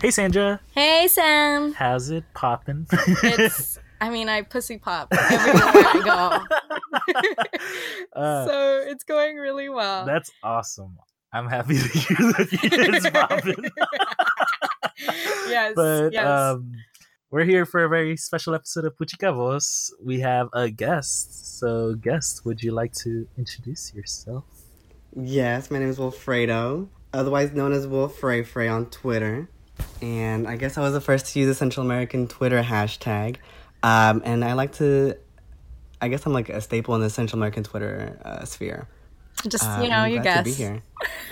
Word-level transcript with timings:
Hey 0.00 0.10
Sandra, 0.10 0.60
Hey, 0.74 1.08
Sam. 1.08 1.72
how's 1.72 2.10
it 2.10 2.24
poppin'? 2.34 2.86
It's, 3.22 3.78
I 4.00 4.10
mean, 4.10 4.28
I 4.28 4.42
pussy 4.42 4.78
pop 4.78 5.08
everywhere 5.12 5.62
I 5.64 6.48
go. 8.14 8.20
uh, 8.20 8.46
so 8.46 8.84
it's 8.86 9.04
going 9.04 9.36
really 9.36 9.68
well. 9.68 10.04
that's 10.04 10.30
awesome. 10.42 10.98
I'm 11.32 11.48
happy 11.48 11.78
to 11.78 11.88
hear 11.88 12.16
that 12.32 12.48
it's 12.52 13.10
poppin'. 13.10 13.70
yes. 15.48 15.72
but 15.74 16.12
yes. 16.12 16.26
um, 16.26 16.72
we're 17.30 17.44
here 17.44 17.64
for 17.64 17.84
a 17.84 17.88
very 17.88 18.16
special 18.16 18.54
episode 18.54 18.84
of 18.84 18.96
Puchica 18.96 19.34
Voz. 19.34 19.92
We 20.04 20.20
have 20.20 20.48
a 20.52 20.70
guest. 20.70 21.58
So, 21.58 21.94
guest, 21.94 22.44
would 22.44 22.62
you 22.62 22.70
like 22.72 22.92
to 22.96 23.26
introduce 23.38 23.92
yourself? 23.94 24.44
Yes, 25.18 25.70
my 25.70 25.78
name 25.78 25.88
is 25.88 25.98
Wilfredo, 25.98 26.88
otherwise 27.14 27.52
known 27.52 27.72
as 27.72 27.86
Wolf 27.86 28.16
Frey 28.18 28.42
Frey 28.44 28.68
on 28.68 28.86
Twitter. 28.90 29.48
And 30.02 30.46
I 30.46 30.56
guess 30.56 30.76
I 30.78 30.82
was 30.82 30.92
the 30.92 31.00
first 31.00 31.26
to 31.32 31.38
use 31.38 31.48
the 31.48 31.54
Central 31.54 31.84
American 31.84 32.28
Twitter 32.28 32.62
hashtag. 32.62 33.36
Um, 33.82 34.22
and 34.24 34.44
I 34.44 34.52
like 34.54 34.72
to, 34.74 35.14
I 36.00 36.08
guess 36.08 36.26
I'm 36.26 36.32
like 36.32 36.48
a 36.48 36.60
staple 36.60 36.94
in 36.94 37.00
the 37.00 37.10
Central 37.10 37.38
American 37.38 37.62
Twitter 37.64 38.18
uh, 38.24 38.44
sphere. 38.44 38.88
just, 39.48 39.64
Um, 39.64 39.82
you 39.82 39.88
know, 39.88 39.96
I'm 39.96 40.12
you 40.12 40.20
glad 40.20 40.44
guess. 40.44 40.44
To 40.44 40.44
be 40.44 40.52
here. 40.52 40.82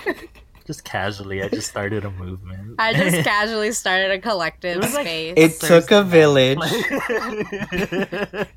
Just 0.67 0.83
casually, 0.83 1.43
I 1.43 1.49
just 1.51 1.69
started 1.69 2.07
a 2.07 2.11
movement. 2.11 2.77
I 2.79 2.95
just 2.95 3.23
casually 3.29 3.71
started 3.73 4.11
a 4.13 4.19
collective 4.19 4.77
It 4.79 4.81
was 4.83 4.95
like- 4.95 5.05
space. 5.07 5.35
It 5.37 5.61
took 5.61 5.91
a 5.91 6.03
village. 6.03 6.57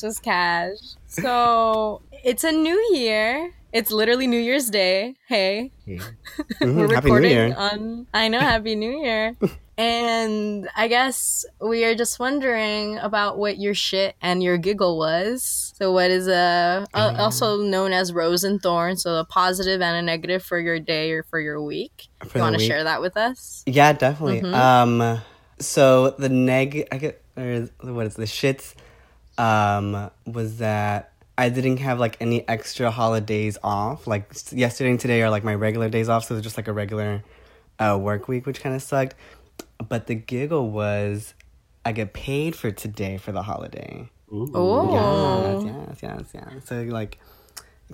just 0.00 0.22
cash. 0.22 0.78
So 1.06 2.02
it's 2.24 2.44
a 2.44 2.52
new 2.52 2.78
year. 2.94 3.52
It's 3.72 3.90
literally 3.92 4.26
New 4.26 4.40
Year's 4.40 4.70
Day. 4.70 5.16
Hey. 5.28 5.72
Yeah. 5.86 5.98
Mhm, 6.60 6.74
We're 6.76 6.94
Happy 6.94 7.08
New 7.08 7.14
recording 7.14 7.30
Year. 7.32 7.54
on 7.56 8.06
I 8.14 8.28
know 8.28 8.40
Happy 8.40 8.74
New 8.74 9.02
Year. 9.02 9.36
and 9.78 10.68
I 10.74 10.88
guess 10.88 11.44
we 11.60 11.84
are 11.84 11.94
just 11.94 12.18
wondering 12.18 12.96
about 12.98 13.38
what 13.38 13.58
your 13.58 13.74
shit 13.74 14.16
and 14.22 14.42
your 14.42 14.56
giggle 14.58 14.96
was. 14.98 15.72
So 15.76 15.92
what 15.92 16.10
is 16.10 16.26
a, 16.28 16.86
a 16.94 16.98
Um. 16.98 17.16
also 17.16 17.58
known 17.62 17.92
as 17.92 18.12
rose 18.12 18.42
and 18.44 18.60
thorn, 18.62 18.96
so 18.96 19.16
a 19.16 19.24
positive 19.24 19.80
and 19.82 19.96
a 19.96 20.02
negative 20.02 20.42
for 20.42 20.58
your 20.58 20.80
day 20.80 21.12
or 21.12 21.22
for 21.24 21.38
your 21.38 21.62
week. 21.62 22.08
For 22.26 22.38
you 22.38 22.42
want 22.42 22.58
to 22.58 22.64
share 22.64 22.84
that 22.84 23.00
with 23.02 23.16
us? 23.16 23.62
Yeah, 23.66 23.92
definitely. 23.92 24.40
Mhm. 24.40 24.54
Um, 24.54 25.20
so 25.60 26.10
the 26.10 26.28
neg, 26.28 26.88
I 26.90 26.96
get, 26.98 27.22
or 27.36 27.68
what 27.82 28.06
is 28.06 28.14
the 28.14 28.24
shits, 28.24 28.74
um, 29.38 30.10
was 30.26 30.58
that 30.58 31.12
I 31.38 31.48
didn't 31.48 31.78
have 31.78 31.98
like 32.00 32.16
any 32.20 32.46
extra 32.48 32.90
holidays 32.90 33.56
off. 33.62 34.06
Like 34.06 34.32
yesterday 34.50 34.90
and 34.90 35.00
today 35.00 35.22
are 35.22 35.30
like 35.30 35.44
my 35.44 35.54
regular 35.54 35.88
days 35.88 36.08
off, 36.08 36.24
so 36.24 36.34
it 36.34 36.38
was 36.38 36.42
just 36.44 36.56
like 36.56 36.68
a 36.68 36.72
regular 36.72 37.22
uh, 37.78 37.96
work 38.00 38.28
week, 38.28 38.44
which 38.46 38.60
kind 38.60 38.74
of 38.74 38.82
sucked. 38.82 39.14
But 39.88 40.06
the 40.08 40.14
giggle 40.16 40.70
was 40.70 41.34
I 41.84 41.92
get 41.92 42.12
paid 42.12 42.56
for 42.56 42.70
today 42.70 43.16
for 43.16 43.32
the 43.32 43.42
holiday. 43.42 44.10
Oh. 44.30 45.62
Yes, 45.64 45.98
yes, 46.02 46.32
yes, 46.34 46.44
yes. 46.54 46.66
So 46.66 46.82
like, 46.82 47.18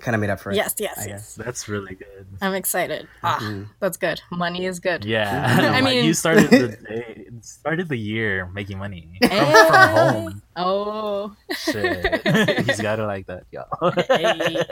kind 0.01 0.15
of 0.15 0.21
made 0.21 0.29
up 0.29 0.39
for 0.39 0.51
it. 0.51 0.55
Yes, 0.55 0.75
yes, 0.79 0.97
I 0.97 1.05
yes. 1.07 1.35
That's 1.35 1.69
really 1.69 1.95
good. 1.95 2.27
I'm 2.41 2.53
excited. 2.53 3.07
Ah, 3.23 3.63
that's 3.79 3.95
good. 3.97 4.21
Money 4.31 4.65
is 4.65 4.79
good. 4.79 5.05
Yeah, 5.05 5.71
I 5.73 5.81
mean- 5.81 6.03
you 6.03 6.13
started 6.13 6.49
the 6.49 6.67
day, 6.69 7.13
started 7.43 7.89
the 7.89 7.97
year 7.97 8.47
making 8.53 8.77
money 8.77 9.09
from, 9.21 9.29
Hey. 9.29 9.53
from 9.67 9.89
home. 9.89 10.41
Oh. 10.55 11.35
Shit, 11.57 12.25
he's 12.65 12.79
got 12.81 12.99
it 12.99 13.03
like 13.05 13.27
that, 13.27 13.43
y'all. 13.51 13.91
Hey. 13.91 14.63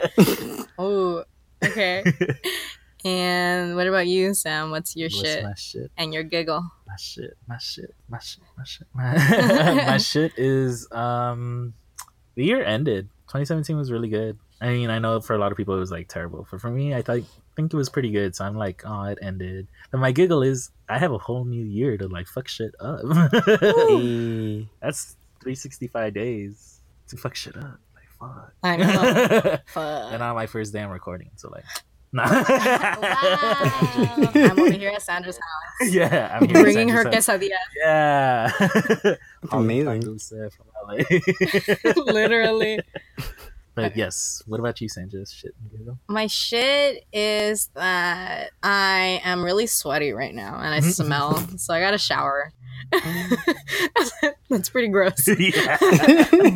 Oh. 0.78 1.24
Okay. 1.64 2.02
And 3.04 3.76
what 3.76 3.86
about 3.86 4.06
you, 4.06 4.32
Sam? 4.32 4.70
What's 4.70 4.96
your 4.96 5.08
What's 5.10 5.20
shit 5.20 5.58
shit? 5.58 5.90
and 5.98 6.14
your 6.14 6.22
giggle? 6.22 6.62
My 6.86 6.96
shit. 6.96 7.36
My 7.46 7.58
shit. 7.58 7.94
My 8.08 8.18
shit. 8.18 8.42
My 8.56 8.64
shit. 8.64 8.86
My, 8.94 9.74
my 9.86 9.96
shit 9.98 10.32
is 10.38 10.90
um, 10.90 11.74
the 12.34 12.44
year 12.44 12.64
ended. 12.64 13.08
2017 13.28 13.76
was 13.76 13.90
really 13.92 14.08
good. 14.08 14.38
I 14.60 14.68
mean, 14.70 14.88
I 14.88 14.98
know 15.00 15.20
for 15.20 15.34
a 15.34 15.38
lot 15.38 15.52
of 15.52 15.58
people 15.58 15.74
it 15.76 15.80
was 15.80 15.90
like 15.90 16.08
terrible, 16.08 16.46
but 16.50 16.60
for 16.60 16.70
me, 16.70 16.94
I 16.94 17.02
thought 17.02 17.20
think 17.56 17.72
it 17.72 17.76
was 17.76 17.88
pretty 17.88 18.10
good. 18.10 18.34
So 18.36 18.44
I'm 18.44 18.56
like, 18.56 18.82
oh, 18.84 19.04
it 19.04 19.18
ended. 19.22 19.68
And 19.92 20.00
my 20.00 20.12
giggle 20.12 20.42
is 20.42 20.70
I 20.88 20.98
have 20.98 21.12
a 21.12 21.18
whole 21.18 21.44
new 21.44 21.64
year 21.64 21.96
to 21.98 22.08
like 22.08 22.26
fuck 22.26 22.48
shit 22.48 22.72
up. 22.80 23.00
Hey. 23.60 24.68
That's 24.82 25.16
365 25.42 26.14
days 26.14 26.80
to 27.08 27.16
fuck 27.16 27.34
shit 27.34 27.56
up. 27.56 27.78
Like 27.94 28.08
fuck. 28.18 28.52
I 28.62 28.76
know. 28.76 28.86
and 29.42 29.60
Fuck. 29.66 30.20
on 30.20 30.34
my 30.34 30.46
first 30.46 30.72
day 30.72 30.80
I'm 30.82 30.90
recording, 30.90 31.30
so 31.36 31.48
like, 31.50 31.64
Wow. 32.14 32.22
nah. 32.26 32.44
I'm 34.34 34.58
over 34.60 34.70
here 34.70 34.90
at 34.94 35.02
Sandra's 35.02 35.36
house. 35.36 35.90
yeah, 35.92 36.38
I'm 36.40 36.46
here 36.48 36.62
Bringing 36.62 36.88
her 36.90 37.02
Sandra's 37.02 37.26
house. 37.26 37.38
quesadilla. 37.40 37.58
Yeah, 37.82 39.16
amazing. 39.50 40.00
Dulce 40.00 40.28
from 40.28 40.66
LA. 40.86 41.02
Literally. 42.12 42.78
But 43.74 43.96
yes, 43.96 44.42
what 44.46 44.60
about 44.60 44.80
you, 44.80 44.88
Sandra? 44.88 45.26
Shit? 45.26 45.54
My 46.08 46.26
shit 46.26 47.04
is 47.12 47.70
that 47.74 48.50
I 48.62 49.20
am 49.24 49.44
really 49.44 49.66
sweaty 49.66 50.12
right 50.12 50.34
now 50.34 50.56
and 50.56 50.74
I 50.74 50.78
mm-hmm. 50.78 50.90
smell, 50.90 51.36
so 51.56 51.74
I 51.74 51.80
got 51.80 51.94
a 51.94 51.98
shower. 51.98 52.52
That's 54.48 54.68
pretty 54.68 54.88
gross. 54.88 55.26
yeah. 55.38 55.78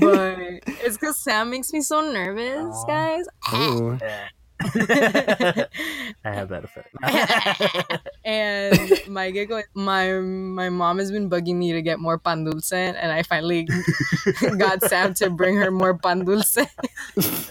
But 0.00 0.38
it's 0.66 0.96
because 0.96 1.16
Sam 1.18 1.50
makes 1.50 1.72
me 1.72 1.80
so 1.80 2.00
nervous, 2.12 2.76
Aw. 2.76 2.86
guys. 2.86 3.24
Ah. 3.46 4.28
Ooh. 4.58 4.80
I 6.24 6.30
have 6.34 6.48
that 6.48 6.64
effect. 6.64 6.90
and 8.24 8.74
my 9.08 9.30
giggle, 9.30 9.62
my 9.74 10.12
my 10.18 10.68
mom 10.68 10.98
has 10.98 11.10
been 11.12 11.30
bugging 11.30 11.56
me 11.56 11.72
to 11.72 11.82
get 11.82 12.00
more 12.00 12.18
pan 12.18 12.44
dulce, 12.44 12.72
and 12.72 13.12
I 13.12 13.22
finally 13.22 13.68
got 14.58 14.82
Sam 14.82 15.14
to 15.14 15.30
bring 15.30 15.56
her 15.56 15.70
more 15.70 15.96
pan 15.96 16.24
dulce. 16.24 16.58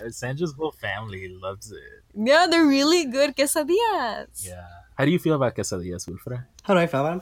Sandra's 0.09 0.53
whole 0.53 0.71
family 0.71 1.29
loves 1.29 1.71
it. 1.71 2.03
yeah, 2.13 2.47
they're 2.49 2.65
really 2.65 3.05
good 3.05 3.35
quesadillas. 3.35 4.45
Yeah. 4.45 4.65
How 4.95 5.05
do 5.05 5.11
you 5.11 5.19
feel 5.19 5.35
about 5.35 5.55
quesadillas, 5.55 6.07
Wilfred? 6.07 6.41
How 6.63 6.73
do 6.73 6.79
I 6.79 6.87
feel 6.87 7.01
about 7.01 7.21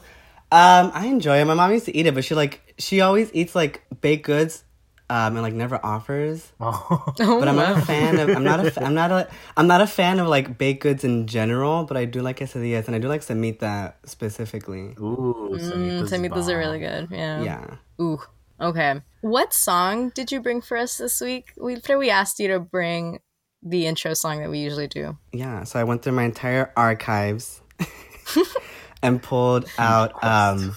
Um, 0.50 0.90
I 0.94 1.06
enjoy 1.06 1.38
it. 1.38 1.44
My 1.44 1.54
mom 1.54 1.72
used 1.72 1.86
to 1.86 1.96
eat 1.96 2.06
it, 2.06 2.14
but 2.14 2.24
she 2.24 2.34
like 2.34 2.74
she 2.78 3.00
always 3.00 3.30
eats 3.34 3.54
like 3.54 3.82
baked 4.00 4.26
goods, 4.26 4.64
um, 5.08 5.34
and 5.36 5.42
like 5.42 5.54
never 5.54 5.78
offers. 5.84 6.52
Oh. 6.60 7.14
Oh, 7.20 7.38
But 7.40 7.48
I'm 7.48 7.56
not 7.56 7.78
a 7.78 7.82
fan 7.82 8.18
of. 8.18 8.28
I'm 8.30 8.42
not 8.44 8.64
a. 8.64 8.70
fa- 8.74 8.84
I'm 8.84 8.94
not 8.94 9.10
a. 9.12 9.28
I'm 9.56 9.66
not 9.66 9.80
a 9.80 9.86
fan 9.86 10.18
of 10.18 10.26
like 10.28 10.58
baked 10.58 10.82
goods 10.82 11.04
in 11.04 11.26
general. 11.26 11.84
But 11.84 11.96
I 11.96 12.04
do 12.06 12.22
like 12.22 12.38
quesadillas, 12.40 12.86
and 12.86 12.96
I 12.96 12.98
do 12.98 13.08
like 13.08 13.20
semita 13.22 13.94
specifically. 14.04 14.94
Ooh, 14.98 15.50
Mm, 15.52 16.02
Semitas 16.02 16.08
Semitas 16.10 16.48
are 16.52 16.58
really 16.58 16.78
good. 16.80 17.08
Yeah. 17.10 17.42
Yeah. 17.42 17.76
Ooh. 18.00 18.18
Okay. 18.60 19.00
What 19.20 19.52
song 19.52 20.10
did 20.14 20.32
you 20.32 20.40
bring 20.40 20.60
for 20.62 20.76
us 20.76 20.96
this 20.98 21.20
week? 21.20 21.52
We 21.60 21.76
we 21.96 22.10
asked 22.10 22.38
you 22.40 22.48
to 22.48 22.58
bring 22.60 23.20
the 23.62 23.86
intro 23.86 24.14
song 24.14 24.40
that 24.40 24.50
we 24.50 24.58
usually 24.60 24.86
do. 24.88 25.18
Yeah. 25.32 25.64
So 25.64 25.78
I 25.78 25.84
went 25.84 26.02
through 26.02 26.12
my 26.14 26.24
entire 26.24 26.72
archives 26.76 27.60
and 29.02 29.22
pulled 29.22 29.66
out 29.78 30.22
um, 30.24 30.76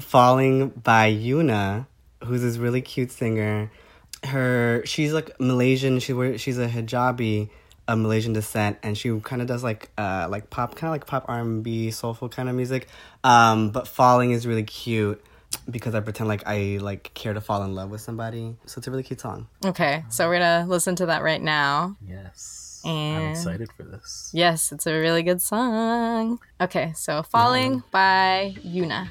"Falling" 0.00 0.68
by 0.70 1.10
Yuna, 1.12 1.86
who's 2.24 2.42
this 2.42 2.56
really 2.56 2.80
cute 2.80 3.10
singer. 3.10 3.70
Her 4.24 4.82
she's 4.84 5.12
like 5.12 5.38
Malaysian. 5.40 6.00
She 6.00 6.12
wear 6.12 6.38
she's 6.38 6.58
a 6.58 6.68
hijabi 6.68 7.50
of 7.86 7.98
Malaysian 7.98 8.32
descent, 8.32 8.78
and 8.82 8.96
she 8.96 9.18
kind 9.20 9.40
of 9.40 9.48
does 9.48 9.62
like 9.62 9.90
uh 9.96 10.26
like 10.28 10.50
pop, 10.50 10.74
kind 10.74 10.88
of 10.88 10.92
like 10.92 11.06
pop 11.06 11.24
R 11.28 11.40
and 11.40 11.62
B, 11.62 11.90
soulful 11.90 12.28
kind 12.28 12.48
of 12.48 12.54
music. 12.54 12.88
Um, 13.24 13.70
but 13.70 13.86
"Falling" 13.86 14.32
is 14.32 14.46
really 14.46 14.64
cute 14.64 15.24
because 15.70 15.94
I 15.94 16.00
pretend 16.00 16.28
like 16.28 16.42
I 16.46 16.78
like 16.80 17.12
care 17.14 17.32
to 17.32 17.40
fall 17.40 17.62
in 17.62 17.74
love 17.74 17.90
with 17.90 18.00
somebody. 18.00 18.56
So 18.66 18.78
it's 18.78 18.86
a 18.86 18.90
really 18.90 19.02
cute 19.02 19.20
song. 19.20 19.46
Okay, 19.64 20.04
so 20.10 20.28
we're 20.28 20.38
gonna 20.38 20.66
listen 20.68 20.96
to 20.96 21.06
that 21.06 21.22
right 21.22 21.40
now. 21.40 21.96
Yes. 22.06 22.82
I'm 22.84 23.30
excited 23.32 23.70
for 23.76 23.82
this. 23.82 24.30
Yes, 24.32 24.72
it's 24.72 24.86
a 24.86 24.94
really 24.94 25.22
good 25.22 25.42
song. 25.42 26.38
Okay, 26.60 26.92
so 26.94 27.22
"Falling" 27.22 27.82
by 27.90 28.54
Yuna. 28.64 29.08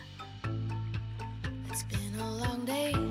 It's 2.69 3.06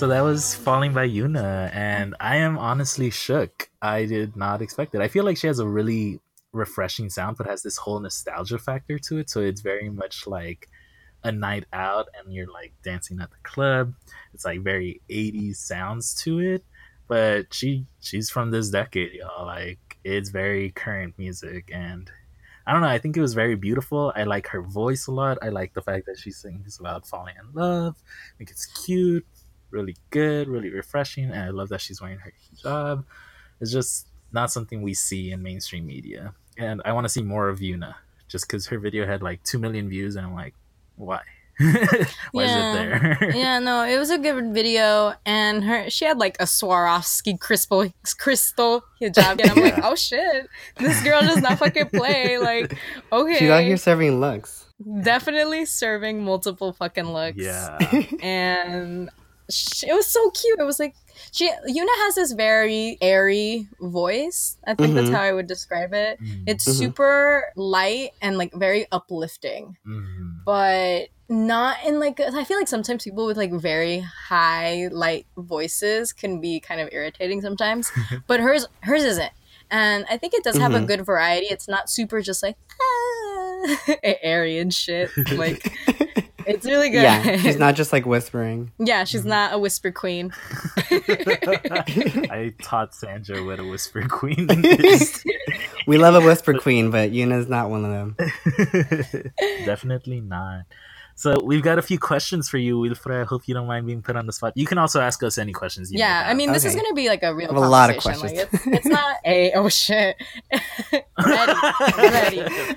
So 0.00 0.06
that 0.06 0.22
was 0.22 0.54
Falling 0.54 0.94
by 0.94 1.06
Yuna, 1.06 1.70
and 1.74 2.14
I 2.20 2.36
am 2.36 2.56
honestly 2.56 3.10
shook. 3.10 3.68
I 3.82 4.06
did 4.06 4.34
not 4.34 4.62
expect 4.62 4.94
it. 4.94 5.02
I 5.02 5.08
feel 5.08 5.24
like 5.24 5.36
she 5.36 5.46
has 5.46 5.58
a 5.58 5.68
really 5.68 6.20
refreshing 6.52 7.10
sound, 7.10 7.36
but 7.36 7.46
has 7.46 7.62
this 7.62 7.76
whole 7.76 8.00
nostalgia 8.00 8.56
factor 8.56 8.98
to 8.98 9.18
it. 9.18 9.28
So 9.28 9.42
it's 9.42 9.60
very 9.60 9.90
much 9.90 10.26
like 10.26 10.70
a 11.22 11.30
night 11.30 11.66
out, 11.74 12.08
and 12.18 12.32
you're 12.32 12.50
like 12.50 12.72
dancing 12.82 13.20
at 13.20 13.30
the 13.30 13.36
club. 13.42 13.92
It's 14.32 14.46
like 14.46 14.62
very 14.62 15.02
80s 15.10 15.56
sounds 15.56 16.14
to 16.22 16.38
it, 16.38 16.64
but 17.06 17.52
she 17.52 17.84
she's 18.00 18.30
from 18.30 18.52
this 18.52 18.70
decade, 18.70 19.12
y'all. 19.12 19.44
Like 19.44 19.98
it's 20.02 20.30
very 20.30 20.70
current 20.70 21.12
music, 21.18 21.68
and 21.74 22.10
I 22.66 22.72
don't 22.72 22.80
know. 22.80 22.88
I 22.88 22.96
think 22.96 23.18
it 23.18 23.20
was 23.20 23.34
very 23.34 23.54
beautiful. 23.54 24.14
I 24.16 24.22
like 24.22 24.46
her 24.46 24.62
voice 24.62 25.08
a 25.08 25.12
lot. 25.12 25.36
I 25.42 25.50
like 25.50 25.74
the 25.74 25.82
fact 25.82 26.06
that 26.06 26.18
she 26.18 26.30
sings 26.30 26.80
about 26.80 27.06
falling 27.06 27.34
in 27.38 27.52
love. 27.52 27.96
I 27.98 28.38
think 28.38 28.50
it's 28.50 28.64
cute, 28.64 29.26
really 29.70 29.96
good, 30.10 30.48
really 30.48 30.70
refreshing, 30.70 31.24
and 31.30 31.40
I 31.42 31.50
love 31.50 31.68
that 31.70 31.80
she's 31.80 32.00
wearing 32.00 32.18
her 32.18 32.32
hijab. 32.54 33.04
It's 33.60 33.72
just 33.72 34.06
not 34.32 34.50
something 34.50 34.82
we 34.82 34.94
see 34.94 35.32
in 35.32 35.42
mainstream 35.42 35.86
media, 35.86 36.34
and 36.58 36.80
I 36.84 36.92
want 36.92 37.04
to 37.04 37.08
see 37.08 37.22
more 37.22 37.48
of 37.48 37.58
Yuna. 37.60 37.94
Just 38.28 38.46
because 38.46 38.66
her 38.68 38.78
video 38.78 39.06
had 39.06 39.22
like 39.22 39.42
two 39.42 39.58
million 39.58 39.88
views, 39.88 40.14
and 40.16 40.24
I'm 40.26 40.34
like, 40.34 40.54
why? 40.96 41.20
why 41.58 42.44
Yeah. 42.44 42.70
is 42.72 43.16
it 43.16 43.18
there? 43.20 43.30
yeah, 43.34 43.58
no, 43.58 43.82
it 43.84 43.98
was 43.98 44.10
a 44.10 44.18
good 44.18 44.54
video, 44.54 45.14
and 45.26 45.64
her 45.64 45.90
she 45.90 46.04
had 46.04 46.16
like 46.18 46.36
a 46.40 46.44
Swarovski 46.44 47.38
crystal 47.38 47.92
crystal 48.18 48.82
hijab, 49.00 49.40
and 49.40 49.50
I'm 49.50 49.60
like, 49.60 49.78
oh 49.84 49.94
shit, 49.94 50.48
this 50.78 51.02
girl 51.02 51.20
does 51.22 51.42
not 51.42 51.58
fucking 51.58 51.88
play. 51.90 52.38
Like, 52.38 52.78
okay, 53.12 53.36
She's 53.38 53.50
out 53.50 53.62
here 53.64 53.76
serving 53.76 54.20
looks. 54.20 54.66
definitely 55.02 55.66
serving 55.66 56.22
multiple 56.24 56.72
fucking 56.72 57.12
looks. 57.12 57.36
yeah, 57.36 57.76
and 58.22 59.10
sh 59.50 59.84
it 59.84 59.92
was 59.94 60.06
so 60.06 60.30
cute. 60.30 60.58
It 60.58 60.64
was 60.64 60.78
like 60.78 60.94
she 61.32 61.48
Yuna 61.48 61.94
has 62.04 62.14
this 62.14 62.32
very 62.32 62.96
airy 63.00 63.68
voice. 63.80 64.56
I 64.66 64.74
think 64.74 64.94
that's 64.94 65.10
Mhm. 65.10 65.14
how 65.14 65.22
I 65.22 65.32
would 65.32 65.46
describe 65.46 65.92
it. 65.92 66.20
Mm, 66.20 66.44
It's 66.46 66.64
Mhm. 66.66 66.72
super 66.78 67.44
light 67.56 68.10
and 68.22 68.38
like 68.38 68.52
very 68.54 68.86
uplifting, 68.92 69.76
mhm. 69.86 70.44
but 70.44 71.08
not 71.28 71.76
in 71.86 72.00
like 72.00 72.18
I 72.20 72.42
feel 72.44 72.58
like 72.58 72.68
sometimes 72.68 73.04
people 73.04 73.26
with 73.26 73.36
like 73.36 73.52
very 73.52 74.00
high 74.00 74.88
light 74.90 75.26
voices 75.36 76.12
can 76.12 76.40
be 76.40 76.58
kind 76.60 76.80
of 76.80 76.88
irritating 76.92 77.40
sometimes, 77.40 77.90
but 78.26 78.40
hers 78.40 78.66
hers 78.82 79.04
isn't. 79.04 79.32
And 79.72 80.04
I 80.10 80.16
think 80.16 80.34
it 80.34 80.42
does 80.42 80.56
have 80.58 80.74
a 80.74 80.80
Mhm. 80.80 80.86
good 80.88 81.06
variety. 81.06 81.46
It's 81.46 81.68
not 81.68 81.88
super 81.88 82.20
just 82.20 82.42
like 82.42 82.56
ah, 82.82 83.76
airy 84.02 84.58
and 84.58 84.74
shit. 84.74 85.10
Like 85.36 85.70
it's 86.54 86.66
really 86.66 86.90
good. 86.90 87.02
yeah, 87.02 87.36
she's 87.38 87.58
not 87.58 87.74
just 87.74 87.92
like 87.92 88.06
whispering. 88.06 88.72
Yeah, 88.78 89.04
she's 89.04 89.24
not 89.24 89.52
a 89.52 89.58
whisper 89.58 89.92
queen. 89.92 90.32
I 90.90 92.52
taught 92.62 92.94
Sandra 92.94 93.44
what 93.44 93.60
a 93.60 93.64
whisper 93.64 94.06
queen 94.08 94.46
is. 94.64 95.24
We 95.86 95.98
love 95.98 96.14
a 96.14 96.20
whisper 96.26 96.54
queen, 96.54 96.90
but 96.90 97.10
Yuna's 97.12 97.48
not 97.48 97.70
one 97.70 97.84
of 97.84 97.90
them. 97.90 98.16
Definitely 99.64 100.20
not. 100.20 100.64
So 101.14 101.38
we've 101.44 101.62
got 101.62 101.78
a 101.78 101.82
few 101.82 101.98
questions 101.98 102.48
for 102.48 102.56
you, 102.56 102.78
Wilfred. 102.78 103.20
I 103.20 103.24
hope 103.24 103.46
you 103.46 103.52
don't 103.52 103.66
mind 103.66 103.86
being 103.86 104.00
put 104.00 104.16
on 104.16 104.24
the 104.24 104.32
spot. 104.32 104.54
You 104.56 104.64
can 104.64 104.78
also 104.78 105.00
ask 105.02 105.22
us 105.22 105.36
any 105.36 105.52
questions. 105.52 105.92
You 105.92 105.98
Yeah, 105.98 106.24
I 106.26 106.32
mean, 106.32 106.52
this 106.52 106.64
is 106.64 106.74
gonna 106.74 106.94
be 106.94 107.08
like 107.08 107.22
a 107.22 107.34
real 107.34 107.50
a 107.50 107.60
lot 107.60 107.90
of 107.90 107.98
conversation. 108.02 108.38
Like, 108.38 108.48
questions. 108.48 108.74
it's, 108.74 108.86
it's 108.86 108.94
not 108.94 109.16
a 109.26 109.52
oh 109.52 109.68
shit. 109.68 110.16
ready, 111.18 112.40
ready. 112.40 112.76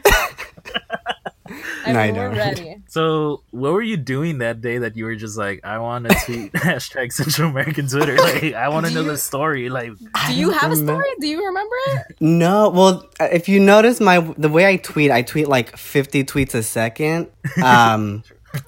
I 1.85 1.91
No, 1.91 1.99
I 1.99 2.11
we're 2.11 2.29
don't. 2.29 2.37
ready. 2.37 2.69
So, 2.93 3.41
what 3.49 3.73
were 3.73 3.81
you 3.81 3.97
doing 3.97 4.37
that 4.37 4.61
day 4.61 4.77
that 4.77 4.95
you 4.95 5.05
were 5.05 5.15
just 5.15 5.35
like, 5.35 5.61
I 5.63 5.79
want 5.79 6.07
to 6.07 6.15
tweet 6.25 6.51
hashtag 6.53 7.11
Central 7.11 7.49
American 7.49 7.87
Twitter? 7.87 8.15
Like, 8.17 8.53
I 8.53 8.69
want 8.69 8.85
to 8.85 8.91
know 8.93 9.01
you- 9.01 9.07
the 9.11 9.17
story. 9.17 9.69
Like, 9.69 9.91
Do 10.27 10.33
you 10.33 10.51
have 10.51 10.71
a 10.71 10.75
story? 10.75 11.05
Do 11.19 11.27
you 11.27 11.43
remember 11.43 11.75
it? 11.87 12.17
No, 12.19 12.69
well, 12.69 13.09
uh, 13.19 13.29
if 13.31 13.49
you 13.49 13.59
notice 13.59 13.99
my 13.99 14.19
the 14.37 14.49
way 14.49 14.67
I 14.67 14.77
tweet, 14.77 15.09
I 15.09 15.23
tweet 15.23 15.47
like 15.47 15.75
50 15.75 16.23
tweets 16.25 16.53
a 16.53 16.61
second. 16.63 17.29
Um, 17.63 18.23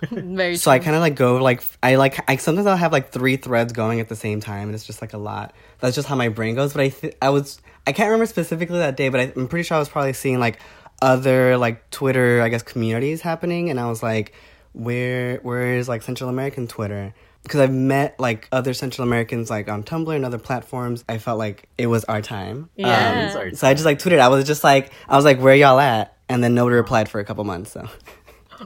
Very 0.09 0.55
so 0.57 0.71
I 0.71 0.79
kind 0.79 0.95
of 0.95 1.01
like 1.03 1.13
go 1.15 1.37
like 1.37 1.61
I 1.83 1.93
like 1.95 2.27
I 2.27 2.37
sometimes 2.37 2.65
I'll 2.65 2.75
have 2.75 2.91
like 2.91 3.11
three 3.11 3.37
threads 3.37 3.71
going 3.71 3.99
at 3.99 4.09
the 4.09 4.15
same 4.15 4.39
time, 4.39 4.69
and 4.69 4.73
it's 4.75 4.83
just 4.87 4.99
like 4.99 5.13
a 5.13 5.19
lot. 5.19 5.53
That's 5.79 5.93
just 5.95 6.07
how 6.07 6.15
my 6.15 6.29
brain 6.29 6.55
goes. 6.55 6.73
But 6.73 6.81
I 6.81 6.89
th- 6.89 7.15
I 7.21 7.29
was 7.29 7.61
I 7.85 7.91
can't 7.91 8.07
remember 8.07 8.25
specifically 8.25 8.79
that 8.79 8.97
day, 8.97 9.09
but 9.09 9.19
I, 9.19 9.31
I'm 9.35 9.47
pretty 9.47 9.61
sure 9.63 9.75
I 9.77 9.79
was 9.79 9.89
probably 9.89 10.13
seeing 10.13 10.39
like 10.39 10.57
other 11.01 11.57
like 11.57 11.89
Twitter 11.91 12.41
I 12.41 12.49
guess 12.49 12.63
communities 12.63 13.21
happening, 13.21 13.69
and 13.69 13.79
I 13.79 13.87
was 13.89 14.01
like, 14.03 14.33
where 14.73 15.37
where 15.37 15.75
is 15.75 15.87
like 15.89 16.01
Central 16.03 16.29
American 16.29 16.67
Twitter? 16.67 17.13
Because 17.43 17.59
I've 17.61 17.71
met 17.73 18.19
like 18.19 18.47
other 18.51 18.73
Central 18.73 19.07
Americans 19.07 19.49
like 19.51 19.69
on 19.69 19.83
Tumblr 19.83 20.13
and 20.15 20.25
other 20.25 20.39
platforms. 20.39 21.03
I 21.07 21.19
felt 21.19 21.37
like 21.37 21.69
it 21.77 21.85
was 21.87 22.03
our 22.05 22.21
time. 22.21 22.57
Um, 22.57 22.69
Yeah. 22.75 23.27
it's 23.27 23.35
our 23.35 23.51
so 23.53 23.67
I 23.67 23.73
just 23.73 23.85
like 23.85 23.99
tweeted. 23.99 24.17
I 24.19 24.29
was 24.29 24.45
just 24.45 24.63
like, 24.63 24.91
I 25.07 25.15
was 25.15 25.25
like, 25.25 25.39
where 25.39 25.53
y'all 25.55 25.79
at? 25.79 26.17
And 26.27 26.43
then 26.43 26.55
nobody 26.55 26.75
replied 26.75 27.07
for 27.07 27.19
a 27.19 27.23
couple 27.23 27.43
months. 27.43 27.71
So 27.71 27.87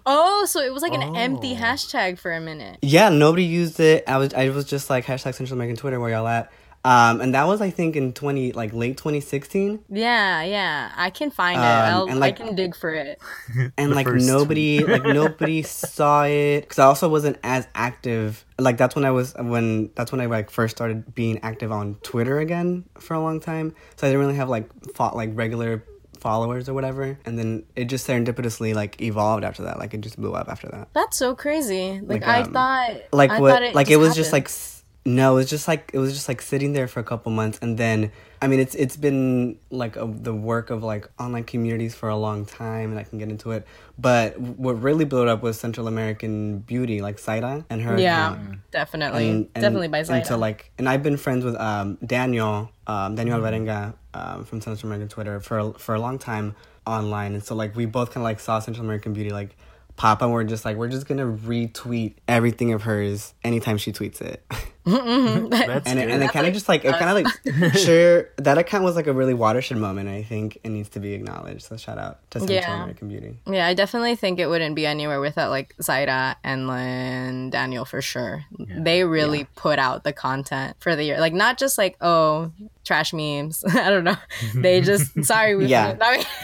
Oh, 0.05 0.45
so 0.45 0.61
it 0.61 0.71
was 0.71 0.83
like 0.83 0.93
an 0.93 1.15
empty 1.15 1.53
Oh. 1.53 1.61
hashtag 1.61 2.19
for 2.19 2.31
a 2.31 2.39
minute. 2.39 2.77
yeah, 2.81 3.09
nobody 3.09 3.43
used 3.43 3.79
it. 3.79 4.03
I 4.07 4.17
was 4.17 4.33
I 4.33 4.49
was 4.49 4.65
just 4.65 4.89
like 4.89 5.05
hashtag 5.05 5.33
Central 5.33 5.53
American 5.57 5.75
Twitter. 5.77 5.99
Where 5.99 6.11
y'all 6.11 6.27
at? 6.27 6.51
Um, 6.85 7.19
and 7.19 7.33
that 7.35 7.45
was 7.45 7.59
I 7.61 7.69
think 7.71 7.95
in 7.97 8.13
twenty 8.13 8.53
like 8.53 8.73
late 8.73 8.95
twenty 8.97 9.19
sixteen. 9.19 9.79
Yeah, 9.89 10.43
yeah. 10.43 10.91
I 10.95 11.09
can 11.09 11.29
find 11.29 11.57
it. 11.59 11.63
Um, 11.63 11.93
I'll, 11.93 12.07
and, 12.07 12.19
like- 12.19 12.39
I 12.39 12.45
can 12.45 12.55
dig 12.55 12.75
for 12.75 12.89
it. 12.93 13.19
and 13.77 13.91
like 13.93 14.07
nobody 14.07 14.83
like 14.85 15.03
nobody 15.21 15.61
saw 15.61 16.23
it 16.23 16.61
because 16.61 16.79
I 16.79 16.85
also 16.85 17.09
wasn't 17.09 17.37
as 17.43 17.67
active. 17.75 18.45
Like 18.57 18.77
that's 18.77 18.95
when 18.95 19.03
I 19.03 19.11
was 19.11 19.33
when 19.37 19.91
that's 19.95 20.11
when 20.11 20.21
I 20.21 20.27
like 20.27 20.49
first 20.49 20.75
started 20.77 21.13
being 21.13 21.39
active 21.39 21.71
on 21.71 21.95
Twitter 21.95 22.39
again 22.39 22.85
for 22.97 23.13
a 23.13 23.19
long 23.21 23.39
time. 23.41 23.75
So 23.97 24.07
I 24.07 24.11
didn't 24.11 24.21
really 24.21 24.35
have 24.37 24.49
like 24.49 24.69
fought 24.93 25.15
like 25.17 25.31
regular 25.33 25.83
followers 26.19 26.67
or 26.69 26.73
whatever. 26.73 27.17
And 27.25 27.37
then 27.37 27.63
it 27.75 27.85
just 27.85 28.07
serendipitously 28.07 28.73
like 28.73 29.01
evolved 29.01 29.43
after 29.43 29.63
that. 29.63 29.79
Like 29.79 29.93
it 29.93 30.01
just 30.01 30.17
blew 30.17 30.33
up 30.33 30.47
after 30.49 30.67
that. 30.69 30.89
That's 30.93 31.17
so 31.17 31.35
crazy. 31.35 31.99
Like, 32.01 32.21
Like, 32.21 32.27
I 32.27 32.41
um, 32.41 32.53
thought, 32.53 32.91
Like 33.13 33.31
I 33.31 33.39
what? 33.39 33.51
thought 33.53 33.63
it 33.63 33.75
like 33.75 33.89
it 33.89 33.97
was 33.97 34.15
just 34.15 34.33
like 34.33 34.45
s- 34.45 34.78
no, 35.05 35.33
it 35.33 35.35
was 35.35 35.49
just 35.49 35.67
like 35.67 35.91
it 35.93 35.97
was 35.99 36.13
just 36.13 36.27
like 36.27 36.41
sitting 36.41 36.73
there 36.73 36.87
for 36.87 36.99
a 36.99 37.03
couple 37.03 37.31
months, 37.31 37.57
and 37.61 37.77
then 37.77 38.11
I 38.41 38.47
mean 38.47 38.59
it's 38.59 38.75
it's 38.75 38.97
been 38.97 39.57
like 39.69 39.95
a, 39.95 40.05
the 40.05 40.33
work 40.33 40.69
of 40.69 40.83
like 40.83 41.09
online 41.19 41.45
communities 41.45 41.95
for 41.95 42.09
a 42.09 42.15
long 42.17 42.45
time, 42.45 42.91
and 42.91 42.99
I 42.99 43.03
can 43.03 43.17
get 43.17 43.29
into 43.29 43.51
it. 43.51 43.65
But 43.97 44.39
what 44.39 44.81
really 44.81 45.05
blew 45.05 45.23
it 45.23 45.27
up 45.29 45.41
was 45.41 45.59
Central 45.59 45.87
American 45.87 46.59
Beauty, 46.59 47.01
like 47.01 47.17
Zaida 47.19 47.65
and 47.69 47.81
her. 47.81 47.97
yeah, 47.99 48.33
account. 48.33 48.59
definitely, 48.71 49.29
And- 49.29 49.49
and- 49.55 49.61
definitely 49.61 49.87
by 49.87 49.99
and 49.99 50.07
Zaida. 50.07 50.27
to 50.27 50.37
like, 50.37 50.71
and 50.77 50.87
I've 50.87 51.03
been 51.03 51.17
friends 51.17 51.43
with 51.43 51.55
um, 51.59 51.97
Daniel, 52.05 52.69
um, 52.87 53.15
Daniel 53.15 53.39
Alvarenga 53.39 53.93
um, 54.13 54.43
from 54.45 54.61
Central 54.61 54.87
American 54.89 55.07
Twitter 55.09 55.39
for 55.39 55.59
a- 55.59 55.73
for 55.73 55.95
a 55.95 55.99
long 55.99 56.19
time 56.19 56.55
online, 56.85 57.33
and 57.33 57.43
so 57.43 57.55
like 57.55 57.75
we 57.75 57.85
both 57.85 58.09
kind 58.09 58.17
of 58.17 58.23
like 58.23 58.39
saw 58.39 58.59
Central 58.59 58.85
American 58.85 59.13
Beauty 59.13 59.31
like 59.31 59.55
pop, 59.99 60.21
and 60.21 60.31
we're 60.31 60.45
just 60.45 60.65
like 60.65 60.77
we're 60.77 60.87
just 60.87 61.05
gonna 61.05 61.25
retweet 61.25 62.15
everything 62.27 62.73
of 62.73 62.83
hers 62.83 63.33
anytime 63.43 63.77
she 63.77 63.91
tweets 63.91 64.21
it, 64.21 64.43
mm-hmm. 64.85 65.49
that's 65.49 65.87
and 65.87 65.99
it, 65.99 66.09
and 66.09 66.23
it 66.23 66.31
kind 66.31 66.47
of 66.47 66.53
just 66.53 66.69
like 66.69 66.85
it 66.85 66.95
kind 66.95 67.25
of 67.25 67.33
like 67.53 67.73
sure 67.75 68.29
that 68.37 68.57
account 68.57 68.83
was 68.83 68.95
like 68.95 69.07
a 69.07 69.13
really 69.13 69.33
watershed 69.33 69.77
moment. 69.77 70.09
I 70.09 70.23
think 70.23 70.57
it 70.63 70.69
needs 70.69 70.89
to 70.89 70.99
be 70.99 71.13
acknowledged. 71.13 71.63
So 71.63 71.77
shout 71.77 71.97
out 71.97 72.19
to 72.31 72.39
Central 72.39 72.57
Yeah. 72.57 72.75
American 72.75 73.09
Beauty. 73.09 73.37
yeah, 73.45 73.67
I 73.67 73.73
definitely 73.73 74.15
think 74.15 74.39
it 74.39 74.47
wouldn't 74.47 74.75
be 74.75 74.85
anywhere 74.85 75.19
without 75.19 75.49
like 75.49 75.75
Zaida 75.81 76.37
and 76.43 76.69
then 76.69 77.49
Daniel 77.49 77.85
for 77.85 78.01
sure. 78.01 78.45
They 78.57 79.03
really 79.03 79.45
put 79.55 79.79
out 79.79 80.03
the 80.05 80.13
content 80.13 80.77
for 80.79 80.95
the 80.95 81.03
year. 81.03 81.19
Like 81.19 81.33
not 81.33 81.59
just 81.59 81.77
like 81.77 81.97
oh 81.99 82.51
trash 82.85 83.13
memes. 83.13 83.63
I 83.67 83.89
don't 83.89 84.05
know. 84.05 84.15
They 84.55 84.81
just 84.81 85.23
sorry 85.25 85.55
we 85.55 85.65
Yeah. 85.65 85.97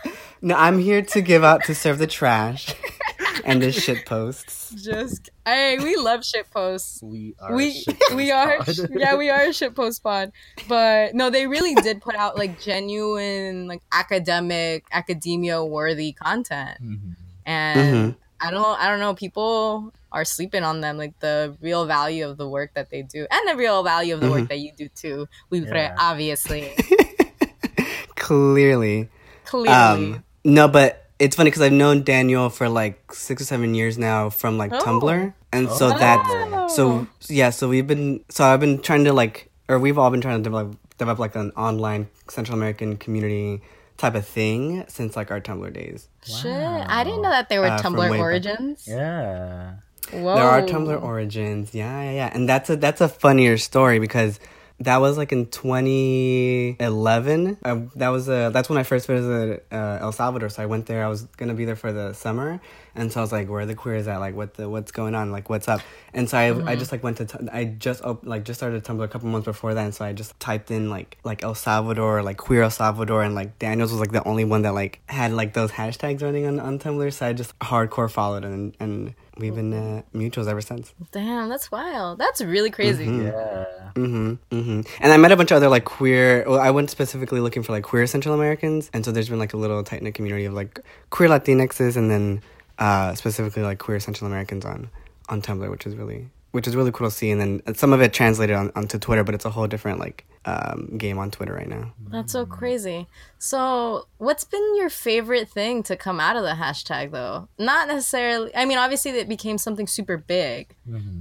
I 0.42 0.44
mean, 0.44 0.48
No, 0.48 0.56
I'm 0.56 0.78
here 0.78 1.02
to 1.02 1.20
give 1.20 1.44
out 1.44 1.64
to 1.64 1.74
serve 1.74 1.98
the 1.98 2.06
trash 2.06 2.74
and 3.44 3.62
the 3.62 3.70
shit 3.72 4.04
posts. 4.06 4.70
just 4.82 5.30
hey, 5.46 5.78
we 5.78 5.96
love 5.96 6.24
shit 6.24 6.50
posts. 6.50 7.00
we 7.02 7.34
are. 7.40 7.54
we 7.54 7.82
shitpost 7.84 8.14
we 8.16 8.30
are 8.30 8.58
pod. 8.58 8.76
yeah 8.94 9.16
we 9.16 9.30
are 9.30 9.42
a 9.42 9.48
shitpost 9.48 10.02
pod 10.02 10.32
but 10.68 11.14
no 11.14 11.30
they 11.30 11.46
really 11.46 11.74
did 11.76 12.00
put 12.00 12.14
out 12.14 12.36
like 12.36 12.60
genuine 12.60 13.66
like 13.68 13.82
academic 13.92 14.84
academia 14.92 15.64
worthy 15.64 16.12
content 16.12 16.78
Mhm. 16.82 17.16
and 17.46 18.14
i 18.40 18.50
don't 18.50 18.78
i 18.80 18.88
don't 18.88 19.00
know 19.00 19.14
people 19.14 19.92
are 20.12 20.24
sleeping 20.24 20.62
on 20.62 20.80
them 20.80 20.96
like 20.98 21.18
the 21.20 21.56
real 21.60 21.86
value 21.86 22.28
of 22.28 22.36
the 22.36 22.48
work 22.48 22.72
that 22.74 22.90
they 22.90 23.02
do 23.02 23.26
and 23.30 23.48
the 23.48 23.56
real 23.56 23.82
value 23.82 24.14
of 24.14 24.20
the 24.20 24.30
work 24.30 24.48
that 24.48 24.58
you 24.60 24.72
do 24.76 24.88
too 24.88 25.26
we 25.50 25.60
Yeah. 25.60 25.94
obviously 25.98 26.70
Clearly. 28.16 29.08
clearly 29.44 29.68
Um, 29.68 30.24
no, 30.44 30.68
but 30.68 31.06
it's 31.18 31.36
funny 31.36 31.50
because 31.50 31.62
I've 31.62 31.72
known 31.72 32.02
Daniel 32.02 32.50
for 32.50 32.68
like 32.68 33.12
six 33.12 33.42
or 33.42 33.44
seven 33.44 33.74
years 33.74 33.96
now 33.98 34.30
from 34.30 34.58
like 34.58 34.72
Oh. 34.72 34.80
Tumblr, 34.80 35.32
and 35.52 35.70
so 35.70 35.86
Oh. 35.94 35.98
that 35.98 36.70
so 36.70 37.06
yeah, 37.28 37.50
so 37.50 37.68
we've 37.68 37.86
been 37.86 38.24
so 38.28 38.44
I've 38.44 38.60
been 38.60 38.80
trying 38.80 39.04
to 39.04 39.12
like, 39.12 39.50
or 39.68 39.78
we've 39.78 39.98
all 39.98 40.10
been 40.10 40.20
trying 40.20 40.38
to 40.38 40.42
develop 40.42 40.76
develop 40.98 41.18
like 41.18 41.34
an 41.36 41.50
online 41.56 42.08
Central 42.28 42.56
American 42.56 42.96
community 42.96 43.60
type 43.98 44.14
of 44.14 44.26
thing 44.26 44.84
since 44.88 45.14
like 45.16 45.30
our 45.30 45.40
Tumblr 45.40 45.72
days. 45.72 46.08
shit 46.24 46.50
i 46.50 47.04
didn't 47.04 47.22
know 47.22 47.30
that 47.30 47.48
they 47.48 47.58
were 47.58 47.66
Uh, 47.66 47.78
tumblr 47.78 47.98
way 47.98 48.10
back. 48.10 48.18
origins 48.20 48.84
Yeah. 48.88 49.74
Whoa. 50.10 50.34
There 50.34 50.44
are 50.44 50.62
Tumblr 50.62 51.00
origins. 51.02 51.74
Yeah, 51.74 52.02
yeah, 52.02 52.10
yeah. 52.10 52.30
And 52.34 52.48
that's 52.48 52.68
a 52.68 52.76
that's 52.76 53.00
a 53.00 53.08
funnier 53.08 53.56
story 53.56 53.98
because 54.00 54.40
that 54.82 54.98
was 54.98 55.16
like 55.16 55.32
in 55.32 55.46
2011. 55.46 57.58
Uh, 57.64 57.80
that 57.94 58.08
was 58.08 58.28
uh, 58.28 58.50
that's 58.50 58.68
when 58.68 58.78
I 58.78 58.82
first 58.82 59.06
visited 59.06 59.62
uh, 59.70 59.98
El 60.00 60.10
Salvador. 60.12 60.48
So 60.48 60.62
I 60.62 60.66
went 60.66 60.86
there. 60.86 61.04
I 61.04 61.08
was 61.08 61.22
gonna 61.36 61.54
be 61.54 61.64
there 61.64 61.76
for 61.76 61.92
the 61.92 62.12
summer, 62.12 62.60
and 62.94 63.12
so 63.12 63.20
I 63.20 63.22
was 63.22 63.32
like, 63.32 63.48
"Where 63.48 63.60
are 63.60 63.66
the 63.66 63.76
queers 63.76 64.08
at? 64.08 64.18
Like, 64.18 64.34
what 64.34 64.54
the 64.54 64.68
what's 64.68 64.90
going 64.90 65.14
on? 65.14 65.30
Like, 65.30 65.48
what's 65.48 65.68
up?" 65.68 65.80
And 66.12 66.28
so 66.28 66.36
I, 66.36 66.72
I 66.72 66.76
just 66.76 66.92
like 66.92 67.02
went 67.02 67.18
to 67.18 67.26
t- 67.26 67.48
I 67.52 67.64
just 67.64 68.02
op- 68.02 68.26
like 68.26 68.44
just 68.44 68.58
started 68.58 68.82
Tumblr 68.84 69.04
a 69.04 69.08
couple 69.08 69.28
months 69.28 69.44
before 69.44 69.74
that, 69.74 69.84
and 69.84 69.94
so 69.94 70.04
I 70.04 70.12
just 70.12 70.38
typed 70.40 70.70
in 70.70 70.90
like 70.90 71.18
like 71.22 71.44
El 71.44 71.54
Salvador, 71.54 72.22
like 72.22 72.38
queer 72.38 72.62
El 72.62 72.70
Salvador, 72.70 73.22
and 73.22 73.34
like 73.34 73.58
Daniels 73.58 73.92
was 73.92 74.00
like 74.00 74.12
the 74.12 74.26
only 74.26 74.44
one 74.44 74.62
that 74.62 74.74
like 74.74 75.00
had 75.06 75.32
like 75.32 75.54
those 75.54 75.70
hashtags 75.70 76.22
running 76.22 76.46
on 76.46 76.58
on 76.58 76.78
Tumblr. 76.78 77.12
So 77.12 77.26
I 77.26 77.32
just 77.32 77.56
hardcore 77.60 78.10
followed 78.10 78.44
and 78.44 78.74
and 78.80 79.14
we've 79.36 79.54
been 79.54 79.72
uh, 79.72 80.02
mutuals 80.14 80.46
ever 80.46 80.60
since. 80.60 80.94
Damn, 81.10 81.48
that's 81.48 81.70
wild. 81.70 82.18
That's 82.18 82.40
really 82.40 82.70
crazy. 82.70 83.04
Yeah. 83.04 83.64
Mm-hmm. 83.94 84.34
Mm-hmm. 84.50 84.80
And 85.00 85.12
I 85.12 85.16
met 85.16 85.32
a 85.32 85.36
bunch 85.36 85.50
of 85.50 85.56
other 85.56 85.68
like 85.68 85.84
queer. 85.84 86.44
Well, 86.46 86.60
I 86.60 86.70
went 86.70 86.90
specifically 86.90 87.40
looking 87.40 87.62
for 87.62 87.72
like 87.72 87.84
queer 87.84 88.06
Central 88.06 88.34
Americans, 88.34 88.90
and 88.92 89.04
so 89.04 89.12
there's 89.12 89.28
been 89.28 89.38
like 89.38 89.52
a 89.52 89.56
little 89.58 89.82
tight 89.82 90.02
knit 90.02 90.14
community 90.14 90.44
of 90.44 90.54
like 90.54 90.80
queer 91.10 91.28
Latinxes, 91.28 91.96
and 91.96 92.10
then 92.10 92.42
uh, 92.78 93.14
specifically 93.14 93.62
like 93.62 93.78
queer 93.78 94.00
Central 94.00 94.26
Americans 94.28 94.64
on 94.64 94.90
on 95.28 95.42
Tumblr, 95.42 95.70
which 95.70 95.86
is 95.86 95.94
really 95.96 96.28
which 96.52 96.66
is 96.66 96.76
really 96.76 96.92
cool 96.92 97.08
to 97.08 97.14
see. 97.14 97.30
And 97.30 97.40
then 97.40 97.74
some 97.74 97.92
of 97.92 98.00
it 98.00 98.12
translated 98.12 98.56
on, 98.56 98.72
onto 98.76 98.98
Twitter, 98.98 99.24
but 99.24 99.34
it's 99.34 99.44
a 99.44 99.50
whole 99.50 99.66
different 99.66 99.98
like 99.98 100.24
um, 100.44 100.96
game 100.98 101.18
on 101.18 101.30
Twitter 101.30 101.54
right 101.54 101.68
now. 101.68 101.92
That's 102.10 102.32
so 102.32 102.44
crazy. 102.44 103.06
So, 103.38 104.06
what's 104.18 104.44
been 104.44 104.76
your 104.76 104.90
favorite 104.90 105.48
thing 105.48 105.82
to 105.84 105.96
come 105.96 106.20
out 106.20 106.36
of 106.36 106.42
the 106.42 106.50
hashtag, 106.52 107.10
though? 107.12 107.48
Not 107.58 107.88
necessarily. 107.88 108.54
I 108.54 108.64
mean, 108.64 108.78
obviously, 108.78 109.12
it 109.12 109.28
became 109.28 109.58
something 109.58 109.86
super 109.86 110.16
big 110.16 110.74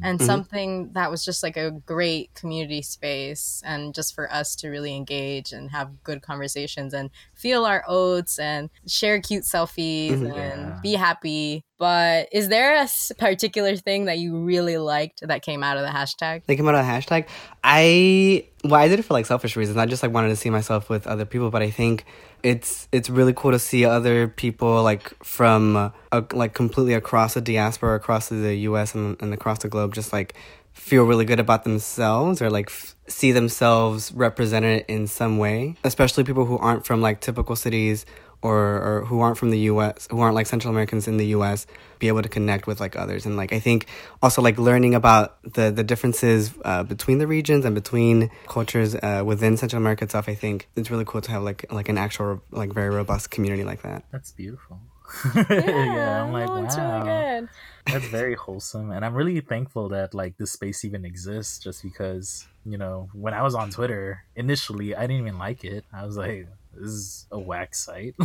and 0.04 0.22
something 0.22 0.92
that 0.94 1.12
was 1.12 1.24
just 1.24 1.44
like 1.44 1.56
a 1.58 1.72
great 1.72 2.34
community 2.34 2.82
space, 2.82 3.62
and 3.66 3.94
just 3.94 4.16
for 4.16 4.32
us 4.32 4.56
to 4.58 4.70
really 4.70 4.96
engage 4.96 5.52
and 5.52 5.72
have 5.72 6.04
good 6.04 6.22
conversations 6.22 6.94
and 6.94 7.10
feel 7.42 7.66
our 7.66 7.84
oats 7.88 8.38
and 8.40 8.70
share 8.88 9.20
cute 9.20 9.44
selfies 9.44 10.12
and 10.22 10.34
Yeah. 10.36 10.80
be 10.84 10.94
happy. 10.94 11.64
But 11.80 12.30
is 12.32 12.48
there 12.50 12.76
a 12.76 12.88
particular 13.18 13.76
thing 13.76 14.06
that 14.06 14.20
you 14.20 14.38
really 14.38 14.78
liked 14.78 15.22
that 15.28 15.42
came 15.42 15.64
out 15.64 15.78
of 15.78 15.84
the 15.84 15.90
hashtag? 15.90 16.44
They 16.46 16.56
came 16.56 16.68
out 16.68 16.76
of 16.76 16.86
the 16.86 16.92
hashtag. 16.92 17.26
I 17.64 18.46
well, 18.64 18.76
I 18.76 18.88
did 18.88 19.00
it 19.00 19.04
for 19.04 19.16
like 19.16 19.26
selfish 19.26 19.56
reasons. 19.56 19.78
I 19.78 19.88
just 19.88 20.04
like 20.04 20.12
wanted 20.14 20.30
to 20.30 20.36
see 20.36 20.52
myself 20.52 20.90
with 20.90 21.08
other 21.08 21.26
people, 21.26 21.50
but 21.50 21.64
I 21.64 21.72
think 21.72 22.06
it's 22.44 22.88
it's 22.92 23.10
really 23.10 23.34
cool 23.34 23.52
to 23.52 23.58
see 23.60 23.86
other 23.86 24.28
people 24.28 24.84
like 24.84 25.12
from 25.24 25.76
uh, 26.12 26.22
like 26.34 26.54
completely 26.54 26.94
across 26.94 27.34
the 27.34 27.42
diaspora, 27.42 27.96
across 27.96 28.30
the 28.30 28.56
U.S. 28.70 28.94
and, 28.94 29.20
and 29.22 29.34
across 29.34 29.60
the 29.60 29.68
globe, 29.68 29.96
just 29.96 30.14
like 30.14 30.36
feel 30.74 31.04
really 31.04 31.26
good 31.26 31.40
about 31.40 31.64
themselves 31.64 32.42
or 32.42 32.50
like 32.50 32.68
f- 32.68 32.96
see 33.08 33.32
themselves 33.32 34.12
represented 34.14 34.86
in 34.88 35.08
some 35.08 35.38
way. 35.38 35.76
Especially 35.84 36.24
people 36.24 36.46
who 36.46 36.58
aren't 36.58 36.86
from 36.86 37.02
like 37.02 37.22
typical 37.22 37.56
cities 37.56 38.06
or, 38.42 38.58
or 38.58 39.06
who 39.06 39.22
aren't 39.22 39.38
from 39.38 39.52
the 39.52 39.60
U.S. 39.60 40.08
who 40.10 40.20
aren't 40.20 40.36
like 40.36 40.48
Central 40.48 40.72
Americans 40.72 41.08
in 41.08 41.18
the 41.18 41.28
U.S. 41.28 41.68
be 42.00 42.08
able 42.08 42.22
to 42.22 42.30
connect 42.30 42.66
with 42.66 42.80
like 42.80 42.96
others 42.96 43.26
and 43.26 43.38
like 43.38 43.54
I 43.54 43.60
think 43.60 43.86
also 44.22 44.42
like 44.42 44.58
learning 44.58 44.96
about 44.96 45.42
the 45.44 45.72
the 45.72 45.84
differences 45.84 46.52
uh, 46.66 46.84
between 46.84 47.20
the 47.20 47.28
regions 47.28 47.66
and 47.66 47.76
between 47.76 48.32
cultures 48.48 48.96
uh, 48.96 49.24
within 49.26 49.58
Central 49.58 49.82
America 49.82 50.06
itself. 50.06 50.28
I 50.28 50.36
think 50.36 50.70
it's 50.76 50.90
really 50.90 51.06
cool 51.06 51.22
to 51.22 51.32
have 51.32 51.44
like 51.44 51.66
like 51.72 51.90
an 51.90 51.98
actual 51.98 52.42
like 52.52 52.74
very 52.74 52.90
robust 52.90 53.30
community 53.30 53.64
like 53.64 53.84
that. 53.84 54.06
That's 54.12 54.32
beautiful. 54.32 54.80
yeah, 55.36 56.24
I'm 56.24 56.32
like, 56.32 56.48
no, 56.48 56.54
wow. 56.54 56.66
it's 56.66 56.78
really 56.78 57.04
good. 57.04 57.50
That's 57.86 58.08
very 58.08 58.36
wholesome. 58.36 58.92
And 58.92 59.04
I'm 59.04 59.14
really 59.14 59.40
thankful 59.42 59.90
that 59.90 60.14
like 60.14 60.38
this 60.38 60.52
space 60.52 60.86
even 60.86 61.06
exists 61.06 61.60
just 61.60 61.84
because, 61.84 62.48
you 62.66 62.78
know, 62.78 63.10
when 63.14 63.34
I 63.34 63.42
was 63.42 63.56
on 63.56 63.70
Twitter, 63.70 64.24
initially 64.36 64.96
I 64.96 65.02
didn't 65.02 65.28
even 65.28 65.38
like 65.38 65.64
it. 65.64 65.86
I 65.94 66.06
was 66.06 66.18
like, 66.18 66.48
this 66.74 66.90
is 66.92 67.28
a 67.32 67.40
whack 67.40 67.76
site. 67.76 68.16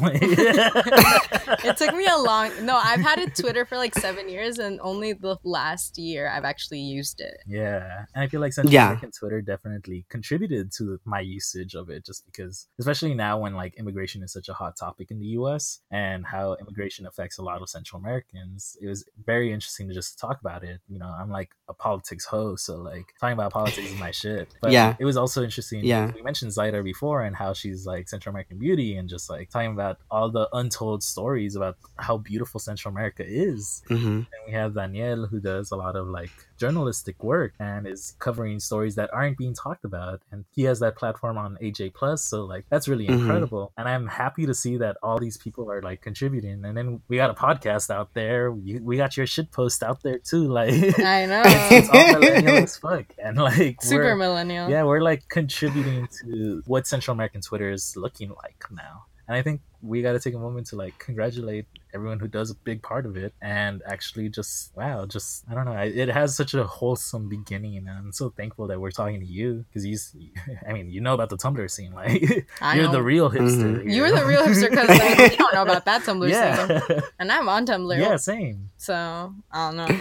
It 1.64 1.76
took 1.76 1.94
me 1.94 2.06
a 2.06 2.16
long 2.16 2.50
no 2.64 2.76
i've 2.76 3.00
had 3.00 3.18
it 3.18 3.34
twitter 3.34 3.64
for 3.64 3.76
like 3.76 3.94
seven 3.94 4.28
years 4.28 4.58
and 4.58 4.80
only 4.82 5.12
the 5.12 5.36
last 5.44 5.98
year 5.98 6.28
i've 6.28 6.44
actually 6.44 6.80
used 6.80 7.20
it 7.20 7.38
Yeah, 7.46 8.04
and 8.14 8.24
I 8.24 8.26
feel 8.28 8.40
like 8.40 8.52
Central 8.52 8.72
Yeah. 8.72 8.86
American 8.88 9.10
Twitter 9.12 9.40
definitely 9.40 10.04
contributed 10.08 10.72
to 10.78 10.98
my 11.04 11.20
usage 11.20 11.74
of 11.74 11.88
it, 11.90 12.04
just 12.04 12.24
because, 12.26 12.68
especially 12.78 13.14
now 13.14 13.38
when 13.38 13.54
like 13.54 13.74
immigration 13.76 14.22
is 14.22 14.32
such 14.32 14.48
a 14.48 14.52
hot 14.54 14.76
topic 14.76 15.10
in 15.10 15.18
the 15.18 15.26
U.S. 15.40 15.80
and 15.90 16.24
how 16.26 16.54
immigration 16.60 17.06
affects 17.06 17.38
a 17.38 17.42
lot 17.42 17.62
of 17.62 17.68
Central 17.68 18.00
Americans, 18.00 18.76
it 18.80 18.86
was 18.88 19.04
very 19.24 19.52
interesting 19.52 19.88
to 19.88 19.94
just 19.94 20.18
talk 20.18 20.40
about 20.40 20.62
it. 20.64 20.80
You 20.88 20.98
know, 20.98 21.06
I'm 21.20 21.30
like 21.30 21.50
a 21.68 21.74
politics 21.74 22.24
ho, 22.26 22.56
so 22.56 22.76
like 22.76 23.06
talking 23.20 23.34
about 23.34 23.52
politics 23.52 23.90
is 23.92 23.98
my 23.98 24.10
shit. 24.10 24.48
But 24.60 24.72
Yeah. 24.72 24.96
it 24.98 25.04
was 25.04 25.16
also 25.16 25.42
interesting. 25.42 25.84
Yeah. 25.84 26.10
we 26.14 26.22
mentioned 26.22 26.52
Zaida 26.52 26.82
before 26.82 27.22
and 27.22 27.34
how 27.36 27.52
she's 27.52 27.86
like 27.86 28.08
Central 28.08 28.34
American 28.36 28.58
beauty, 28.58 28.96
and 28.98 29.08
just 29.08 29.30
like 29.30 29.48
talking 29.50 29.72
about 29.72 29.96
all 30.10 30.28
the 30.30 30.46
untold 30.52 31.02
stories 31.02 31.56
about 31.56 31.76
how 32.06 32.16
beautiful 32.18 32.60
Central 32.60 32.92
America 32.92 33.24
is. 33.26 33.82
hmm 33.88 34.20
And 34.32 34.40
we 34.46 34.52
have 34.52 34.74
Daniel 34.74 35.26
who 35.26 35.40
does 35.40 35.70
a 35.70 35.76
lot 35.76 35.96
of 35.96 36.06
like 36.08 36.30
journalistic 36.58 37.22
work 37.22 37.52
and 37.60 37.86
is 37.86 38.14
covering 38.18 38.58
stories 38.60 38.94
that 38.96 39.08
aren't 39.12 39.36
being 39.38 39.54
talked 39.54 39.84
about. 39.84 40.18
And 40.30 40.44
he 40.56 40.62
has 40.64 40.80
that 40.80 40.96
platform 40.96 41.36
on 41.38 41.56
AJ 41.62 41.94
Plus. 41.94 42.22
So 42.22 42.44
like 42.44 42.64
that's 42.70 42.88
really 42.88 43.06
Mhm. 43.06 43.20
incredible. 43.20 43.72
And 43.78 43.88
I'm 43.88 44.06
happy 44.06 44.44
to 44.46 44.54
see 44.54 44.76
that 44.78 44.96
all 45.02 45.18
these 45.18 45.36
people 45.36 45.70
are 45.70 45.82
like 45.82 46.00
contributing. 46.02 46.64
And 46.64 46.76
then 46.76 47.00
we 47.08 47.16
got 47.16 47.30
a 47.30 47.34
podcast 47.34 47.90
out 47.90 48.10
there. 48.14 48.54
You, 48.66 48.82
we 48.82 48.96
got 48.96 49.16
your 49.16 49.26
shit 49.26 49.50
post 49.52 49.82
out 49.82 50.02
there 50.02 50.18
too. 50.18 50.44
Like 50.56 50.72
i 51.18 51.26
know 51.26 51.42
it's 51.78 51.90
all 51.90 52.06
millennial 52.20 52.56
as 52.64 52.76
fuck. 52.78 53.06
And 53.24 53.36
like 53.36 53.82
super 53.82 54.14
millennial 54.16 54.68
yeah, 54.70 54.82
we're 54.84 55.02
like 55.10 55.22
contributing 55.28 56.08
to 56.20 56.62
what 56.66 56.86
Central 56.86 57.12
American 57.14 57.40
Twitter 57.42 57.70
is 57.70 57.94
looking 57.96 58.25
like 58.30 58.64
now. 58.70 59.04
And 59.28 59.36
I 59.36 59.42
think 59.42 59.60
we 59.82 60.02
got 60.02 60.12
to 60.12 60.20
take 60.20 60.34
a 60.34 60.38
moment 60.38 60.68
to 60.68 60.76
like 60.76 60.96
congratulate 61.00 61.66
everyone 61.92 62.20
who 62.20 62.28
does 62.28 62.52
a 62.52 62.54
big 62.54 62.80
part 62.80 63.06
of 63.06 63.16
it 63.16 63.34
and 63.42 63.82
actually 63.84 64.28
just, 64.28 64.70
wow, 64.76 65.04
just, 65.04 65.44
I 65.50 65.54
don't 65.54 65.64
know. 65.64 65.72
It 65.72 66.08
has 66.08 66.36
such 66.36 66.54
a 66.54 66.64
wholesome 66.64 67.28
beginning. 67.28 67.76
And 67.76 67.88
I'm 67.90 68.12
so 68.12 68.30
thankful 68.30 68.68
that 68.68 68.80
we're 68.80 68.92
talking 68.92 69.18
to 69.18 69.26
you 69.26 69.64
because 69.68 69.84
you, 69.84 69.98
I 70.68 70.72
mean, 70.72 70.90
you 70.90 71.00
know 71.00 71.12
about 71.12 71.30
the 71.30 71.36
Tumblr 71.36 71.68
scene. 71.70 71.92
Like, 71.94 72.46
I 72.60 72.76
you're 72.76 72.84
know. 72.86 72.92
the 72.92 73.02
real 73.02 73.28
hipster. 73.28 73.78
Mhm. 73.78 73.82
here. 73.82 73.90
you're 73.90 74.12
the 74.12 74.24
real 74.26 74.42
hipster 74.42 74.70
because 74.70 74.88
like, 74.88 75.18
we 75.30 75.36
don't 75.36 75.52
know 75.54 75.62
about 75.62 75.84
that 75.86 76.02
tumblr 76.02 76.30
scene 76.30 77.02
and 77.18 77.32
i'm 77.32 77.48
on 77.48 77.66
tumblr 77.66 77.98
yeah, 77.98 78.16
same. 78.16 78.70
so 78.76 79.34
i 79.50 79.70
don't 79.70 79.76
know 79.76 79.98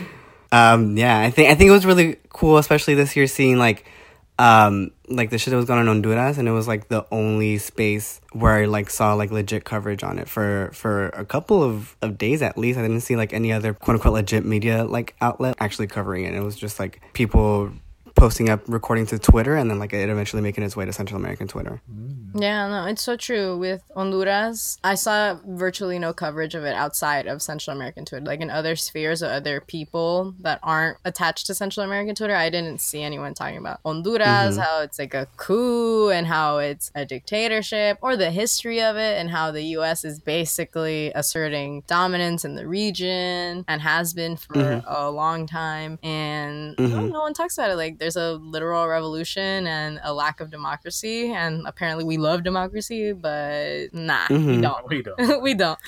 Um, 0.51 0.95
yeah, 0.97 1.19
I 1.19 1.31
think 1.31 1.49
I 1.49 1.55
think 1.55 1.69
it 1.69 1.71
was 1.71 1.85
really 1.85 2.17
cool, 2.29 2.57
especially 2.57 2.93
this 2.93 3.15
year, 3.15 3.27
seeing 3.27 3.57
like 3.57 3.85
um 4.37 4.91
like 5.07 5.29
the 5.29 5.37
shit 5.37 5.51
that 5.51 5.57
was 5.57 5.65
going 5.65 5.79
on 5.79 5.87
in 5.87 5.87
Honduras, 5.87 6.37
and 6.37 6.47
it 6.47 6.51
was 6.51 6.67
like 6.67 6.87
the 6.87 7.05
only 7.11 7.57
space 7.57 8.21
where 8.33 8.53
I 8.53 8.65
like 8.65 8.89
saw 8.89 9.13
like 9.13 9.31
legit 9.31 9.63
coverage 9.63 10.03
on 10.03 10.19
it 10.19 10.27
for 10.27 10.71
for 10.73 11.09
a 11.09 11.25
couple 11.25 11.63
of 11.63 11.95
of 12.01 12.17
days 12.17 12.41
at 12.41 12.57
least. 12.57 12.77
I 12.77 12.81
didn't 12.81 13.01
see 13.01 13.15
like 13.15 13.33
any 13.33 13.51
other 13.51 13.73
quote 13.73 13.95
unquote 13.95 14.13
legit 14.13 14.45
media 14.45 14.83
like 14.83 15.15
outlet 15.21 15.55
actually 15.59 15.87
covering 15.87 16.25
it. 16.25 16.33
It 16.33 16.41
was 16.41 16.55
just 16.55 16.79
like 16.79 17.01
people 17.13 17.71
posting 18.15 18.49
up 18.49 18.61
recording 18.67 19.05
to 19.07 19.19
Twitter, 19.19 19.55
and 19.55 19.69
then 19.69 19.79
like 19.79 19.93
it 19.93 20.09
eventually 20.09 20.41
making 20.41 20.63
its 20.63 20.75
way 20.75 20.85
to 20.85 20.93
Central 20.93 21.19
American 21.19 21.47
Twitter. 21.47 21.81
Mm. 21.91 22.41
Yeah, 22.41 22.67
no, 22.67 22.85
it's 22.85 23.01
so 23.01 23.15
true. 23.15 23.57
With 23.57 23.81
Honduras, 23.95 24.77
I 24.83 24.95
saw 24.95 25.37
virtually 25.45 25.99
no 25.99 26.11
coverage 26.13 26.53
of 26.53 26.63
it 26.65 26.75
outside 26.75 27.27
of 27.27 27.41
Central 27.41 27.75
American 27.75 28.03
Twitter. 28.03 28.25
Like 28.25 28.41
in 28.41 28.49
other 28.49 28.75
spheres 28.75 29.23
or 29.23 29.27
other 29.27 29.61
people 29.61 30.35
that 30.41 30.59
aren't 30.61 30.97
attached 31.05 31.47
to 31.47 31.55
Central 31.55 31.85
American 31.85 32.15
Twitter, 32.15 32.35
I 32.35 32.49
didn't 32.49 32.81
see 32.81 33.03
anyone 33.03 33.33
talking 33.33 33.57
about 33.57 33.79
Honduras, 33.85 34.27
mm-hmm. 34.27 34.59
how 34.59 34.81
it's 34.81 34.99
like 34.99 35.13
a 35.13 35.27
coup 35.37 36.09
and 36.09 36.27
how 36.27 36.57
it's 36.57 36.91
a 36.95 37.05
dictatorship 37.05 37.99
or 38.01 38.17
the 38.17 38.31
history 38.31 38.81
of 38.81 38.97
it 38.97 39.17
and 39.19 39.29
how 39.29 39.51
the 39.51 39.63
US 39.77 40.03
is 40.03 40.19
basically 40.19 41.11
asserting 41.15 41.83
dominance 41.87 42.43
in 42.43 42.55
the 42.55 42.67
region 42.67 43.63
and 43.67 43.81
has 43.81 44.13
been 44.13 44.35
for 44.35 44.53
mm-hmm. 44.55 44.87
a 44.87 45.09
long 45.09 45.47
time. 45.47 45.99
And 46.03 46.75
no, 46.77 46.85
Mhm. 46.85 47.11
no 47.11 47.21
one 47.21 47.33
talks 47.33 47.57
about 47.57 47.69
it. 47.69 47.75
Like 47.75 47.97
there's 48.05 48.15
a 48.15 48.33
literal 48.33 48.87
revolution 48.87 49.65
and 49.65 49.99
a 50.03 50.13
lack 50.13 50.39
of 50.39 50.51
democracy. 50.51 51.33
And 51.33 51.65
apparently 51.65 52.03
we 52.03 52.17
love 52.17 52.43
democracy, 52.43 53.13
but 53.13 53.91
nah, 53.93 54.27
we 54.29 54.35
Mhm. 54.37 54.61
don't. 54.61 54.87
We 54.87 55.01
don't. 55.01 55.41
we 55.47 55.53
don't. 55.55 55.79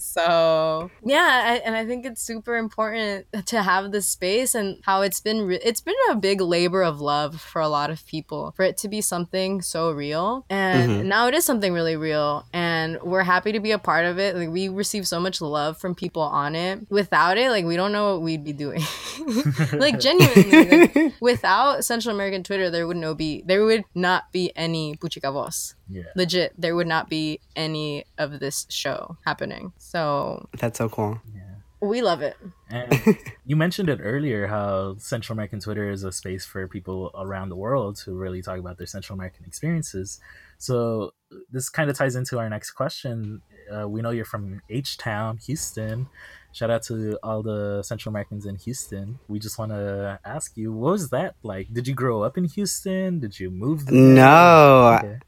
So 0.00 0.90
yeah, 1.04 1.42
I, 1.52 1.54
and 1.66 1.76
I 1.76 1.84
think 1.84 2.06
it's 2.06 2.22
super 2.22 2.56
important 2.56 3.26
to 3.46 3.62
have 3.62 3.92
this 3.92 4.08
space 4.08 4.54
and 4.54 4.78
how 4.84 5.02
it's 5.02 5.20
been. 5.20 5.42
Re- 5.46 5.60
it's 5.62 5.82
been 5.82 5.94
a 6.10 6.14
big 6.16 6.40
labor 6.40 6.82
of 6.82 7.00
love 7.02 7.40
for 7.40 7.60
a 7.60 7.68
lot 7.68 7.90
of 7.90 8.06
people 8.06 8.52
for 8.56 8.62
it 8.62 8.78
to 8.78 8.88
be 8.88 9.00
something 9.02 9.60
so 9.60 9.90
real, 9.90 10.46
and 10.48 10.90
Mhm. 10.90 11.04
now 11.04 11.26
it 11.28 11.34
is 11.34 11.44
something 11.44 11.72
really 11.74 11.96
real, 11.96 12.46
and 12.54 12.98
we're 13.02 13.22
happy 13.24 13.52
to 13.52 13.60
be 13.60 13.72
a 13.72 13.78
part 13.78 14.06
of 14.06 14.18
it. 14.18 14.34
Like 14.34 14.48
we 14.48 14.68
receive 14.70 15.06
so 15.06 15.20
much 15.20 15.42
love 15.42 15.76
from 15.76 15.94
people 15.94 16.22
on 16.22 16.54
it. 16.56 16.80
Without 16.88 17.36
it, 17.36 17.50
like 17.50 17.66
we 17.66 17.76
don't 17.76 17.92
know 17.92 18.14
what 18.14 18.22
we'd 18.22 18.44
be 18.44 18.54
doing. 18.54 18.80
like 19.74 20.00
genuinely, 20.00 20.86
like, 20.88 21.12
without 21.20 21.65
Central 21.80 22.14
American 22.14 22.42
Twitter, 22.42 22.70
there 22.70 22.86
would 22.86 22.96
no 22.96 23.14
be 23.14 23.42
there 23.46 23.64
would 23.64 23.84
not 23.94 24.30
be 24.32 24.52
any 24.56 24.96
Puchica 24.96 25.32
Voz 25.32 25.74
Yeah. 25.88 26.04
legit 26.14 26.52
there 26.58 26.74
would 26.76 26.86
not 26.86 27.08
be 27.08 27.40
any 27.54 28.04
of 28.18 28.40
this 28.40 28.66
show 28.68 29.16
happening 29.24 29.72
so 29.78 30.48
That's 30.60 30.78
so 30.78 30.88
cool. 30.88 31.20
Yeah. 31.34 31.42
We 31.80 32.00
love 32.00 32.22
it. 32.22 32.36
And 32.70 32.88
you 33.44 33.54
mentioned 33.54 33.88
it 33.90 34.00
earlier 34.02 34.46
how 34.46 34.96
Central 34.98 35.34
American 35.34 35.60
Twitter 35.60 35.90
is 35.90 36.04
a 36.04 36.10
space 36.10 36.44
for 36.46 36.66
people 36.66 37.10
around 37.14 37.50
the 37.50 37.56
world 37.56 37.96
to 38.04 38.12
really 38.16 38.40
talk 38.42 38.58
about 38.58 38.78
their 38.78 38.86
Central 38.86 39.14
American 39.14 39.44
experiences. 39.44 40.18
So 40.58 41.12
this 41.52 41.68
kind 41.68 41.90
of 41.90 41.96
ties 41.96 42.16
into 42.16 42.38
our 42.38 42.48
next 42.48 42.70
question. 42.72 43.42
Uh, 43.70 43.86
we 43.88 44.00
know 44.00 44.10
you're 44.10 44.24
from 44.24 44.62
H 44.70 44.96
Town, 44.96 45.36
Houston. 45.46 46.08
Shout 46.56 46.70
out 46.70 46.84
to 46.84 47.18
all 47.22 47.42
the 47.42 47.82
Central 47.82 48.10
Americans 48.12 48.46
in 48.46 48.56
Houston. 48.56 49.18
We 49.28 49.38
just 49.38 49.58
want 49.58 49.72
to 49.72 50.18
ask 50.24 50.56
you, 50.56 50.72
what 50.72 50.92
was 50.92 51.10
that 51.10 51.34
like? 51.42 51.70
Did 51.70 51.86
you 51.86 51.92
grow 51.92 52.22
up 52.22 52.38
in 52.38 52.44
Houston? 52.44 53.20
Did 53.20 53.38
you 53.38 53.50
move 53.50 53.84
there? 53.84 53.94
No. 53.94 54.98
Okay. 55.02 55.18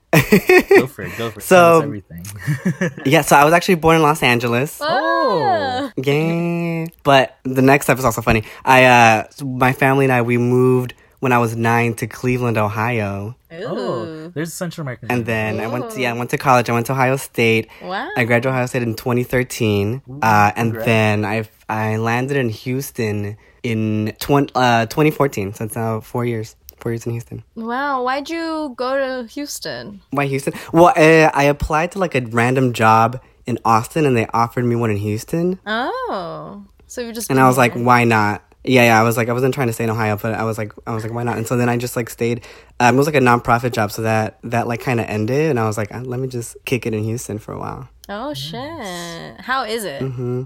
Go 0.81 0.87
for 0.87 1.03
it. 1.03 1.13
Go 1.19 1.31
for 1.31 1.41
it. 1.41 1.43
So- 1.53 1.83
everything. 1.83 2.25
yeah, 3.05 3.21
so 3.21 3.37
I 3.37 3.45
was 3.45 3.53
actually 3.53 3.75
born 3.75 3.97
in 3.97 4.03
Los 4.03 4.23
Angeles. 4.23 4.79
Oh. 4.81 5.93
Yeah. 5.99 6.87
But 7.03 7.37
the 7.45 7.61
next 7.61 7.85
step 7.85 7.99
is 7.99 8.07
also 8.07 8.23
funny. 8.23 8.45
I 8.65 8.85
uh 8.87 9.25
my 9.45 9.75
family 9.75 10.07
and 10.07 10.13
I 10.13 10.23
we 10.23 10.39
moved 10.39 10.95
when 11.21 11.33
I 11.33 11.39
was 11.39 11.57
nine 11.57 11.95
to 11.95 12.07
Cleveland, 12.07 12.57
Ohio. 12.59 13.37
oh, 13.51 14.05
Ooh. 14.05 14.29
there's 14.35 14.53
Central 14.55 14.83
American. 14.83 15.11
And 15.11 15.27
then 15.27 15.61
I 15.61 15.67
went 15.67 15.91
to 15.91 16.01
yeah, 16.01 16.11
I 16.15 16.17
went 16.17 16.31
to 16.31 16.39
college. 16.39 16.69
I 16.71 16.73
went 16.73 16.87
to 16.87 16.93
Ohio 16.93 17.17
State. 17.17 17.69
Wow. 17.83 18.09
I 18.17 18.25
graduated 18.25 18.47
Ohio 18.53 18.67
State 18.67 18.83
in 18.83 18.95
2013. 18.95 20.03
Ooh, 20.09 20.19
Uh, 20.23 20.53
and 20.57 20.69
congrats. 20.73 20.87
then 20.87 21.25
I 21.25 21.49
I 21.69 21.97
landed 21.97 22.37
in 22.37 22.49
Houston 22.51 23.37
in 23.63 24.15
20, 24.21 24.53
uh, 24.55 24.87
2014. 24.87 25.55
So 25.55 25.65
it's 25.65 25.77
now 25.77 26.01
four 26.01 26.25
years. 26.25 26.57
Four 26.79 26.93
years 26.93 27.05
in 27.07 27.13
Houston. 27.13 27.43
Wow. 27.57 28.05
Why'd 28.05 28.31
you 28.31 28.73
go 28.77 28.97
to 28.97 29.29
Houston? 29.29 30.01
Why 30.13 30.27
Houston? 30.27 30.53
Well, 30.73 30.93
uh, 30.97 31.29
I 31.35 31.45
applied 31.45 31.91
to 31.93 31.99
like 31.99 32.15
a 32.15 32.21
random 32.21 32.73
job 32.73 33.21
in 33.47 33.59
Austin, 33.65 34.07
and 34.07 34.17
they 34.17 34.27
offered 34.33 34.65
me 34.65 34.77
one 34.77 34.91
in 34.93 34.97
Houston. 34.99 35.59
Oh. 35.67 36.63
So 36.87 37.01
you 37.01 37.13
just 37.13 37.31
And 37.31 37.41
I 37.41 37.49
was 37.49 37.59
like, 37.59 37.75
why 37.75 38.05
not? 38.05 38.43
Yeah, 38.65 38.85
yeah. 38.85 39.01
I 39.01 39.03
was 39.05 39.17
like, 39.17 39.29
I 39.29 39.33
wasn't 39.33 39.55
trying 39.55 39.69
to 39.69 39.73
stay 39.73 39.85
in 39.85 39.91
Ohio, 39.91 40.17
but 40.17 40.35
I 40.35 40.45
was 40.45 40.59
like, 40.59 40.73
I 40.87 40.93
was 40.93 41.03
like, 41.05 41.13
why 41.13 41.23
not? 41.23 41.37
And 41.39 41.47
so 41.47 41.57
then 41.57 41.69
I 41.69 41.77
just 41.77 41.97
like 41.97 42.11
stayed. 42.11 42.45
Um, 42.81 42.97
it 42.97 42.99
was 42.99 43.07
like 43.07 43.15
a 43.15 43.21
nonprofit 43.21 43.73
job, 43.73 43.91
so 43.93 44.03
that 44.03 44.39
that 44.45 44.67
like 44.67 44.81
kind 44.81 45.01
of 45.01 45.07
ended, 45.07 45.51
and 45.51 45.59
I 45.61 45.67
was 45.67 45.79
like, 45.79 45.95
uh, 45.95 46.01
let 46.01 46.21
me 46.21 46.29
just 46.29 46.57
kick 46.65 46.85
it 46.87 46.93
in 46.95 47.03
Houston 47.05 47.39
for 47.39 47.53
a 47.53 47.59
while. 47.59 47.89
Oh 48.09 48.35
shit. 48.35 49.41
How 49.41 49.65
is 49.65 49.85
it? 49.85 50.03
hmm 50.03 50.43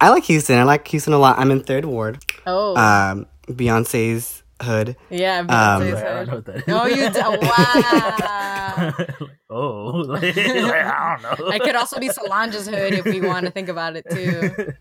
I 0.00 0.08
like 0.08 0.24
Houston. 0.24 0.58
I 0.58 0.62
like 0.62 0.88
Houston 0.88 1.12
a 1.12 1.18
lot. 1.18 1.38
I'm 1.38 1.50
in 1.50 1.60
Third 1.62 1.84
Ward, 1.84 2.24
Oh. 2.46 2.74
um, 2.76 3.26
Beyonce's 3.46 4.39
hood. 4.60 4.96
yeah. 5.10 5.38
um, 5.40 5.46
Beyonce's 5.48 5.94
I 5.94 6.02
don't 6.02 6.16
head. 6.16 6.26
know 6.28 6.34
what 6.36 6.44
that 6.46 6.56
is. 6.56 6.64
Oh, 6.68 6.86
you 6.86 7.10
d- 7.10 7.20
wow. 7.46 9.16
Oh, 9.50 9.86
like, 10.06 10.36
I 10.38 11.18
don't 11.22 11.40
know. 11.40 11.48
I 11.48 11.58
could 11.58 11.74
also 11.74 11.98
be 11.98 12.08
Solange's 12.08 12.68
hood 12.68 12.94
if 12.94 13.04
we 13.04 13.20
want 13.20 13.46
to 13.46 13.50
think 13.52 13.68
about 13.68 13.96
it 13.96 14.04
too. 14.10 14.74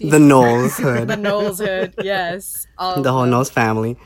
the 0.10 0.18
Knowles 0.18 0.76
hood. 0.76 1.08
The 1.08 1.16
Knowles 1.16 1.58
hood, 1.60 1.94
yes. 2.02 2.66
All 2.78 3.00
the 3.02 3.12
whole. 3.12 3.26
Knowles 3.26 3.50
family. 3.50 3.96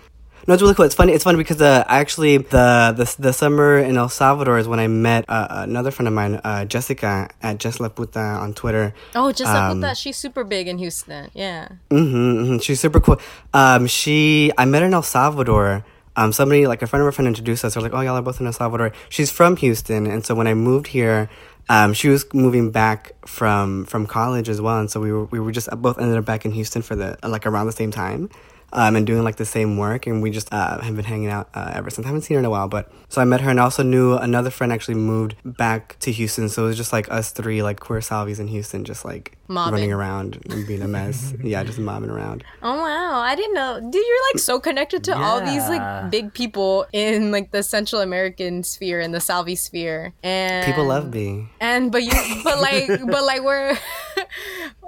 No, 0.47 0.53
it's 0.55 0.63
really 0.63 0.75
cool. 0.75 0.85
It's 0.85 0.95
funny. 0.95 1.13
It's 1.13 1.25
funny 1.25 1.39
because 1.39 1.61
uh, 1.63 1.85
actually 1.89 2.37
the, 2.39 2.93
the 2.97 3.15
the 3.19 3.33
summer 3.33 3.79
in 3.79 3.97
El 3.97 4.09
Salvador 4.11 4.59
is 4.59 4.69
when 4.69 4.79
I 4.79 4.89
met 4.89 5.25
uh, 5.29 5.47
another 5.51 5.91
friend 5.91 6.07
of 6.07 6.13
mine, 6.15 6.35
uh, 6.45 6.65
Jessica 6.67 7.31
at 7.43 7.59
Jess 7.59 7.81
La 7.81 7.89
Puta 7.89 8.21
on 8.21 8.53
Twitter. 8.53 8.93
Oh, 9.15 9.33
just 9.33 9.53
like 9.53 9.63
Um, 9.63 9.79
with 9.79 9.81
that, 9.83 9.97
she's 9.97 10.17
super 10.17 10.45
big 10.45 10.69
in 10.69 10.79
Houston. 10.79 11.31
Yeah. 11.35 11.69
hmm 11.91 12.47
hmm 12.47 12.59
She's 12.59 12.79
super 12.81 13.01
cool. 13.01 13.19
Um, 13.55 13.87
she 13.87 14.53
I 14.59 14.65
met 14.67 14.83
her 14.83 14.87
in 14.89 14.95
El 14.95 15.03
Salvador. 15.03 15.85
Um, 16.17 16.33
somebody 16.33 16.67
like 16.67 16.83
a 16.83 16.87
friend 16.87 17.01
of 17.03 17.09
a 17.09 17.13
friend 17.13 17.27
introduced 17.27 17.65
us. 17.65 17.75
They're 17.75 17.83
like, 17.83 17.95
"Oh, 17.95 18.01
y'all 18.01 18.15
are 18.17 18.23
both 18.23 18.39
in 18.41 18.47
El 18.47 18.53
Salvador." 18.53 18.93
She's 19.09 19.31
from 19.31 19.57
Houston, 19.57 20.07
and 20.07 20.25
so 20.25 20.35
when 20.35 20.47
I 20.47 20.55
moved 20.55 20.89
here, 20.89 21.29
um, 21.69 21.93
she 21.95 22.09
was 22.09 22.25
moving 22.35 22.71
back 22.71 23.13
from 23.27 23.85
from 23.87 24.07
college 24.07 24.49
as 24.49 24.61
well, 24.61 24.79
and 24.79 24.91
so 24.91 25.01
we 25.01 25.11
were 25.11 25.25
we 25.25 25.41
were 25.41 25.51
just 25.53 25.69
both 25.83 25.99
ended 25.99 26.17
up 26.19 26.25
back 26.25 26.45
in 26.45 26.53
Houston 26.53 26.83
for 26.83 26.95
the 26.95 27.19
like 27.27 27.47
around 27.47 27.67
the 27.67 27.73
same 27.73 27.91
time. 27.91 28.29
Um, 28.77 28.97
and 28.97 29.07
doing 29.07 29.23
like 29.23 29.37
the 29.37 29.45
same 29.45 29.77
work, 29.77 30.09
and 30.09 30.21
we 30.21 30.33
just 30.33 30.53
uh, 30.53 30.81
have 30.81 30.97
been 30.97 31.05
hanging 31.05 31.29
out 31.29 31.49
uh, 31.55 31.71
ever 31.75 31.91
since. 31.91 32.05
I 32.07 32.09
haven't 32.09 32.23
seen 32.23 32.35
her 32.35 32.41
in 32.41 32.45
a 32.45 32.51
while, 32.51 32.67
but 32.67 32.91
so 33.09 33.21
I 33.23 33.25
met 33.25 33.41
her, 33.41 33.49
and 33.49 33.61
I 33.61 33.63
also 33.63 33.85
knew 33.85 34.15
another 34.15 34.51
friend 34.51 34.73
actually 34.73 34.97
moved 34.97 35.37
back 35.45 35.97
to 36.01 36.11
Houston. 36.11 36.49
So 36.49 36.65
it 36.65 36.67
was 36.67 36.77
just 36.77 36.93
like 36.93 37.09
us 37.09 37.31
three, 37.31 37.63
like 37.63 37.79
queer 37.79 38.01
Salvies 38.01 38.41
in 38.41 38.49
Houston, 38.49 38.85
just 38.85 39.05
like 39.05 39.39
Mobbing. 39.49 39.73
running 39.75 39.93
around 39.93 40.43
and 40.51 40.67
being 40.67 40.83
a 40.83 40.89
mess. 40.89 41.35
yeah, 41.43 41.63
just 41.65 41.79
mobbing 41.79 42.11
around. 42.11 42.45
Oh 42.63 42.77
wow, 42.81 43.21
I 43.21 43.35
didn't 43.35 43.55
know. 43.55 43.79
Dude, 43.81 43.95
you're 43.95 44.27
like 44.33 44.39
so 44.39 44.59
connected 44.61 45.05
to 45.05 45.17
all 45.17 45.41
these 45.41 45.69
like 45.69 46.11
big 46.11 46.33
people 46.33 46.87
in 46.93 47.31
like 47.31 47.51
the 47.51 47.63
Central 47.63 48.01
American 48.01 48.63
sphere 48.63 49.01
and 49.01 49.13
the 49.15 49.21
Salvi 49.21 49.57
sphere. 49.57 50.13
And 50.23 50.65
People 50.67 50.85
love 50.87 51.13
me. 51.13 51.49
And 51.61 51.93
but 51.93 52.03
you 52.03 52.13
but 52.45 52.61
like 52.61 52.87
but 52.89 53.25
like 53.25 53.43
we're 53.43 53.77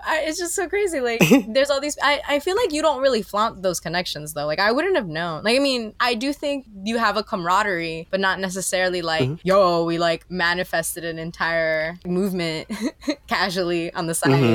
I, 0.09 0.21
it's 0.21 0.39
just 0.39 0.55
so 0.55 0.69
crazy. 0.69 1.01
Like 1.01 1.21
there's 1.49 1.69
all 1.71 1.81
these 1.81 1.99
I, 2.03 2.21
I 2.29 2.39
feel 2.39 2.57
like 2.57 2.73
you 2.73 2.81
don't 2.81 3.03
really 3.03 3.23
flaunt 3.23 3.63
those 3.63 3.81
connections 3.81 4.35
though. 4.35 4.47
Like 4.47 4.59
I 4.61 4.71
wouldn't 4.73 4.97
have 4.97 5.09
known. 5.09 5.43
Like 5.43 5.57
I 5.57 5.59
mean, 5.59 5.95
I 6.01 6.15
do 6.15 6.33
think 6.33 6.67
you 6.85 6.99
have 6.99 7.17
a 7.17 7.23
camaraderie, 7.25 8.07
but 8.11 8.21
not 8.21 8.39
necessarily 8.41 9.03
like, 9.03 9.17
Mm-hmm. 9.27 9.35
yo, 9.45 9.85
we 9.85 9.99
like 9.99 10.31
manifested 10.31 11.05
an 11.05 11.19
entire 11.19 11.99
movement 12.07 12.69
casually 13.27 13.93
on 13.95 14.07
the 14.07 14.15
side. 14.15 14.31
Mm-hmm. 14.33 14.46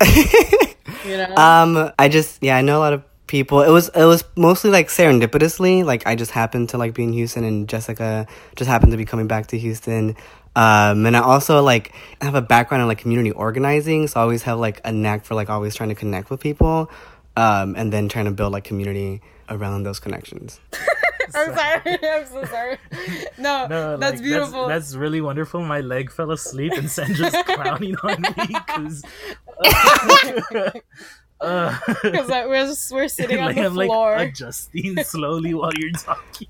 You 1.04 1.16
know? 1.16 1.34
Um, 1.34 1.92
I 1.98 2.08
just 2.08 2.42
yeah, 2.42 2.56
I 2.56 2.62
know 2.62 2.78
a 2.78 2.82
lot 2.82 2.92
of 2.92 3.02
people. 3.26 3.62
It 3.62 3.70
was 3.70 3.88
it 3.90 4.04
was 4.04 4.24
mostly 4.36 4.70
like 4.70 4.88
serendipitously. 4.88 5.84
Like 5.84 6.06
I 6.06 6.14
just 6.14 6.30
happened 6.30 6.70
to 6.70 6.78
like 6.78 6.94
be 6.94 7.04
in 7.04 7.12
Houston, 7.12 7.44
and 7.44 7.68
Jessica 7.68 8.26
just 8.56 8.68
happened 8.68 8.92
to 8.92 8.98
be 8.98 9.04
coming 9.04 9.26
back 9.26 9.48
to 9.48 9.58
Houston. 9.58 10.16
Um, 10.56 11.06
and 11.06 11.16
I 11.16 11.20
also 11.20 11.62
like 11.62 11.92
have 12.20 12.34
a 12.34 12.42
background 12.42 12.82
in 12.82 12.88
like 12.88 12.98
community 12.98 13.30
organizing, 13.30 14.08
so 14.08 14.20
I 14.20 14.22
always 14.24 14.42
have 14.42 14.58
like 14.58 14.80
a 14.84 14.92
knack 14.92 15.24
for 15.24 15.34
like 15.34 15.48
always 15.48 15.74
trying 15.74 15.90
to 15.90 15.94
connect 15.94 16.28
with 16.28 16.40
people, 16.40 16.90
um, 17.36 17.76
and 17.76 17.92
then 17.92 18.08
trying 18.08 18.24
to 18.26 18.32
build 18.32 18.52
like 18.52 18.64
community 18.64 19.22
around 19.50 19.82
those 19.82 20.00
connections. 20.00 20.60
I'm 21.34 21.54
sorry. 21.54 21.80
I'm 22.02 22.26
so 22.26 22.44
sorry. 22.44 22.78
No, 23.38 23.66
No, 23.68 23.96
that's 23.96 24.14
like, 24.14 24.22
beautiful. 24.22 24.66
That's, 24.68 24.94
really 24.94 25.20
wonderful. 25.20 25.62
My 25.62 25.80
leg 25.80 26.10
fell 26.10 26.30
asleep 26.32 26.72
and 26.76 26.90
Sandra's 26.90 27.34
clowning 27.46 27.96
on 28.02 28.20
me 28.20 28.30
because. 28.48 29.02
Uh, 31.40 31.78
Because 32.02 32.28
like, 32.28 32.46
we're 32.48 32.66
just, 32.66 32.92
we're 32.92 33.08
sitting 33.08 33.38
on 33.38 33.46
like, 33.46 33.56
the 33.56 33.64
I'm 33.64 33.74
like 33.74 33.88
floor. 33.88 34.16
adjusting 34.16 35.02
slowly 35.04 35.54
while 35.54 35.72
you're 35.74 35.92
talking. 35.92 36.48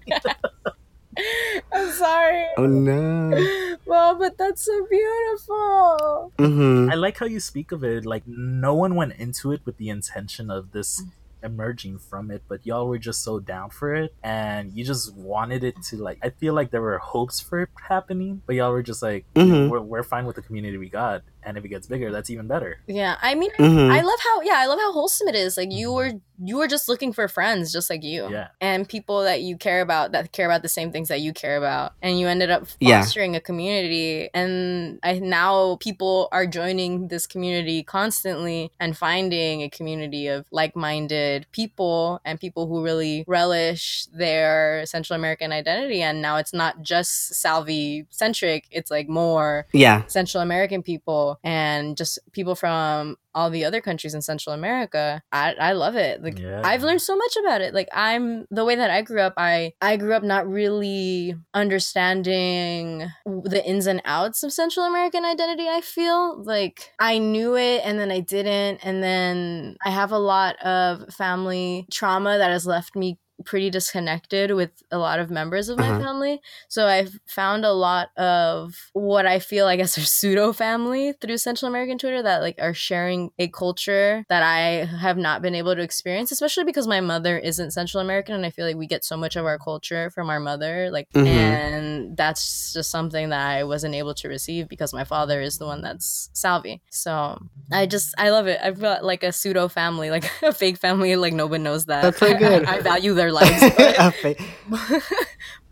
I'm 1.72 1.90
sorry. 1.92 2.46
Oh 2.56 2.66
no. 2.66 3.76
Well, 3.86 4.16
but 4.16 4.36
that's 4.38 4.62
so 4.64 4.86
beautiful. 4.88 6.32
Mm-hmm. 6.38 6.90
I 6.90 6.94
like 6.94 7.18
how 7.18 7.26
you 7.26 7.38
speak 7.40 7.72
of 7.72 7.84
it. 7.84 8.04
Like 8.06 8.22
no 8.26 8.74
one 8.74 8.94
went 8.94 9.14
into 9.14 9.52
it 9.52 9.60
with 9.64 9.76
the 9.76 9.90
intention 9.90 10.50
of 10.50 10.72
this 10.72 11.02
emerging 11.42 11.98
from 11.98 12.30
it, 12.30 12.42
but 12.48 12.64
y'all 12.66 12.86
were 12.88 12.98
just 12.98 13.22
so 13.22 13.38
down 13.40 13.70
for 13.70 13.94
it, 13.94 14.14
and 14.22 14.72
you 14.72 14.84
just 14.84 15.14
wanted 15.14 15.64
it 15.64 15.74
to 15.84 15.96
like. 15.96 16.18
I 16.22 16.30
feel 16.30 16.54
like 16.54 16.70
there 16.70 16.82
were 16.82 16.98
hopes 16.98 17.40
for 17.40 17.60
it 17.62 17.68
happening, 17.88 18.42
but 18.46 18.56
y'all 18.56 18.72
were 18.72 18.82
just 18.82 19.02
like, 19.02 19.24
Mhm. 19.34 19.68
we're, 19.70 19.80
we're 19.80 20.02
fine 20.02 20.26
with 20.26 20.36
the 20.36 20.42
community 20.42 20.76
we 20.78 20.88
got, 20.88 21.22
and 21.42 21.56
if 21.58 21.64
it 21.64 21.68
gets 21.68 21.86
bigger, 21.86 22.10
that's 22.12 22.30
even 22.30 22.46
better. 22.46 22.78
Yeah, 22.86 23.16
I 23.22 23.34
mean, 23.34 23.50
Mhm. 23.58 23.90
I 23.90 24.00
love 24.02 24.18
how 24.22 24.40
yeah, 24.42 24.56
I 24.58 24.66
love 24.66 24.78
how 24.78 24.92
wholesome 24.92 25.28
it 25.28 25.34
is. 25.34 25.56
Like 25.56 25.72
you 25.72 25.92
were 25.92 26.12
you 26.42 26.56
were 26.56 26.66
just 26.68 26.88
looking 26.88 27.12
for 27.12 27.28
friends, 27.28 27.70
just 27.70 27.90
like 27.90 28.02
you. 28.02 28.28
Yeah. 28.30 28.48
and 28.62 28.88
people 28.88 29.22
that 29.24 29.42
you 29.42 29.56
care 29.58 29.82
about 29.82 30.12
that 30.12 30.32
care 30.32 30.46
about 30.46 30.62
the 30.62 30.68
same 30.68 30.90
things 30.90 31.08
that 31.08 31.20
you 31.20 31.32
care 31.34 31.56
about 31.58 31.92
and 32.00 32.18
you 32.18 32.28
ended 32.28 32.50
up 32.50 32.64
Yeah. 32.80 33.02
fostering 33.02 33.36
a 33.36 33.40
community 33.40 34.30
and 34.32 34.98
I, 35.02 35.18
now 35.18 35.76
people 35.80 36.28
are 36.32 36.46
joining 36.46 37.08
this 37.08 37.26
community 37.26 37.82
constantly 37.82 38.70
and 38.80 38.96
finding 38.96 39.62
a 39.62 39.68
community 39.68 40.28
of 40.28 40.46
like-minded 40.50 41.46
people 41.52 42.20
and 42.24 42.40
people 42.40 42.66
who 42.66 42.82
really 42.82 43.24
relish 43.26 44.06
their 44.12 44.84
central 44.86 45.16
american 45.16 45.52
identity 45.52 46.00
and 46.02 46.22
now 46.22 46.36
it's 46.36 46.52
not 46.54 46.80
just 46.82 47.34
salvi 47.34 48.06
centric 48.10 48.66
it's 48.70 48.90
like 48.90 49.08
more 49.08 49.66
Yeah. 49.72 50.06
Central 50.06 50.42
American 50.42 50.82
people 50.82 51.29
and 51.44 51.96
just 51.96 52.18
people 52.32 52.54
from 52.54 53.16
all 53.34 53.50
the 53.50 53.64
other 53.64 53.80
countries 53.80 54.14
in 54.14 54.22
Central 54.22 54.54
America. 54.54 55.22
I, 55.32 55.54
I 55.54 55.72
love 55.72 55.94
it. 55.94 56.22
Like 56.22 56.38
Yeah. 56.38 56.62
I've 56.64 56.82
learned 56.82 57.02
so 57.02 57.16
much 57.16 57.36
about 57.36 57.60
it. 57.60 57.74
Like 57.74 57.88
I'm 57.92 58.46
the 58.50 58.64
way 58.64 58.74
that 58.74 58.90
I 58.90 59.02
grew 59.02 59.20
up, 59.20 59.34
I 59.36 59.72
I 59.80 59.96
grew 59.96 60.14
up 60.14 60.22
not 60.22 60.48
really 60.48 61.36
understanding 61.54 63.10
the 63.26 63.64
ins 63.64 63.86
and 63.86 64.02
outs 64.04 64.42
of 64.42 64.52
Central 64.52 64.86
American 64.86 65.24
identity, 65.24 65.68
I 65.68 65.80
feel. 65.80 66.42
Like 66.42 66.92
I 66.98 67.18
knew 67.18 67.56
it 67.56 67.82
and 67.84 67.98
then 67.98 68.10
I 68.10 68.20
didn't 68.20 68.80
and 68.84 69.02
then 69.02 69.76
I 69.84 69.90
have 69.90 70.12
a 70.12 70.18
lot 70.18 70.56
of 70.62 71.12
family 71.14 71.86
trauma 71.90 72.38
that 72.38 72.50
has 72.50 72.66
left 72.66 72.96
me 72.96 73.18
pretty 73.44 73.70
disconnected 73.70 74.52
with 74.52 74.70
a 74.90 74.98
lot 74.98 75.18
of 75.20 75.30
members 75.30 75.68
of 75.68 75.78
my 75.78 75.88
Uh-huh. 75.90 76.00
family. 76.00 76.40
So 76.68 76.86
I've 76.86 77.18
found 77.26 77.64
a 77.64 77.72
lot 77.72 78.10
of 78.16 78.74
what 78.92 79.26
I 79.26 79.38
feel, 79.38 79.66
I 79.66 79.76
guess, 79.76 79.96
are 79.98 80.02
pseudo 80.02 80.52
family 80.52 81.12
through 81.20 81.38
Central 81.38 81.68
American 81.68 81.98
Twitter 81.98 82.22
that 82.22 82.40
like 82.42 82.56
are 82.60 82.74
sharing 82.74 83.30
a 83.38 83.48
culture 83.48 84.24
that 84.28 84.42
I 84.42 84.84
have 84.86 85.16
not 85.16 85.42
been 85.42 85.54
able 85.54 85.74
to 85.74 85.82
experience, 85.82 86.30
especially 86.32 86.64
because 86.64 86.86
my 86.86 87.00
mother 87.00 87.38
isn't 87.38 87.72
Central 87.72 88.00
American 88.00 88.34
and 88.34 88.46
I 88.46 88.50
feel 88.50 88.66
like 88.66 88.76
we 88.76 88.86
get 88.86 89.04
so 89.04 89.16
much 89.16 89.36
of 89.36 89.44
our 89.46 89.58
culture 89.58 90.10
from 90.10 90.30
our 90.30 90.40
mother. 90.40 90.90
Like 90.90 91.08
Mhm. 91.14 91.26
and 91.26 92.16
that's 92.16 92.72
just 92.72 92.90
something 92.90 93.30
that 93.30 93.46
I 93.46 93.64
wasn't 93.64 93.94
able 93.94 94.14
to 94.14 94.28
receive 94.28 94.68
because 94.68 94.92
my 94.92 95.04
father 95.04 95.40
is 95.40 95.58
the 95.58 95.66
one 95.66 95.80
that's 95.82 96.30
Salvi. 96.32 96.80
So 96.90 97.38
I 97.72 97.86
just 97.86 98.14
I 98.18 98.30
love 98.30 98.46
it. 98.46 98.60
I've 98.62 98.80
got 98.80 99.04
like 99.04 99.22
a 99.22 99.32
pseudo 99.32 99.68
family, 99.68 100.10
like 100.10 100.24
a 100.42 100.52
fake 100.52 100.76
family, 100.78 101.16
like 101.16 101.32
no 101.34 101.46
one 101.46 101.62
knows 101.62 101.86
that. 101.86 102.02
That's 102.02 102.18
so 102.18 102.36
good. 102.36 102.64
I, 102.72 102.80
value 102.80 103.14
their 103.14 103.29
lives. 103.32 103.60
But, 103.76 103.96
a, 103.98 104.10
fa- 104.10 104.34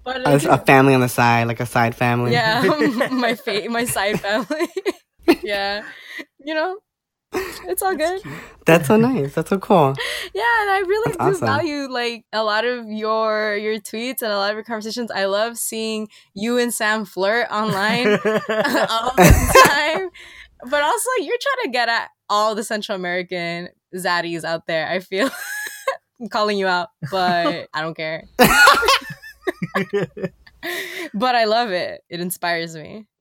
but 0.05 0.17
a, 0.27 0.49
a 0.49 0.53
uh, 0.53 0.59
family 0.59 0.95
on 0.95 1.01
the 1.01 1.09
side, 1.09 1.47
like 1.49 1.61
a 1.61 1.67
side 1.67 1.95
family. 1.95 2.33
yeah, 2.33 2.63
my 3.11 3.35
fa- 3.35 3.69
my 3.69 3.85
side 3.85 4.21
family. 4.21 4.69
yeah. 5.43 5.85
You 6.41 6.55
know, 6.55 6.79
it's 7.33 7.83
all 7.83 7.95
good. 7.95 8.23
That's 8.65 8.89
so 8.89 8.97
nice. 8.97 9.35
That's 9.35 9.51
so 9.51 9.59
cool. 9.59 9.95
Yeah, 10.35 10.63
and 10.63 10.71
I 10.71 10.83
really 10.87 11.13
That's 11.13 11.19
do 11.19 11.45
awesome. 11.45 11.47
value 11.47 11.89
like 11.91 12.25
a 12.33 12.43
lot 12.43 12.65
of 12.65 12.87
your 12.87 13.55
your 13.57 13.75
tweets 13.81 14.23
and 14.23 14.33
a 14.33 14.37
lot 14.37 14.51
of 14.51 14.55
your 14.57 14.65
conversations. 14.65 15.11
I 15.11 15.27
love 15.27 15.59
seeing 15.59 16.09
you 16.35 16.59
and 16.59 16.73
Sam 16.73 17.05
flirt 17.05 17.51
online 17.51 18.09
all 18.09 19.13
the 19.17 19.63
time. 19.67 20.11
But 20.71 20.83
also, 20.83 21.09
you're 21.21 21.39
trying 21.41 21.65
to 21.65 21.71
get 21.71 21.89
at 21.89 22.09
all 22.29 22.55
the 22.55 22.65
Central 22.65 22.97
American 22.97 23.69
zaddies 23.95 24.45
out 24.45 24.67
there. 24.67 24.89
I 24.89 25.01
feel 25.01 25.31
I'm 26.21 26.29
calling 26.29 26.59
you 26.59 26.67
out, 26.67 26.89
but 27.11 27.69
I 27.75 27.81
don't 27.83 27.97
care. 27.97 28.25
But 31.15 31.37
I 31.37 31.45
love 31.45 31.71
it. 31.71 32.03
It 32.11 32.21
inspires 32.21 32.75
me. 32.75 33.07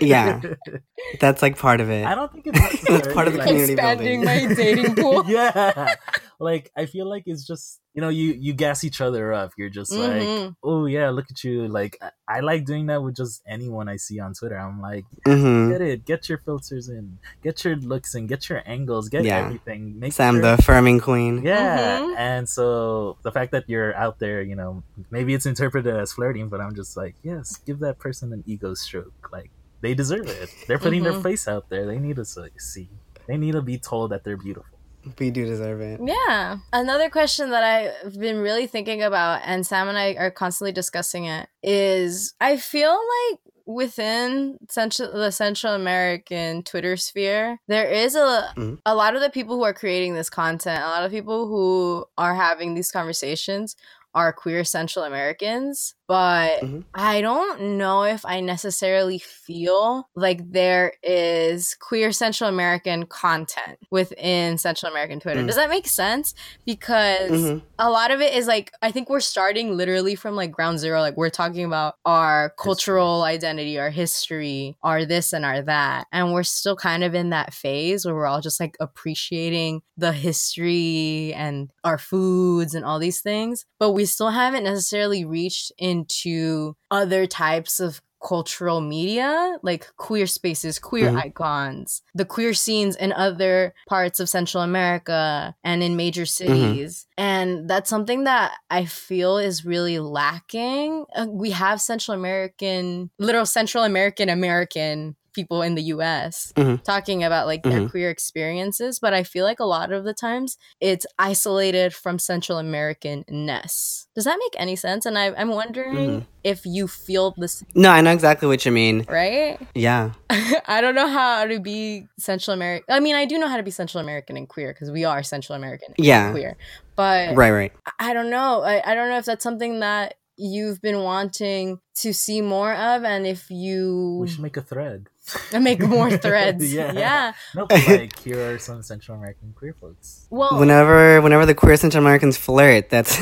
Yeah. 0.00 0.40
That's 1.20 1.42
like 1.42 1.58
part 1.58 1.80
of 1.80 1.90
it. 1.90 2.04
I 2.06 2.14
don't 2.14 2.32
think 2.32 2.46
it's 2.48 2.82
That's 2.88 3.12
part 3.12 3.28
of 3.28 3.34
the 3.34 3.38
necessarily, 3.38 3.44
community 3.44 3.72
Expanding 3.74 4.20
building. 4.22 4.48
my 4.48 4.54
dating 4.54 4.94
pool. 4.96 5.24
yeah 5.28 5.94
like 6.40 6.70
i 6.76 6.86
feel 6.86 7.08
like 7.08 7.22
it's 7.26 7.46
just 7.46 7.78
you 7.94 8.00
know 8.00 8.08
you 8.08 8.32
you 8.40 8.52
gas 8.54 8.84
each 8.84 9.00
other 9.00 9.32
up. 9.32 9.52
You're 9.58 9.68
just 9.68 9.92
like 9.92 10.22
Mhm. 10.22 10.56
oh 10.62 10.86
yeah 10.86 11.10
look 11.10 11.26
at 11.30 11.44
you. 11.44 11.68
Like 11.68 11.98
I, 12.00 12.10
I 12.26 12.40
like 12.40 12.64
doing 12.64 12.86
that 12.86 13.02
with 13.02 13.16
just 13.16 13.42
anyone 13.46 13.88
i 13.88 13.96
see 13.96 14.18
on 14.18 14.32
twitter. 14.32 14.56
I'm 14.58 14.80
like 14.80 15.04
hmm 15.26 15.70
get 15.70 15.80
it. 15.82 16.04
Get 16.06 16.28
your 16.28 16.38
filters 16.38 16.88
in. 16.88 17.18
Get 17.42 17.64
your 17.64 17.76
looks 17.76 18.14
in. 18.14 18.26
Get 18.26 18.48
your 18.48 18.62
angles. 18.64 19.08
Get 19.10 19.24
Yeah. 19.24 19.38
everything. 19.44 19.98
Make 20.00 20.14
Sam, 20.14 20.34
sure- 20.36 20.42
the 20.42 20.54
affirming 20.54 21.00
queen. 21.00 21.42
yeah. 21.42 22.00
Mhm. 22.00 22.16
and 22.16 22.48
so 22.48 23.18
the 23.22 23.30
fact 23.32 23.52
that 23.52 23.68
you're 23.68 23.94
out 23.94 24.18
there 24.18 24.40
you 24.42 24.56
know 24.56 24.82
maybe 25.10 25.34
it's 25.34 25.46
interpreted 25.46 25.94
as 25.94 26.12
flirting 26.12 26.48
but 26.48 26.60
i'm 26.60 26.74
just 26.74 26.96
like 26.96 27.14
yes 27.22 27.56
give 27.66 27.78
that 27.80 27.98
person 27.98 28.32
an 28.32 28.42
ego 28.46 28.74
stroke. 28.74 29.28
Like 29.32 29.50
they 29.82 29.94
deserve 29.94 30.26
it. 30.28 30.48
They're 30.66 30.78
putting 30.78 31.02
their 31.02 31.12
Mhm. 31.18 31.22
face 31.24 31.46
out 31.48 31.68
there. 31.68 31.84
They 31.86 31.98
need 31.98 32.16
to 32.16 32.22
s- 32.22 32.38
see. 32.58 32.88
They 33.26 33.36
need 33.36 33.52
to 33.52 33.62
be 33.62 33.78
told 33.78 34.10
that 34.12 34.22
they're 34.24 34.36
beautiful 34.36 34.71
We 35.18 35.30
do 35.30 35.44
deserve 35.44 35.80
it. 35.80 36.00
Yeah. 36.04 36.58
Another 36.72 37.10
question 37.10 37.50
that 37.50 37.64
I've 38.04 38.18
been 38.18 38.38
really 38.38 38.66
thinking 38.66 39.02
about, 39.02 39.40
and 39.44 39.66
Sam 39.66 39.88
and 39.88 39.98
I 39.98 40.14
are 40.14 40.30
constantly 40.30 40.72
discussing 40.72 41.24
it, 41.24 41.48
is 41.62 42.34
I 42.40 42.56
feel 42.56 42.90
like 42.92 43.40
within 43.66 44.58
Central 44.68 45.12
the 45.12 45.30
Central 45.30 45.74
American 45.74 46.62
Twitter 46.62 46.96
sphere, 46.96 47.58
there 47.68 47.88
is 47.90 48.14
a 48.14 48.52
Mhm. 48.56 48.80
a 48.84 48.94
lot 48.94 49.14
of 49.14 49.20
the 49.20 49.30
people 49.30 49.56
who 49.56 49.64
are 49.64 49.72
creating 49.74 50.14
this 50.14 50.30
content, 50.30 50.82
a 50.82 50.88
lot 50.88 51.04
of 51.04 51.10
people 51.10 51.46
who 51.46 52.04
are 52.18 52.34
having 52.34 52.74
these 52.74 52.90
conversations 52.90 53.76
are 54.14 54.32
queer 54.32 54.62
Central 54.64 55.04
Americans, 55.04 55.94
but 56.12 56.60
Mhm. 56.60 56.84
I 56.94 57.22
don't 57.22 57.78
know 57.78 58.02
if 58.02 58.26
I 58.26 58.40
necessarily 58.40 59.18
feel 59.18 60.10
like 60.14 60.40
there 60.52 60.92
is 61.02 61.74
queer 61.80 62.12
Central 62.12 62.50
American 62.50 63.06
content 63.06 63.78
within 63.90 64.58
Central 64.58 64.92
American 64.92 65.20
Twitter. 65.20 65.40
Mm. 65.42 65.46
Does 65.46 65.56
that 65.56 65.70
make 65.70 65.86
sense? 65.88 66.34
Because 66.66 67.30
Mhm. 67.30 67.62
a 67.78 67.88
lot 67.88 68.10
of 68.10 68.20
it 68.20 68.34
is 68.34 68.46
like 68.46 68.72
I 68.82 68.90
think 68.90 69.08
we're 69.08 69.20
starting 69.20 69.74
literally 69.74 70.14
from 70.14 70.36
like 70.36 70.50
ground 70.52 70.80
zero. 70.80 71.00
Like 71.00 71.16
we're 71.16 71.30
talking 71.30 71.64
about 71.64 71.94
our 72.04 72.50
cultural 72.58 73.22
identity, 73.22 73.78
our 73.78 73.88
history, 73.88 74.76
our 74.82 75.06
this 75.06 75.32
and 75.32 75.46
our 75.46 75.62
that. 75.62 76.08
And 76.12 76.34
we're 76.34 76.42
still 76.42 76.76
kind 76.76 77.04
of 77.04 77.14
in 77.14 77.30
that 77.30 77.54
phase 77.54 78.04
where 78.04 78.14
we're 78.14 78.26
all 78.26 78.42
just 78.42 78.60
like 78.60 78.76
appreciating 78.80 79.80
the 79.96 80.12
history 80.12 81.32
and 81.34 81.70
our 81.84 81.96
foods 81.96 82.74
and 82.74 82.84
all 82.84 82.98
these 82.98 83.22
things. 83.22 83.64
But 83.78 83.92
we 83.92 84.04
still 84.04 84.30
haven't 84.30 84.64
necessarily 84.64 85.24
reached 85.24 85.72
into 86.02 86.76
other 86.90 87.26
types 87.26 87.80
of 87.80 88.00
cultural 88.24 88.80
media 88.80 89.58
like 89.64 89.88
queer 89.96 90.28
spaces 90.28 90.78
queer 90.78 91.10
Mhm. 91.10 91.24
icons 91.24 92.02
the 92.14 92.24
queer 92.24 92.54
scenes 92.54 92.94
in 92.94 93.12
other 93.12 93.74
parts 93.88 94.20
of 94.20 94.28
central 94.28 94.62
america 94.62 95.56
and 95.64 95.82
in 95.82 95.96
major 95.96 96.24
cities. 96.24 97.06
And 97.18 97.68
that's 97.68 97.90
something 97.90 98.22
that 98.24 98.52
i 98.70 98.84
feel 98.84 99.38
is 99.38 99.64
really 99.64 99.98
lacking. 99.98 101.04
Uh, 101.16 101.26
we 101.28 101.50
have 101.50 101.80
central 101.80 102.16
american 102.16 103.10
literal 103.18 103.44
central 103.46 103.82
american 103.82 104.28
american 104.28 105.16
people 105.32 105.62
in 105.62 105.74
the 105.74 105.82
us 105.82 106.52
Mhm. 106.56 106.82
talking 106.82 107.24
about 107.24 107.46
like 107.46 107.62
their 107.62 107.80
Mhm. 107.82 107.90
queer 107.90 108.10
experiences 108.10 108.98
but 108.98 109.12
i 109.14 109.22
feel 109.22 109.44
like 109.44 109.60
a 109.60 109.64
lot 109.64 109.92
of 109.92 110.04
the 110.04 110.14
times 110.14 110.56
it's 110.80 111.06
isolated 111.18 111.94
from 111.94 112.18
central 112.18 112.58
american-ness 112.58 114.06
does 114.14 114.24
that 114.24 114.38
make 114.38 114.54
any 114.60 114.76
sense 114.76 115.06
and 115.06 115.18
I, 115.18 115.32
i'm 115.36 115.50
wondering 115.50 115.94
Mhm. 116.20 116.26
if 116.44 116.64
you 116.66 116.88
feel 116.88 117.34
this 117.36 117.62
No, 117.74 117.90
I 117.90 118.00
know 118.00 118.12
exactly 118.12 118.48
what 118.48 118.64
you 118.66 118.72
mean. 118.72 119.04
right 119.08 119.58
Yeah. 119.74 120.10
I 120.66 120.80
don't 120.80 120.94
know 120.94 121.06
how 121.08 121.46
to 121.46 121.60
be 121.60 122.06
Central 122.18 122.54
American. 122.54 122.84
I 122.94 123.00
mean, 123.00 123.14
I 123.14 123.24
do 123.26 123.38
know 123.38 123.46
how 123.48 123.56
to 123.58 123.62
be 123.62 123.70
Central 123.70 124.00
American 124.02 124.36
and 124.36 124.48
queer 124.48 124.72
because 124.72 124.90
we 124.90 125.04
are 125.04 125.22
Central 125.22 125.56
American 125.56 125.94
and 125.96 126.04
Yeah. 126.06 126.30
queer. 126.32 126.56
But 126.96 127.36
Right, 127.36 127.50
right. 127.50 127.72
I- 127.86 128.10
I 128.10 128.12
don't 128.14 128.30
know. 128.30 128.62
I, 128.62 128.82
I 128.84 128.94
don't 128.94 129.08
know 129.10 129.18
if 129.18 129.24
that's 129.24 129.42
something 129.44 129.80
that 129.80 130.14
you've 130.42 130.80
been 130.82 130.98
wanting 131.02 131.78
to 131.94 132.12
see 132.12 132.40
more 132.42 132.74
of 132.74 133.04
and 133.04 133.26
if 133.26 133.48
you 133.50 134.18
we 134.22 134.28
should 134.28 134.40
make 134.40 134.56
a 134.56 134.62
thread 134.62 135.06
make 135.60 135.80
more 135.80 136.10
threads. 136.26 136.74
yeah 136.74 136.92
yeah. 136.92 137.32
no 137.54 137.66
but 137.66 137.86
like 137.88 138.18
here 138.18 138.40
are 138.54 138.58
some 138.58 138.82
central 138.82 139.16
american 139.16 139.52
queer 139.54 139.74
folks 139.80 140.26
Well, 140.30 140.58
Whenever 140.58 141.20
whenever 141.22 141.46
the 141.46 141.54
queer 141.54 141.76
Central 141.76 142.02
Americans 142.02 142.36
flirt, 142.36 142.90
that's 142.90 143.14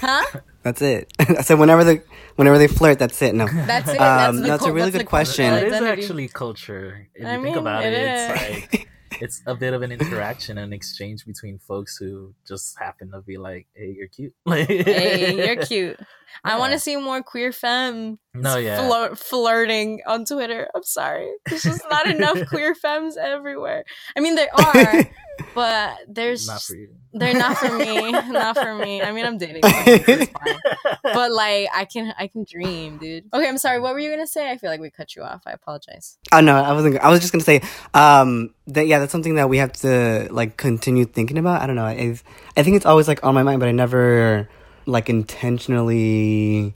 huh? 0.00 0.22
that's 0.62 0.82
it. 0.82 1.10
I 1.18 1.42
said 1.42 1.58
whenever 1.58 1.82
the 1.82 1.96
whenever 2.36 2.58
they 2.58 2.68
flirt, 2.68 2.98
that's 3.02 3.20
it. 3.22 3.34
No. 3.34 3.46
That's 3.72 3.88
it. 3.90 3.98
Um, 4.00 4.36
that's, 4.36 4.36
the 4.38 4.46
that's 4.50 4.66
a 4.66 4.72
really 4.72 4.90
the 4.90 4.98
good 4.98 5.06
question. 5.08 5.46
cultural 5.50 5.70
That 5.70 5.82
is 5.82 5.88
actually 5.98 6.28
culture. 6.28 7.08
If 7.14 7.26
I 7.26 7.36
you 7.36 7.42
think 7.42 7.56
mean, 7.56 7.62
about 7.66 7.84
it 7.84 7.92
it, 7.92 8.06
it's 8.06 8.22
is. 8.30 8.62
like 8.72 8.88
it's 9.20 9.42
a 9.46 9.54
bit 9.54 9.74
of 9.74 9.82
an 9.82 9.92
interaction 9.92 10.58
and 10.58 10.72
exchange 10.74 11.24
between 11.26 11.58
folks 11.58 11.96
who 11.96 12.34
just 12.46 12.78
happen 12.78 13.10
to 13.12 13.20
be 13.20 13.36
like, 13.38 13.66
"Hey, 13.74 13.94
you're 13.96 14.08
cute." 14.08 14.34
Hey, 14.46 15.34
you're 15.46 15.64
cute. 15.64 15.98
I 16.44 16.58
want 16.58 16.72
to 16.74 16.78
see 16.78 16.96
more 16.96 17.22
queer 17.22 17.52
femme 17.52 18.18
No, 18.34 18.56
yeah. 18.58 18.80
flir- 18.88 19.16
flirting 19.16 20.00
on 20.06 20.24
Twitter. 20.24 20.68
I'm 20.74 20.82
sorry. 20.82 21.30
There's 21.46 21.62
just 21.62 21.82
not 21.90 22.06
enough 22.08 22.38
queer 22.48 22.74
femmes 22.74 23.16
everywhere. 23.16 23.84
I 24.16 24.20
mean, 24.20 24.34
there 24.34 24.48
are, 24.54 25.10
but 25.54 25.96
there's 26.08 26.46
Not 26.46 26.62
for 26.62 26.74
you. 26.74 26.88
they're 27.12 27.34
not 27.34 27.56
for 27.56 27.76
me. 27.78 28.10
not 28.12 28.56
for 28.56 28.74
me. 28.74 29.02
I 29.02 29.12
mean, 29.12 29.24
I'm 29.26 29.38
dating, 29.38 29.62
someone, 29.62 30.26
fine. 30.26 30.96
but 31.02 31.32
like, 31.32 31.68
I 31.74 31.84
can 31.84 32.14
I 32.18 32.26
can 32.26 32.44
dream, 32.44 32.98
dude. 32.98 33.24
Okay, 33.32 33.48
I'm 33.48 33.58
sorry. 33.58 33.80
What 33.80 33.92
were 33.94 34.00
you 34.00 34.10
gonna 34.10 34.26
say? 34.26 34.50
I 34.50 34.56
feel 34.58 34.70
like 34.70 34.80
we 34.80 34.90
cut 34.90 35.16
you 35.16 35.22
off. 35.22 35.42
I 35.46 35.52
apologize. 35.52 36.18
Oh 36.32 36.40
no, 36.40 36.56
I 36.56 36.72
wasn't. 36.72 36.98
I 37.00 37.08
was 37.10 37.20
just 37.20 37.32
gonna 37.32 37.44
say, 37.44 37.60
um, 37.94 38.54
that 38.68 38.86
yeah, 38.86 38.98
that's 38.98 39.12
something 39.12 39.36
that 39.36 39.48
we 39.48 39.58
have 39.58 39.72
to 39.74 40.28
like 40.30 40.56
continue 40.56 41.04
thinking 41.04 41.38
about. 41.38 41.62
I 41.62 41.66
don't 41.66 41.76
know. 41.76 41.84
I, 41.84 42.16
I 42.56 42.62
think 42.62 42.76
it's 42.76 42.86
always 42.86 43.08
like 43.08 43.24
on 43.24 43.34
my 43.34 43.42
mind, 43.42 43.60
but 43.60 43.68
I 43.68 43.72
never 43.72 44.48
like 44.86 45.08
intentionally 45.08 46.74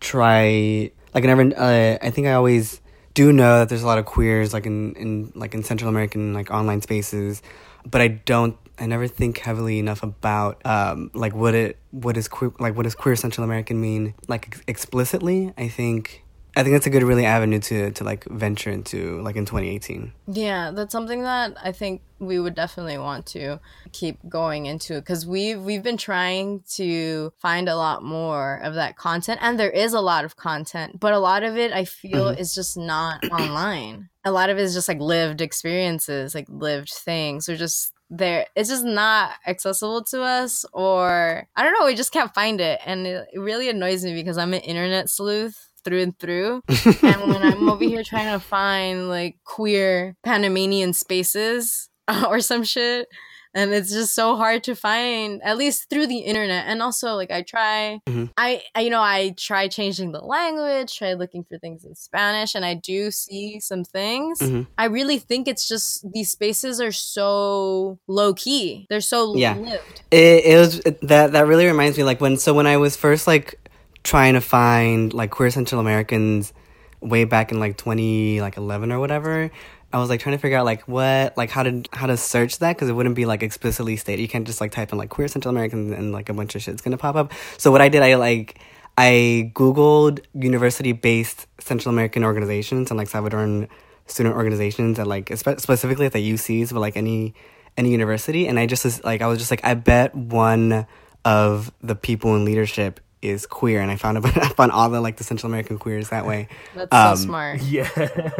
try. 0.00 0.90
Like 1.14 1.24
I 1.24 1.26
never. 1.26 1.42
Uh, 1.56 1.98
I 2.02 2.10
think 2.10 2.26
I 2.26 2.32
always 2.34 2.80
do 3.14 3.32
know 3.32 3.58
that 3.58 3.68
there's 3.68 3.82
a 3.82 3.86
lot 3.86 3.98
of 3.98 4.06
queers 4.06 4.54
like 4.54 4.64
in 4.66 4.94
in 4.96 5.32
like 5.34 5.54
in 5.54 5.62
Central 5.62 5.88
American 5.88 6.32
like 6.32 6.50
online 6.50 6.80
spaces, 6.80 7.42
but 7.90 8.00
I 8.00 8.08
don't. 8.08 8.56
I 8.78 8.86
never 8.86 9.06
think 9.06 9.38
heavily 9.38 9.78
enough 9.78 10.02
about 10.02 10.64
um 10.66 11.10
like 11.14 11.34
what 11.34 11.54
it 11.54 11.78
what 11.90 12.16
is 12.16 12.26
queer 12.26 12.52
like 12.58 12.74
what 12.74 12.84
does 12.84 12.94
queer 12.94 13.14
Central 13.16 13.44
American 13.44 13.80
mean 13.80 14.14
like 14.28 14.46
ex- 14.48 14.62
explicitly. 14.66 15.52
I 15.56 15.68
think 15.68 16.24
I 16.54 16.62
think 16.62 16.74
that's 16.74 16.86
a 16.86 16.90
good 16.90 17.02
really 17.02 17.24
avenue 17.24 17.60
to 17.60 17.90
to 17.92 18.04
like 18.04 18.24
venture 18.26 18.70
into 18.70 19.20
like 19.22 19.36
in 19.36 19.46
2018. 19.46 20.12
Yeah, 20.26 20.70
that's 20.70 20.92
something 20.92 21.22
that 21.22 21.56
I 21.62 21.72
think 21.72 22.02
we 22.18 22.38
would 22.38 22.54
definitely 22.54 22.98
want 22.98 23.26
to 23.26 23.58
keep 23.92 24.18
going 24.28 24.66
into 24.66 25.00
because 25.00 25.26
we've 25.26 25.60
we've 25.60 25.82
been 25.82 25.96
trying 25.96 26.62
to 26.74 27.32
find 27.38 27.68
a 27.68 27.76
lot 27.76 28.02
more 28.02 28.60
of 28.62 28.74
that 28.74 28.96
content, 28.96 29.40
and 29.42 29.58
there 29.58 29.70
is 29.70 29.94
a 29.94 30.00
lot 30.00 30.24
of 30.24 30.36
content, 30.36 31.00
but 31.00 31.14
a 31.14 31.18
lot 31.18 31.42
of 31.42 31.56
it 31.56 31.72
I 31.72 31.86
feel 31.86 32.26
mm-hmm. 32.26 32.40
is 32.40 32.54
just 32.54 32.76
not 32.76 33.24
online. 33.30 34.10
A 34.24 34.30
lot 34.30 34.50
of 34.50 34.58
it 34.58 34.62
is 34.62 34.74
just 34.74 34.88
like 34.88 35.00
lived 35.00 35.40
experiences, 35.40 36.34
like 36.34 36.46
lived 36.48 36.90
things, 36.90 37.48
or 37.48 37.56
just 37.56 37.92
there 38.14 38.44
it's 38.54 38.68
just 38.68 38.84
not 38.84 39.30
accessible 39.46 40.04
to 40.04 40.20
us 40.20 40.66
or 40.74 41.48
I 41.56 41.62
don't 41.62 41.72
know, 41.72 41.86
we 41.86 41.94
just 41.94 42.12
can't 42.12 42.34
find 42.34 42.60
it. 42.60 42.78
And 42.84 43.06
it, 43.06 43.26
it 43.32 43.38
really 43.38 43.70
annoys 43.70 44.04
me 44.04 44.12
because 44.12 44.36
I'm 44.36 44.52
an 44.52 44.60
internet 44.60 45.08
sleuth 45.08 45.71
through 45.84 46.02
and 46.02 46.18
through. 46.18 46.62
and 47.02 47.28
when 47.28 47.42
I'm 47.42 47.68
over 47.68 47.84
here 47.84 48.02
trying 48.04 48.32
to 48.32 48.40
find 48.40 49.08
like 49.08 49.36
queer 49.44 50.14
Panamanian 50.24 50.92
spaces 50.92 51.88
or 52.28 52.40
some 52.40 52.64
shit, 52.64 53.08
and 53.54 53.72
it's 53.74 53.90
just 53.92 54.14
so 54.14 54.36
hard 54.36 54.64
to 54.64 54.74
find 54.74 55.42
at 55.44 55.58
least 55.58 55.90
through 55.90 56.06
the 56.06 56.20
internet 56.20 56.64
and 56.66 56.80
also 56.80 57.14
like 57.16 57.30
i 57.30 57.42
try 57.42 58.00
Mhm. 58.08 58.30
I, 58.34 58.62
I 58.74 58.80
you 58.80 58.88
know 58.88 59.02
i 59.02 59.34
try 59.36 59.68
changing 59.68 60.12
the 60.12 60.20
language 60.20 60.96
try 60.96 61.12
looking 61.12 61.44
for 61.44 61.58
things 61.58 61.84
in 61.84 61.94
spanish 61.94 62.54
and 62.54 62.64
i 62.64 62.72
do 62.72 63.10
see 63.10 63.60
some 63.60 63.84
things 63.84 64.38
Mhm. 64.38 64.66
i 64.78 64.86
really 64.86 65.18
think 65.18 65.48
it's 65.48 65.68
just 65.68 66.10
these 66.14 66.30
spaces 66.30 66.80
are 66.80 66.92
so 66.92 67.98
low 68.08 68.32
key 68.32 68.86
they're 68.88 69.02
so 69.02 69.36
Yeah. 69.36 69.56
lived 69.56 70.00
It, 70.10 70.44
it 70.46 70.56
was 70.58 70.80
that 71.02 71.32
that 71.32 71.46
really 71.46 71.66
reminds 71.66 71.98
me 71.98 72.04
like 72.04 72.22
when 72.22 72.38
so 72.38 72.54
when 72.54 72.66
I 72.66 72.78
was 72.78 72.96
first 72.96 73.26
like 73.26 73.58
trying 74.02 74.34
to 74.34 74.40
find 74.40 75.12
like 75.12 75.30
queer 75.30 75.50
Central 75.50 75.80
Americans 75.80 76.52
way 77.00 77.24
back 77.24 77.52
in 77.52 77.60
like 77.60 77.76
twenty 77.76 78.40
like 78.40 78.56
eleven 78.56 78.92
or 78.92 79.00
whatever. 79.00 79.50
I 79.92 79.98
was 79.98 80.08
like 80.08 80.20
trying 80.20 80.36
to 80.36 80.40
figure 80.40 80.56
out 80.56 80.64
like 80.64 80.88
what 80.88 81.36
like 81.36 81.50
how 81.50 81.62
to 81.62 81.82
how 81.92 82.06
to 82.06 82.16
search 82.16 82.58
that 82.60 82.74
because 82.74 82.88
it 82.88 82.92
wouldn't 82.92 83.14
be 83.14 83.26
like 83.26 83.42
explicitly 83.42 83.96
stated. 83.96 84.22
You 84.22 84.28
can't 84.28 84.46
just 84.46 84.60
like 84.60 84.72
type 84.72 84.90
in 84.92 84.98
like 84.98 85.10
queer 85.10 85.28
Central 85.28 85.50
Americans 85.50 85.92
and 85.92 86.12
like 86.12 86.28
a 86.28 86.34
bunch 86.34 86.54
of 86.54 86.62
shit's 86.62 86.80
gonna 86.80 86.96
pop 86.96 87.14
up. 87.14 87.32
So 87.58 87.70
what 87.70 87.82
I 87.82 87.88
did, 87.88 88.02
I 88.02 88.14
like 88.14 88.58
I 88.96 89.52
googled 89.54 90.20
university 90.34 90.92
based 90.92 91.46
Central 91.58 91.92
American 91.92 92.24
organizations 92.24 92.90
and 92.90 92.98
like 92.98 93.08
Salvadoran 93.08 93.68
student 94.06 94.34
organizations 94.34 94.98
and 94.98 95.08
like 95.08 95.34
spe- 95.36 95.58
specifically 95.58 96.06
at 96.06 96.12
the 96.12 96.32
UCs, 96.32 96.72
but 96.72 96.80
like 96.80 96.96
any 96.96 97.34
any 97.76 97.90
university, 97.90 98.46
and 98.46 98.58
I 98.58 98.66
just 98.66 99.04
like 99.04 99.22
I 99.22 99.26
was 99.26 99.38
just 99.38 99.50
like 99.50 99.64
I 99.64 99.74
bet 99.74 100.14
one 100.14 100.86
of 101.24 101.72
the 101.82 101.94
people 101.94 102.34
in 102.36 102.44
leadership 102.44 103.00
is 103.22 103.46
queer, 103.46 103.80
and 103.80 103.90
I 103.90 103.96
found 103.96 104.18
about 104.18 104.36
I 104.42 104.48
found 104.50 104.72
all 104.72 104.90
the 104.90 105.00
like 105.00 105.16
the 105.16 105.24
Central 105.24 105.50
American 105.50 105.78
queers 105.78 106.10
that 106.10 106.26
way 106.26 106.48
that's 106.74 106.94
Um, 106.94 107.16
so 107.16 107.26
smart 107.26 107.60
Yeah. 107.62 107.88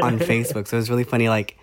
on 0.00 0.18
Facebook. 0.18 0.68
So 0.68 0.76
it 0.76 0.80
was 0.80 0.90
really 0.90 1.04
funny. 1.04 1.28
Like, 1.28 1.56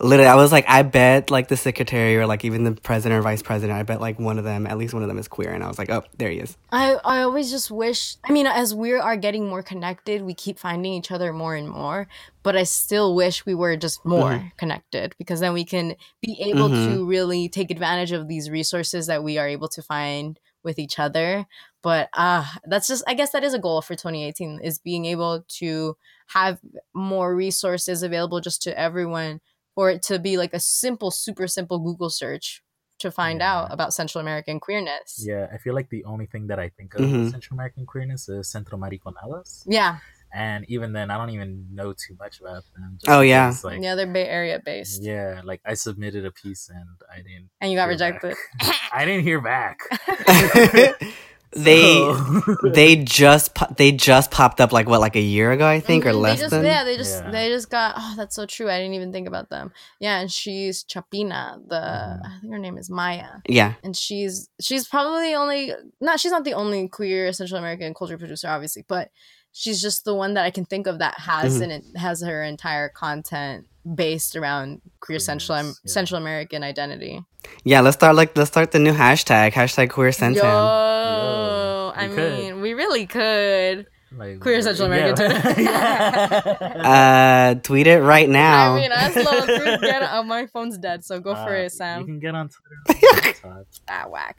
literally, 0.00 0.28
I 0.28 0.34
was 0.36 0.52
like, 0.52 0.64
I 0.68 0.82
bet 0.82 1.30
like 1.30 1.48
the 1.48 1.56
secretary 1.56 2.16
or 2.16 2.26
like 2.26 2.44
even 2.44 2.64
the 2.64 2.72
president 2.72 3.18
or 3.18 3.22
vice 3.22 3.42
president, 3.42 3.78
I 3.78 3.82
bet 3.82 4.00
like 4.00 4.18
one 4.18 4.38
of 4.38 4.44
them, 4.44 4.66
at 4.66 4.78
least 4.78 4.94
one 4.94 5.02
of 5.02 5.08
them 5.08 5.18
is 5.18 5.28
queer. 5.28 5.52
And 5.52 5.62
I 5.62 5.68
was 5.68 5.78
like, 5.78 5.90
oh, 5.90 6.02
there 6.18 6.30
he 6.30 6.38
is. 6.38 6.56
I, 6.72 6.94
I 7.04 7.22
always 7.22 7.50
just 7.50 7.70
wish 7.70 8.16
I 8.28 8.32
mean 8.32 8.46
as 8.46 8.74
we 8.74 8.92
are 8.92 9.16
getting 9.16 9.46
more 9.48 9.62
connected 9.62 10.22
we 10.22 10.34
keep 10.34 10.58
finding 10.58 10.92
each 10.94 11.12
other 11.12 11.32
more 11.32 11.54
and 11.54 11.68
more 11.68 12.08
but 12.42 12.56
I 12.56 12.64
still 12.64 13.14
wish 13.14 13.46
we 13.46 13.54
were 13.54 13.76
just 13.76 14.04
more 14.04 14.32
Mm-hmm. 14.32 14.48
connected 14.58 15.14
because 15.18 15.40
then 15.40 15.52
we 15.52 15.64
can 15.64 15.94
be 16.20 16.36
able 16.50 16.68
Mhm. 16.70 16.84
to 16.86 17.06
really 17.06 17.48
take 17.48 17.70
advantage 17.70 18.12
of 18.12 18.26
these 18.28 18.50
resources 18.50 19.06
that 19.06 19.22
we 19.22 19.38
are 19.38 19.46
able 19.48 19.68
to 19.68 19.82
find 19.82 20.38
with 20.66 20.78
each 20.78 20.98
other 20.98 21.46
but 21.82 22.10
uh 22.12 22.44
that's 22.66 22.88
just 22.88 23.02
I 23.06 23.14
guess 23.14 23.30
that 23.32 23.44
is 23.44 23.54
a 23.54 23.58
goal 23.58 23.80
for 23.80 23.94
2018 23.94 24.60
is 24.62 24.78
being 24.78 25.06
able 25.06 25.44
to 25.60 25.96
have 26.38 26.58
more 26.92 27.34
resources 27.34 28.02
available 28.02 28.40
just 28.42 28.60
to 28.64 28.78
everyone 28.78 29.40
for 29.74 29.88
it 29.90 30.02
to 30.10 30.18
be 30.18 30.36
like 30.36 30.52
a 30.52 30.60
simple 30.60 31.10
super 31.10 31.46
simple 31.46 31.78
Google 31.78 32.10
search 32.10 32.62
to 32.98 33.10
find 33.10 33.40
Yeah. 33.40 33.52
out 33.52 33.72
about 33.72 33.92
Central 33.94 34.20
American 34.22 34.58
queerness. 34.58 35.22
Yeah, 35.24 35.48
I 35.52 35.58
feel 35.58 35.74
like 35.74 35.90
the 35.90 36.02
only 36.04 36.24
thing 36.26 36.46
that 36.48 36.58
I 36.58 36.70
think 36.70 36.94
of 36.94 37.02
Mhm. 37.02 37.30
Central 37.30 37.54
American 37.56 37.84
queerness 37.86 38.26
is 38.28 38.48
Centro 38.48 38.78
Mariconadas. 38.78 39.64
Yeah. 39.68 39.98
And 40.32 40.64
even 40.68 40.92
then, 40.92 41.10
I 41.10 41.16
don't 41.16 41.30
even 41.30 41.66
know 41.72 41.92
too 41.92 42.14
much 42.18 42.40
about 42.40 42.64
them. 42.74 42.98
just 43.00 43.08
Oh, 43.08 43.20
yeah. 43.22 43.48
because, 43.48 43.64
Like, 43.64 43.82
yeah, 43.82 43.94
they're 43.94 44.06
Bay 44.06 44.26
Area 44.28 44.60
based. 44.62 45.02
Yeah, 45.02 45.40
like 45.44 45.60
I 45.64 45.74
submitted 45.74 46.26
a 46.26 46.30
piece 46.30 46.68
and 46.68 46.84
I 47.10 47.16
didn't. 47.18 47.48
And 47.60 47.70
you 47.72 47.78
got 47.78 47.88
rejected. 47.88 48.36
I 48.92 49.04
didn't 49.06 49.22
hear 49.22 49.40
back. 49.40 49.78
they 51.52 52.12
they 52.74 52.96
just 52.96 53.54
po- 53.54 53.72
they 53.78 53.92
just 53.92 54.30
popped 54.30 54.60
up 54.60 54.72
like 54.72 54.88
what 54.88 55.00
like 55.00 55.16
a 55.16 55.20
year 55.20 55.52
ago 55.52 55.66
I 55.66 55.80
think 55.80 56.04
or 56.04 56.10
Mhm, 56.12 56.20
less 56.20 56.38
they 56.38 56.42
just, 56.42 56.50
than. 56.50 56.64
Yeah, 56.66 56.84
they 56.84 56.96
just 56.98 57.24
Yeah. 57.24 57.30
they 57.30 57.48
just 57.48 57.70
got. 57.70 57.94
Oh, 57.96 58.14
that's 58.16 58.34
so 58.36 58.44
true. 58.44 58.68
I 58.68 58.78
didn't 58.78 58.94
even 58.94 59.12
think 59.12 59.26
about 59.26 59.48
them. 59.48 59.72
Yeah, 60.00 60.18
and 60.18 60.30
she's 60.30 60.82
Chapina. 60.82 61.58
The 61.66 61.76
Mhm. 61.76 62.26
I 62.26 62.40
think 62.40 62.52
her 62.52 62.58
name 62.58 62.76
is 62.76 62.90
Maya, 62.90 63.40
Yeah. 63.48 63.74
and 63.82 63.96
she's 63.96 64.50
she's 64.60 64.86
probably 64.86 65.28
the 65.30 65.34
only 65.34 65.72
not 66.00 66.20
she's 66.20 66.32
not 66.32 66.44
the 66.44 66.54
only 66.54 66.88
queer 66.88 67.32
Central 67.32 67.58
American 67.58 67.94
culture 67.94 68.18
producer, 68.18 68.48
obviously, 68.48 68.84
but 68.86 69.10
she's 69.58 69.80
just 69.80 70.04
the 70.04 70.14
one 70.14 70.34
that 70.34 70.44
I 70.44 70.50
can 70.50 70.64
think 70.66 70.86
of 70.86 70.98
that 70.98 71.18
has 71.20 71.58
Mhm. 71.58 71.62
and 71.62 71.72
it 71.72 71.84
has 71.96 72.20
her 72.22 72.42
entire 72.42 72.88
content 72.90 73.66
based 73.94 74.36
around 74.36 74.80
queer 75.00 75.18
Central 75.18 75.56
Queerness, 75.56 75.80
yeah. 75.84 75.92
Central 75.92 76.20
American 76.20 76.62
identity. 76.62 77.22
Yeah, 77.64 77.80
let's 77.80 77.96
start 77.96 78.16
like 78.16 78.36
let's 78.36 78.50
start 78.50 78.72
the 78.72 78.78
new 78.80 78.92
hashtag 78.92 79.52
hashtag 79.52 79.90
queer 79.90 80.08
Yo, 80.08 80.12
Centam. 80.12 81.92
I 81.96 82.08
could. 82.08 82.38
mean, 82.38 82.60
we 82.60 82.74
really 82.74 83.06
could. 83.06 83.86
like, 84.16 84.40
Queer 84.40 84.60
Central 84.62 84.86
American 84.86 85.30
yeah. 85.30 85.40
Twitter. 85.40 86.82
Uh, 86.96 87.54
tweet 87.62 87.86
it 87.86 88.00
right 88.00 88.28
now. 88.28 88.74
I 88.74 88.80
mean, 88.80 88.90
I 88.92 89.08
love 89.22 89.46
to 89.46 89.78
get 89.80 90.02
it. 90.02 90.08
Oh, 90.12 90.22
my 90.22 90.46
phone's 90.46 90.78
dead, 90.78 91.04
so 91.04 91.20
go 91.20 91.34
for 91.34 91.54
it, 91.54 91.72
Sam. 91.72 92.00
You 92.00 92.06
can 92.06 92.18
get 92.20 92.34
on 92.34 92.48
Twitter. 92.48 93.38
on 93.44 93.54
laptop. 93.54 93.66
Ah, 93.88 94.06
whack. 94.08 94.36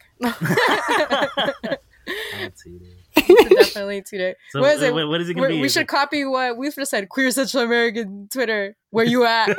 I'll 2.40 2.52
tweet 2.62 2.82
it. 2.82 2.98
Definitely 3.50 4.02
tweet 4.04 4.22
it. 4.22 4.38
So, 4.52 4.62
what 4.62 4.76
is 4.76 4.82
it? 4.82 4.94
what- 4.94 5.08
what 5.10 5.22
is 5.22 5.30
it 5.30 5.34
gonna 5.36 5.48
we 5.48 5.54
be? 5.56 5.60
we 5.62 5.68
Is 5.68 5.74
should 5.74 5.84
it- 5.84 5.88
copy 5.88 6.26
what 6.26 6.58
we've 6.58 6.74
just 6.76 6.92
said. 6.92 7.10
Queer 7.10 7.32
Central 7.32 7.64
American 7.64 8.28
Twitter. 8.32 8.76
Where 8.92 9.06
you 9.06 9.26
at? 9.26 9.48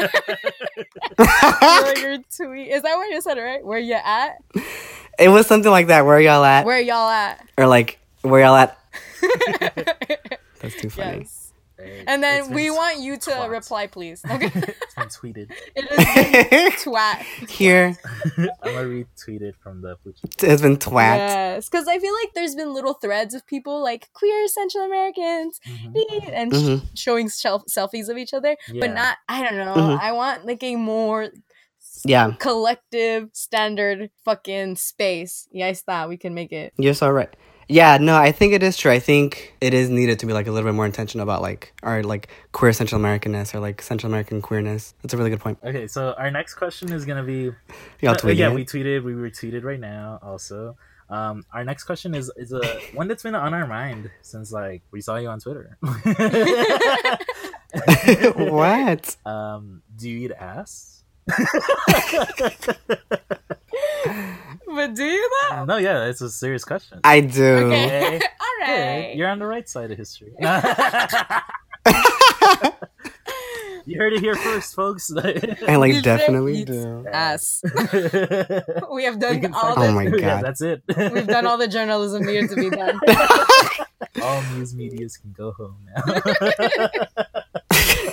Your 1.18 1.98
your 1.98 2.18
tweet. 2.34 2.68
Is 2.70 2.82
that 2.82 2.96
what 2.96 3.10
you 3.10 3.20
said, 3.20 3.38
right? 3.38 3.64
Where 3.64 3.78
you 3.78 3.94
at? 3.94 4.36
it 5.18 5.28
was 5.28 5.46
something 5.46 5.70
like 5.70 5.88
that. 5.88 6.04
Where 6.06 6.20
y'all 6.20 6.44
at? 6.44 6.64
Where 6.64 6.80
y'all 6.80 7.08
at? 7.10 7.46
Or 7.58 7.66
like 7.66 7.98
where 8.22 8.40
y'all 8.42 8.56
at? 8.56 8.78
That's 10.60 10.74
too 10.80 10.90
funny. 10.90 11.18
yes. 11.20 11.37
Hey, 11.78 12.02
And 12.06 12.22
then 12.22 12.50
we 12.52 12.68
tw- 12.68 12.72
want 12.74 12.98
you 13.00 13.16
to 13.16 13.30
twat. 13.30 13.50
reply, 13.50 13.86
please. 13.86 14.22
Okay. 14.30 14.50
it's 14.54 14.94
been 14.96 15.08
tweeted. 15.08 15.50
it 15.76 16.52
is 16.52 16.72
twat. 16.84 17.22
Here 17.48 17.96
I'm 18.36 18.48
gonna 18.64 18.82
retweet 18.88 19.42
it 19.42 19.54
from 19.62 19.82
the 19.82 19.96
it's 20.42 20.62
been 20.62 20.76
twat. 20.76 21.16
Yes, 21.18 21.68
because 21.68 21.86
I 21.86 21.98
feel 21.98 22.12
like 22.14 22.30
there's 22.34 22.54
been 22.56 22.74
little 22.74 22.94
threads 22.94 23.32
of 23.34 23.46
people 23.46 23.80
like 23.82 24.08
queer 24.12 24.48
Central 24.48 24.84
Americans 24.84 25.60
Mhm. 25.66 26.30
and 26.32 26.52
Mhm. 26.52 26.80
sh- 26.94 27.00
showing 27.00 27.28
shelf- 27.30 27.66
selfies 27.70 28.08
of 28.08 28.16
each 28.18 28.34
other, 28.34 28.56
Yeah. 28.72 28.80
but 28.80 28.92
not. 28.94 29.18
I 29.28 29.42
don't 29.44 29.56
know. 29.56 29.74
Mhm. 29.74 30.00
I 30.00 30.12
want 30.12 30.46
like 30.46 30.62
a 30.64 30.74
more 30.76 31.28
Yeah, 32.04 32.32
collective 32.38 33.30
standard 33.32 34.10
fucking 34.24 34.76
space. 34.76 35.48
Yeah, 35.52 35.70
está. 35.70 36.08
We 36.08 36.16
can 36.16 36.34
make 36.34 36.52
it. 36.52 36.72
you're 36.76 36.94
so 36.94 37.10
right. 37.10 37.34
Yeah, 37.68 37.98
no, 37.98 38.16
I 38.16 38.32
think 38.32 38.54
it 38.54 38.62
is 38.62 38.78
true. 38.78 38.90
I 38.90 38.98
think 38.98 39.54
it 39.60 39.74
is 39.74 39.90
needed 39.90 40.18
to 40.20 40.26
be 40.26 40.32
like 40.32 40.46
a 40.46 40.50
little 40.50 40.66
bit 40.66 40.74
more 40.74 40.86
intentional 40.86 41.22
about 41.22 41.42
like 41.42 41.74
our 41.82 42.02
like 42.02 42.28
queer 42.52 42.72
Central 42.72 42.98
Americanness 42.98 43.54
or 43.54 43.60
like 43.60 43.82
Central 43.82 44.10
American 44.10 44.40
queerness. 44.40 44.94
That's 45.02 45.12
a 45.12 45.18
really 45.18 45.28
good 45.28 45.40
point. 45.40 45.58
Okay, 45.62 45.86
so 45.86 46.14
our 46.16 46.30
next 46.30 46.54
question 46.54 46.90
is 46.92 47.04
gonna 47.04 47.22
be. 47.22 47.50
Y'all 48.00 48.16
Uh, 48.24 48.28
yeah, 48.28 48.48
it. 48.48 48.54
we 48.54 48.64
tweeted. 48.64 49.04
We 49.04 49.12
retweeted 49.12 49.64
right 49.64 49.78
now. 49.78 50.18
Also, 50.22 50.78
um, 51.10 51.44
our 51.52 51.62
next 51.62 51.84
question 51.84 52.14
is 52.14 52.32
is 52.36 52.52
a 52.52 52.62
one 52.94 53.06
that's 53.06 53.22
been 53.22 53.34
on 53.34 53.52
our 53.52 53.66
mind 53.66 54.10
since 54.22 54.50
like 54.50 54.80
we 54.90 55.02
saw 55.02 55.16
you 55.16 55.28
on 55.28 55.38
Twitter. 55.38 55.76
what? 58.34 59.16
Um, 59.26 59.82
do 59.94 60.08
you 60.08 60.20
eat 60.26 60.32
ass? 60.32 60.94
But 64.74 64.94
do 64.94 65.04
you 65.04 65.30
though? 65.50 65.64
no, 65.64 65.76
yeah, 65.78 66.04
it's 66.06 66.20
a 66.20 66.28
serious 66.30 66.64
question. 66.64 67.00
I 67.04 67.20
do. 67.20 67.44
Okay. 67.44 67.86
Okay. 67.86 68.20
All 68.40 68.66
Good. 68.66 68.72
right. 68.72 69.16
You're 69.16 69.28
on 69.28 69.38
the 69.38 69.46
right 69.46 69.68
side 69.68 69.90
of 69.90 69.96
history. 69.98 70.32
you 73.86 73.98
heard 73.98 74.12
it 74.12 74.20
here 74.20 74.34
first, 74.34 74.74
folks. 74.74 75.10
I 75.66 75.76
like 75.76 75.94
You 75.94 76.02
definitely 76.02 76.58
eat 76.58 76.66
do. 76.66 77.06
Ass. 77.10 77.62
we 77.64 77.70
we 78.96 79.04
have 79.04 79.18
done 79.18 79.40
can 79.40 79.54
all 79.54 79.74
find- 79.74 79.78
Oh 79.78 79.86
the. 79.86 79.92
my 79.92 80.02
Yeah, 80.04 80.40
God. 80.40 80.44
that's 80.44 80.60
it. 80.60 80.82
We've 81.12 81.26
done 81.26 81.46
all 81.46 81.56
the 81.56 81.68
journalism 81.68 82.24
needed 82.26 82.50
to 82.50 82.56
be 82.56 82.70
done. 82.70 82.98
all 84.22 84.42
news 84.54 84.74
medias 84.74 85.16
can 85.16 85.32
go 85.32 85.52
home 85.52 85.76
now. 85.86 86.02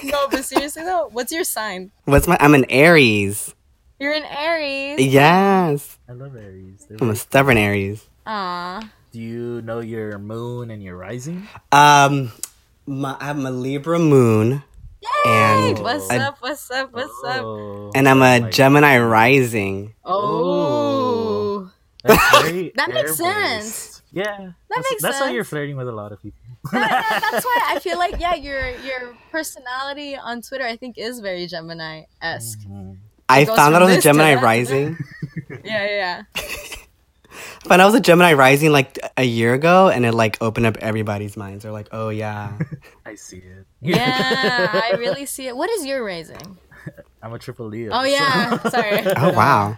no, 0.04 0.28
but 0.30 0.46
seriously 0.46 0.84
though, 0.84 1.10
what's 1.12 1.32
your 1.32 1.44
sign? 1.44 1.92
What's 2.06 2.28
my? 2.28 2.38
I'm 2.40 2.54
an 2.54 2.66
Aries. 2.70 3.55
You're 4.00 4.14
an 4.14 4.26
Aries. 4.26 5.00
Yes, 5.06 5.98
I 6.10 6.14
love 6.14 6.36
Aries. 6.36 6.86
They're 6.88 6.98
I'm 7.00 7.08
a 7.10 7.14
very- 7.14 7.18
stubborn 7.18 7.58
Aries. 7.58 8.06
Aw. 8.28 8.90
Do 9.12 9.20
you 9.22 9.62
know 9.62 9.80
your 9.80 10.18
moon 10.20 10.70
and 10.72 10.84
your 10.84 10.98
rising? 10.98 11.48
Um, 11.72 12.32
my, 12.86 13.16
I'm 13.20 13.46
a 13.46 13.52
Libra 13.52 13.98
moon, 14.00 14.64
Hey, 15.24 15.70
and 15.70 15.80
what's 15.80 16.10
I- 16.12 16.18
up? 16.18 16.38
What's 16.42 16.70
up? 16.72 16.92
What's 16.92 17.24
up? 17.26 17.44
Oh, 17.46 17.92
and 17.96 18.10
I'm 18.10 18.22
a 18.22 18.40
like- 18.40 18.52
Gemini 18.52 18.98
rising. 19.00 19.94
Oh. 20.04 21.72
That 22.06 22.90
makes 22.94 23.18
air-based. 23.18 23.18
sense. 23.18 24.02
Yeah, 24.12 24.52
that's, 24.70 24.92
makes 24.92 25.02
That's 25.02 25.20
why 25.20 25.32
you're 25.32 25.44
flirting 25.44 25.76
with 25.78 25.88
a 25.88 25.92
lot 25.92 26.12
of 26.12 26.22
people. 26.22 26.40
That- 26.72 26.90
that- 26.90 27.28
that's 27.32 27.46
why 27.46 27.60
I 27.68 27.80
feel 27.80 27.98
like 27.98 28.20
yeah, 28.20 28.36
your 28.48 28.70
your 28.82 29.16
personality 29.32 30.16
on 30.18 30.42
Twitter 30.42 30.66
I 30.66 30.76
think 30.76 30.98
is 30.98 31.20
very 31.22 31.48
Gemini 31.48 32.04
esque. 32.22 32.60
Mhm. 32.68 32.98
I 33.30 33.46
found 33.46 33.60
out 33.76 33.82
from 33.82 33.84
I 33.84 33.86
was 33.86 33.98
a 33.98 34.02
Gemini 34.02 34.36
rising. 34.36 34.98
Yeah, 35.64 35.86
yeah, 35.86 35.96
yeah. 35.98 36.24
I 36.36 37.68
found 37.68 37.82
out 37.82 37.86
I 37.86 37.86
was 37.86 37.96
a 37.96 38.00
Gemini 38.00 38.34
rising 38.34 38.72
like 38.72 39.00
a 39.18 39.24
year 39.24 39.54
ago, 39.54 39.90
and 39.90 40.06
it 40.06 40.14
like 40.14 40.42
opened 40.42 40.66
up 40.66 40.78
everybody's 40.78 41.36
minds. 41.36 41.64
They're 41.64 41.72
like, 41.72 41.90
"Oh 41.92 42.10
yeah, 42.10 42.58
I 43.06 43.16
see 43.16 43.38
it. 43.38 43.66
Yeah, 43.82 44.70
I 44.74 44.96
really 44.98 45.26
see 45.26 45.48
it. 45.48 45.58
What 45.58 45.70
is 45.72 45.86
your 45.86 46.04
rising? 46.06 46.58
I'm 47.22 47.34
a 47.34 47.40
triple 47.40 47.68
Leo. 47.68 47.92
Oh 47.94 48.02
so- 48.04 48.10
yeah, 48.10 48.70
sorry. 48.70 49.04
oh 49.18 49.34
wow." 49.34 49.78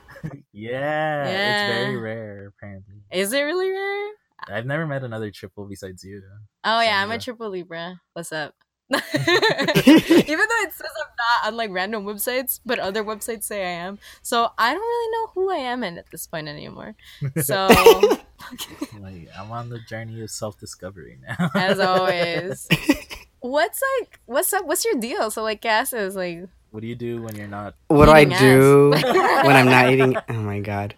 yeah, 0.51 1.27
yeah, 1.27 1.67
it's 1.67 1.73
very 1.75 1.97
rare 1.97 2.47
apparently. 2.55 2.95
Is 3.11 3.33
it 3.33 3.41
really 3.41 3.69
rare? 3.69 4.09
I've 4.49 4.65
never 4.65 4.85
met 4.85 5.03
another 5.03 5.31
triple 5.31 5.65
besides 5.65 6.03
you. 6.03 6.21
Oh 6.63 6.81
yeah, 6.81 7.01
I'm 7.01 7.11
a 7.11 7.19
triple 7.19 7.49
Libra. 7.49 7.99
What's 8.13 8.31
up? 8.31 8.53
Even 8.91 9.03
though 9.17 10.63
it 10.63 10.71
says 10.73 10.87
I'm 10.97 11.11
not 11.43 11.47
on 11.47 11.57
like 11.57 11.71
random 11.71 12.05
websites, 12.05 12.59
but 12.65 12.79
other 12.79 13.03
websites 13.03 13.43
say 13.43 13.65
I 13.65 13.71
am. 13.85 13.99
So 14.21 14.49
I 14.57 14.73
don't 14.73 14.81
really 14.81 15.11
know 15.11 15.31
who 15.33 15.51
I 15.51 15.57
am 15.57 15.83
in 15.83 15.97
at 15.97 16.09
this 16.11 16.25
point 16.27 16.47
anymore. 16.47 16.95
So 17.41 17.67
Like, 18.99 19.27
I'm 19.37 19.51
on 19.51 19.69
the 19.69 19.79
journey 19.89 20.21
of 20.21 20.29
self 20.29 20.57
discovery 20.59 21.17
now. 21.27 21.49
as 21.55 21.79
always. 21.79 22.67
What's 23.39 23.81
like 23.99 24.19
what's 24.25 24.51
up? 24.51 24.65
What's 24.65 24.83
your 24.83 24.95
deal? 24.95 25.29
So 25.31 25.43
like 25.43 25.61
gas 25.61 25.93
is 25.93 26.15
like 26.15 26.47
what 26.71 26.81
do 26.81 26.87
you 26.87 26.95
do 26.95 27.21
when 27.21 27.35
you're 27.35 27.47
not? 27.47 27.75
What 27.87 28.05
do 28.05 28.11
I 28.11 28.23
ass. 28.23 28.39
do 28.39 28.89
when 28.91 29.55
I'm 29.55 29.65
not 29.67 29.91
eating? 29.91 30.15
Oh 30.29 30.33
my 30.33 30.59
god. 30.59 30.95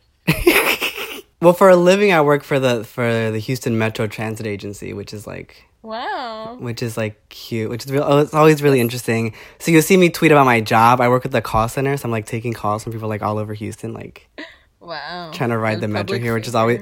well, 1.42 1.54
for 1.54 1.70
a 1.70 1.76
living, 1.76 2.12
I 2.14 2.22
work 2.22 2.44
for 2.44 2.60
the 2.60 2.84
for 2.84 3.30
the 3.32 3.40
Houston 3.40 3.78
Metro 3.78 4.08
Transit 4.08 4.48
Agency, 4.48 4.94
which 4.94 5.14
is 5.14 5.28
like 5.28 5.69
wow. 5.82 6.58
which 6.60 6.82
is 6.82 6.98
like 6.98 7.30
cute, 7.30 7.70
which 7.70 7.86
is 7.86 7.92
real. 7.92 8.04
Oh, 8.06 8.20
it's 8.20 8.34
always 8.34 8.62
really 8.62 8.80
interesting. 8.80 9.34
So 9.60 9.72
you'll 9.72 9.82
see 9.82 9.98
me 9.98 10.10
tweet 10.10 10.32
about 10.32 10.46
my 10.46 10.62
job. 10.62 11.02
I 11.02 11.10
work 11.10 11.26
at 11.26 11.32
the 11.32 11.42
call 11.42 11.68
center, 11.68 11.96
so 11.98 12.06
I'm 12.06 12.12
like 12.12 12.26
taking 12.26 12.54
calls 12.54 12.84
from 12.84 12.94
people 12.94 13.10
like 13.10 13.22
all 13.22 13.38
over 13.38 13.54
Houston, 13.54 13.94
like 13.94 14.28
Wow. 14.80 15.32
trying 15.34 15.50
to 15.50 15.58
ride 15.58 15.78
A 15.78 15.82
the 15.82 15.88
metro 15.88 16.04
public 16.06 16.22
here, 16.22 16.34
which 16.34 16.48
is 16.48 16.56
always 16.56 16.82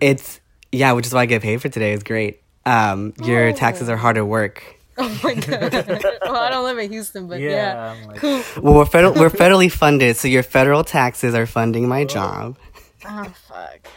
it's 0.00 0.40
yeah, 0.72 0.92
which 0.92 1.06
is 1.06 1.14
why 1.14 1.22
I 1.22 1.26
get 1.26 1.42
paid 1.42 1.60
for 1.60 1.68
today. 1.68 1.92
It's 1.92 2.04
great. 2.04 2.42
Um, 2.66 3.14
your 3.24 3.52
taxes 3.52 3.88
are 3.88 3.96
hard 3.96 4.18
at 4.18 4.26
work. 4.26 4.62
Oh 4.98 5.20
my 5.24 5.34
god. 5.34 5.72
well, 6.22 6.36
I 6.36 6.50
don't 6.50 6.64
live 6.64 6.78
in 6.78 6.90
Houston, 6.92 7.26
but 7.26 7.40
yeah. 7.40 7.94
Yeah, 7.94 8.06
like, 8.06 8.16
Cool. 8.18 8.42
Well, 8.62 8.74
we're 8.74 8.84
federal, 8.84 9.14
we're 9.14 9.30
federally 9.30 9.72
funded, 9.72 10.16
so 10.16 10.28
your 10.28 10.42
federal 10.42 10.84
taxes 10.84 11.34
are 11.34 11.46
funding 11.46 11.88
my 11.88 12.04
job. 12.04 12.58
Oh 13.06 13.32
fuck. 13.48 13.88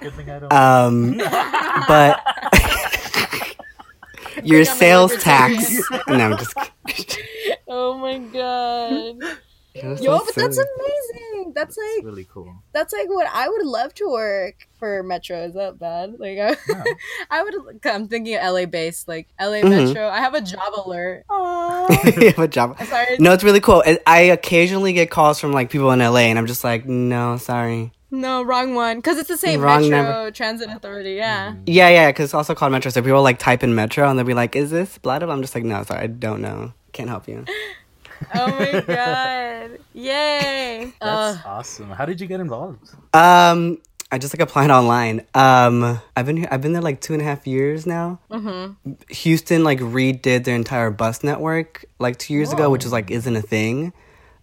Good 0.00 0.14
thing 0.14 0.30
I 0.30 0.38
don't. 0.38 0.52
Um, 0.52 1.18
but 1.86 2.22
your 4.42 4.64
Think 4.64 4.68
I'm 4.68 4.70
a 4.74 4.74
sales 4.78 5.16
tax. 5.18 5.80
No, 6.08 6.14
I'm 6.14 6.38
just. 6.38 6.54
kidding. 6.86 7.24
oh 7.68 7.98
my 7.98 8.18
god. 8.18 9.38
You're 9.82 9.96
so 9.96 10.02
Yo, 10.04 10.18
but 10.24 10.34
that's 10.34 10.58
amazing. 10.58 11.52
That's 11.54 11.76
it's 11.78 11.96
like 11.96 12.04
really 12.04 12.26
cool. 12.32 12.54
that's 12.72 12.92
like 12.92 13.08
what 13.08 13.26
I 13.32 13.48
would 13.48 13.64
love 13.66 13.94
to 13.94 14.08
work 14.10 14.68
for 14.78 15.02
Metro. 15.02 15.42
Is 15.44 15.54
that 15.54 15.78
bad? 15.78 16.18
Like 16.18 16.38
I, 16.38 16.56
No. 16.68 16.84
I 17.30 17.42
would. 17.42 17.54
I'm 17.84 18.06
thinking 18.08 18.36
LA 18.36 18.66
based, 18.66 19.08
like 19.08 19.28
LA 19.40 19.62
Mhm. 19.62 19.86
Metro. 19.88 20.08
I 20.08 20.18
have 20.20 20.34
a 20.34 20.40
job 20.40 20.72
alert. 20.76 21.24
You 22.20 22.26
have 22.28 22.38
a 22.38 22.48
job. 22.48 22.78
Sorry. 22.84 23.16
No, 23.18 23.32
it's 23.32 23.44
really 23.44 23.60
cool. 23.60 23.82
I- 23.86 23.98
I 24.06 24.20
occasionally 24.20 24.92
get 24.92 25.10
calls 25.10 25.40
from 25.40 25.52
like 25.52 25.70
people 25.70 25.90
in 25.92 26.00
LA, 26.00 26.28
and 26.30 26.38
I'm 26.38 26.46
just 26.46 26.64
like, 26.64 26.86
no, 26.86 27.36
sorry. 27.38 27.92
No, 28.10 28.42
wrong 28.42 28.74
one. 28.74 28.96
Because 28.98 29.18
it's 29.18 29.28
the 29.28 29.36
same 29.36 29.60
Wrong 29.60 29.82
Metro 29.82 29.96
number. 30.02 30.30
Transit 30.30 30.70
Authority. 30.70 31.12
Yeah. 31.14 31.54
Yeah, 31.66 31.88
yeah, 31.90 32.08
because 32.10 32.24
it's 32.26 32.34
also 32.34 32.54
called 32.54 32.72
Metro. 32.72 32.90
So 32.90 33.02
people 33.02 33.22
like 33.22 33.38
type 33.38 33.62
in 33.62 33.74
Metro, 33.74 34.08
and 34.08 34.18
they'll 34.18 34.24
be 34.26 34.32
like, 34.34 34.56
"Is 34.56 34.70
this 34.70 34.96
blah 34.98 35.18
blah?" 35.18 35.32
I'm 35.32 35.42
just 35.42 35.54
like, 35.54 35.64
no, 35.64 35.82
sorry, 35.84 36.04
I 36.04 36.06
don't 36.06 36.40
know. 36.40 36.72
Can't 36.92 37.08
help 37.10 37.28
you. 37.28 37.44
Oh 38.34 38.46
my 38.48 38.80
god. 38.86 39.78
Yay. 39.94 40.92
Uh, 41.00 41.32
That's 41.32 41.46
awesome. 41.46 41.90
How 41.90 42.04
did 42.04 42.20
you 42.20 42.26
get 42.26 42.40
involved? 42.40 42.90
Um, 43.14 43.78
I 44.10 44.18
just 44.18 44.34
like 44.34 44.40
applied 44.40 44.70
online. 44.70 45.26
Um, 45.34 46.00
I've 46.16 46.26
been 46.26 46.36
here. 46.38 46.48
I've 46.50 46.60
been 46.62 46.72
there 46.72 46.82
like 46.82 47.00
two 47.00 47.12
and 47.12 47.22
a 47.22 47.24
half 47.24 47.46
years 47.46 47.86
now. 47.86 48.20
mm-hmm. 48.30 48.92
Houston 49.12 49.64
like 49.64 49.80
redid 49.80 50.44
their 50.44 50.56
entire 50.56 50.90
bus 50.90 51.22
network 51.22 51.84
like 51.98 52.18
two 52.18 52.34
years 52.34 52.52
ago, 52.52 52.70
which 52.70 52.84
is 52.84 52.92
like 52.92 53.10
isn't 53.10 53.36
a 53.36 53.42
thing. 53.42 53.92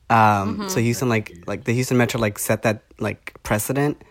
Um, 0.09 0.69
so 0.69 0.79
Houston 0.79 1.09
like 1.09 1.43
like 1.47 1.63
the 1.63 1.73
Houston 1.73 1.97
Metro 1.97 2.19
like 2.19 2.37
set 2.37 2.61
that 2.63 2.83
like 2.99 3.33
precedent. 3.43 4.01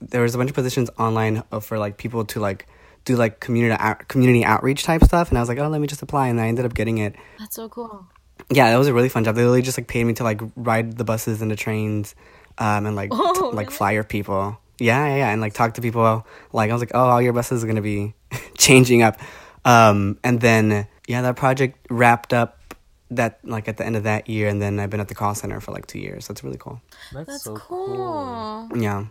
There 0.00 0.22
was 0.22 0.34
a 0.34 0.38
bunch 0.38 0.50
of 0.50 0.54
positions 0.54 0.90
online 0.98 1.42
uh, 1.50 1.60
for 1.60 1.78
like 1.78 1.96
people 1.96 2.24
to 2.26 2.40
like 2.40 2.66
do 3.04 3.16
like 3.16 3.40
community 3.40 3.74
out- 3.80 4.06
community 4.08 4.44
outreach 4.44 4.84
type 4.84 5.02
stuff, 5.04 5.30
and 5.30 5.38
I 5.38 5.40
was 5.40 5.48
like, 5.48 5.58
oh, 5.58 5.68
let 5.68 5.80
me 5.80 5.86
just 5.86 6.02
apply, 6.02 6.28
and 6.28 6.38
I 6.40 6.48
ended 6.48 6.66
up 6.66 6.74
getting 6.74 6.98
it. 6.98 7.16
That's 7.38 7.56
so 7.56 7.68
cool. 7.68 8.06
Yeah, 8.50 8.70
that 8.70 8.76
was 8.78 8.88
a 8.88 8.94
really 8.94 9.08
fun 9.08 9.24
job. 9.24 9.34
They 9.34 9.42
literally 9.42 9.62
just 9.62 9.76
like 9.78 9.88
paid 9.88 10.04
me 10.04 10.14
to 10.14 10.24
like 10.24 10.40
ride 10.56 10.96
the 10.96 11.04
buses 11.04 11.42
and 11.42 11.50
the 11.50 11.56
trains, 11.56 12.14
um, 12.56 12.86
and 12.86 12.96
like 12.96 13.10
Oh, 13.12 13.50
t- 13.50 13.56
like 13.56 13.70
flyer 13.70 14.04
people. 14.04 14.58
Yeah, 14.78 15.06
yeah, 15.08 15.16
yeah, 15.16 15.30
and 15.30 15.40
like 15.40 15.54
talk 15.54 15.74
to 15.74 15.82
people. 15.82 16.26
Like 16.52 16.70
I 16.70 16.72
was 16.72 16.80
like, 16.80 16.92
oh, 16.94 17.00
all 17.00 17.20
your 17.20 17.32
buses 17.32 17.62
are 17.62 17.66
gonna 17.66 17.82
be 17.82 18.14
changing 18.58 19.02
up, 19.02 19.20
um, 19.64 20.18
and 20.24 20.40
then 20.40 20.86
yeah, 21.06 21.22
that 21.22 21.36
project 21.36 21.78
wrapped 21.90 22.32
up 22.32 22.74
that 23.10 23.40
like 23.42 23.68
at 23.68 23.76
the 23.76 23.84
end 23.84 23.96
of 23.96 24.04
that 24.04 24.28
year, 24.28 24.48
and 24.48 24.62
then 24.62 24.78
I've 24.80 24.90
been 24.90 25.00
at 25.00 25.08
the 25.08 25.14
call 25.14 25.34
center 25.34 25.60
for 25.60 25.72
like 25.72 25.86
two 25.86 25.98
years. 25.98 26.26
So 26.26 26.32
it's 26.32 26.44
really 26.44 26.58
cool. 26.58 26.80
That's, 27.12 27.26
That's 27.26 27.44
so 27.44 27.54
cool. 27.56 28.68
Yeah, 28.74 29.06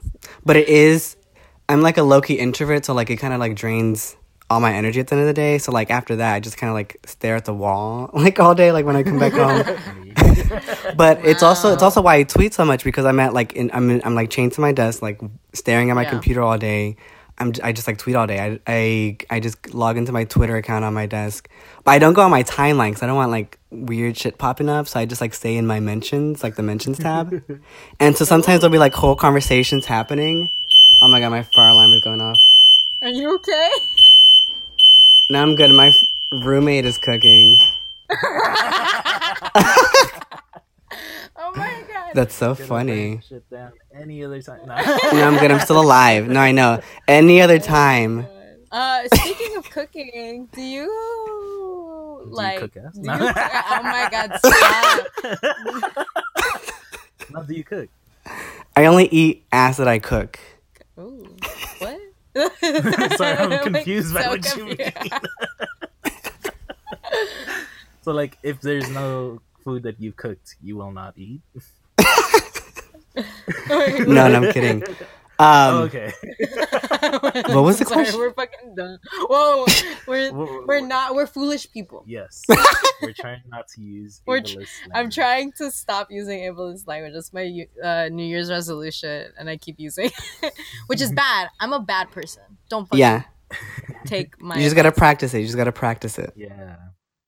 but 0.46 0.56
it 0.56 0.68
is. 0.70 1.16
I'm 1.70 1.82
like 1.82 1.98
a 1.98 2.04
low 2.04 2.22
key 2.22 2.36
introvert, 2.36 2.86
so 2.86 2.94
like 2.94 3.10
it 3.10 3.18
kind 3.18 3.34
of 3.34 3.40
like 3.40 3.56
drains 3.56 4.16
all 4.50 4.60
my 4.60 4.74
energy 4.74 5.00
at 5.00 5.08
the 5.08 5.14
end 5.16 5.22
of 5.22 5.28
the 5.28 5.34
day. 5.34 5.58
So 5.58 5.72
like 5.72 5.92
after 5.92 6.16
that, 6.18 6.34
I 6.36 6.40
just 6.40 6.58
kind 6.58 6.70
of 6.70 6.74
like 6.76 6.98
stare 7.06 7.36
at 7.36 7.46
the 7.46 7.54
wall 7.54 8.10
like 8.14 8.40
all 8.40 8.56
day, 8.56 8.72
like 8.72 8.86
when 8.86 8.96
I 8.96 9.04
come 9.04 9.20
back 9.20 9.34
home. 9.34 9.64
but 10.96 11.26
it's 11.26 11.44
also 11.44 11.74
it's 11.74 11.84
also 11.84 12.02
why 12.02 12.16
I 12.16 12.24
tweet 12.24 12.54
so 12.54 12.66
much 12.66 12.84
because 12.84 13.06
I'm 13.06 13.20
at 13.20 13.34
like 13.34 13.54
in, 13.54 13.70
I'm 13.74 13.90
in, 13.90 14.02
I'm 14.06 14.16
like 14.16 14.30
chained 14.30 14.54
to 14.54 14.62
my 14.62 14.72
desk, 14.72 15.02
like 15.02 15.20
staring 15.54 15.90
at 15.90 15.96
my 15.96 16.04
Yeah. 16.04 16.10
computer 16.12 16.42
all 16.42 16.58
day. 16.58 16.96
I'm 17.40 17.52
j- 17.52 17.62
I 17.62 17.72
just 17.72 17.86
like 17.88 17.98
tweet 18.00 18.16
all 18.16 18.26
day. 18.26 18.40
I 18.40 18.60
I 18.66 19.18
I 19.30 19.40
just 19.40 19.74
log 19.74 19.98
into 19.98 20.12
my 20.12 20.24
Twitter 20.24 20.56
account 20.56 20.84
on 20.86 20.94
my 20.94 21.06
desk, 21.06 21.48
but 21.84 21.92
I 21.92 22.00
don't 22.00 22.14
go 22.14 22.24
on 22.24 22.32
my 22.32 22.44
timeline 22.44 22.90
because 22.90 23.04
I 23.04 23.08
don't 23.08 23.16
want 23.16 23.30
like 23.32 23.60
weird 23.70 24.18
shit 24.18 24.38
popping 24.40 24.70
up. 24.70 24.88
So 24.88 25.00
I 25.00 25.06
just 25.06 25.22
like 25.22 25.34
stay 25.36 25.56
in 25.56 25.68
my 25.68 25.80
mentions, 25.80 26.42
like 26.42 26.56
the 26.56 26.64
mentions 26.64 26.98
tab. 26.98 27.44
and 28.00 28.18
so 28.18 28.26
sometimes 28.26 28.62
there'll 28.62 28.72
be 28.72 28.80
like 28.80 28.94
whole 28.94 29.16
conversations 29.16 29.86
happening. 29.86 30.50
Oh 31.02 31.08
my 31.10 31.20
god, 31.20 31.30
my 31.30 31.44
fire 31.44 31.70
alarm 31.70 31.94
is 31.94 32.02
going 32.04 32.22
off. 32.22 32.40
Are 33.04 33.10
you 33.10 33.36
okay? 33.36 33.70
No, 35.30 35.42
I'm 35.42 35.56
good. 35.56 35.72
My 35.72 35.88
f- 35.88 35.96
roommate 36.32 36.86
is 36.86 36.98
cooking. 36.98 37.58
Oh 41.40 41.52
my 41.56 41.84
god. 41.88 42.12
That's 42.16 42.34
so 42.34 42.56
Gonna 42.56 42.68
funny. 42.68 43.10
burn 43.16 43.22
Shit 43.28 43.50
down 43.50 43.72
any 43.94 44.24
other 44.24 44.42
time. 44.42 44.60
No, 44.68 45.28
I'm 45.28 45.38
good. 45.38 45.52
I'm 45.52 45.60
still 45.60 45.80
alive. 45.80 46.28
No, 46.28 46.40
I 46.40 46.52
know. 46.52 46.82
Any 47.08 47.42
other 47.42 47.60
time. 47.60 48.26
Uh, 48.72 49.04
speaking 49.14 49.56
of 49.56 49.70
cooking, 49.70 50.48
do 50.54 50.62
you 50.62 50.86
Do 50.86 52.30
you 52.30 52.36
like? 52.36 52.60
cook 52.60 52.76
ass? 52.78 52.94
do 52.96 53.02
No. 53.02 53.14
you- 53.14 53.20
oh 53.30 53.80
my 53.84 54.08
god! 54.12 54.40
Stop. 55.94 56.08
no, 57.32 57.44
do 57.44 57.54
you 57.54 57.64
cook? 57.64 57.88
I 58.76 58.86
only 58.86 59.06
eat 59.08 59.46
ass 59.52 59.78
that 59.78 59.88
I 59.88 60.00
cook. 60.00 60.40
Ooh, 61.00 61.28
what? 61.80 61.97
Sorry, 63.18 63.38
I'm 63.38 63.50
Like, 63.50 63.64
confused 63.64 64.14
by 64.14 64.24
so 64.24 64.30
what 64.30 64.58
you 64.58 64.66
mean. 64.66 64.78
So, 68.04 68.14
like, 68.14 68.38
if 68.42 68.62
there's 68.62 68.90
no 68.90 69.42
food 69.66 69.84
that 69.84 70.00
you've 70.00 70.16
cooked, 70.16 70.56
you 70.64 70.78
will 70.78 70.92
not 70.92 71.18
eat. 71.18 71.42
No, 73.18 74.06
no, 74.30 74.36
I'm 74.36 74.52
kidding. 74.54 74.84
Um, 75.40 75.76
oh, 75.76 75.82
okay. 75.84 76.12
What 77.54 77.64
was 77.64 77.78
the 77.80 77.86
Sorry, 77.86 78.04
question? 78.04 78.20
We're 78.20 78.34
fucking 78.34 78.76
done. 78.76 78.98
Whoa, 79.30 79.66
we're 80.08 80.34
Wha- 80.34 80.62
we're 80.66 80.82
not. 80.82 81.14
We're 81.16 81.28
foolish 81.28 81.72
people. 81.72 82.04
Yes, 82.08 82.44
we're 83.02 83.14
trying 83.14 83.42
not 83.50 83.68
to 83.76 83.82
use. 83.82 84.22
We're 84.26 84.42
tr- 84.42 84.60
ableist 84.60 84.70
I'm 84.94 85.10
trying 85.12 85.52
to 85.58 85.72
stop 85.72 86.08
using 86.10 86.40
ableist 86.40 86.88
language. 86.88 87.14
That's 87.14 87.32
my 87.34 87.66
uh, 87.84 88.10
New 88.12 88.26
Year's 88.26 88.50
resolution, 88.50 89.32
and 89.38 89.50
I 89.50 89.58
keep 89.58 89.80
using, 89.80 90.10
which 90.88 91.02
is 91.02 91.12
bad. 91.12 91.50
I'm 91.60 91.72
a 91.74 91.80
bad 91.80 92.10
person. 92.12 92.44
Don't 92.70 92.86
fucking 92.88 93.00
yeah, 93.00 93.24
take 94.06 94.42
my. 94.42 94.56
you 94.58 94.64
just 94.64 94.76
gotta 94.76 94.92
practice 94.92 95.34
it. 95.34 95.40
You 95.40 95.46
just 95.46 95.58
gotta 95.58 95.72
practice 95.72 96.18
it. 96.18 96.34
Yeah. 96.36 96.78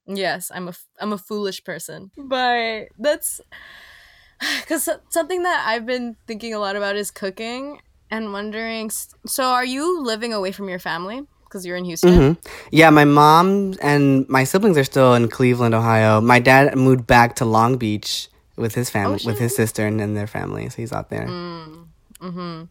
Yes, 0.08 0.52
I'm 0.54 0.66
a 0.68 0.72
f- 0.72 0.88
I'm 1.00 1.14
a 1.14 1.18
foolish 1.20 1.64
person, 1.64 2.10
but 2.18 2.88
that's 2.98 3.40
because 4.62 4.90
something 5.10 5.44
that 5.44 5.64
I've 5.68 5.86
been 5.86 6.16
thinking 6.28 6.54
a 6.56 6.60
lot 6.60 6.76
about 6.76 6.96
is 6.96 7.12
cooking 7.12 7.80
and 8.12 8.34
wondering. 8.34 8.92
So, 9.26 9.44
are 9.44 9.66
you 9.66 10.02
living 10.04 10.34
away 10.34 10.52
from 10.52 10.70
your 10.70 10.80
family 10.80 11.22
because 11.44 11.66
you're 11.66 11.78
in 11.78 11.86
Houston? 11.86 12.34
hmm 12.36 12.50
Yeah, 12.72 12.90
my 12.90 13.06
mom 13.06 13.76
and 13.82 14.28
my 14.30 14.44
siblings 14.44 14.78
are 14.78 14.84
still 14.84 15.14
in 15.14 15.30
Cleveland, 15.30 15.74
Ohio. 15.74 16.22
My 16.22 16.40
dad 16.40 16.76
moved 16.76 17.08
back 17.08 17.36
to 17.38 17.46
Long 17.46 17.78
Beach 17.78 18.30
with 18.56 18.76
his 18.76 18.90
family, 18.90 19.20
Oh, 19.24 19.28
with 19.28 19.40
his 19.40 19.56
sister 19.56 19.88
and, 19.88 20.02
and 20.02 20.16
their 20.18 20.28
family. 20.28 20.68
So 20.70 20.76
he's 20.78 20.92
out 20.92 21.10
there. 21.10 21.28
Mm-hmm. 21.28 22.64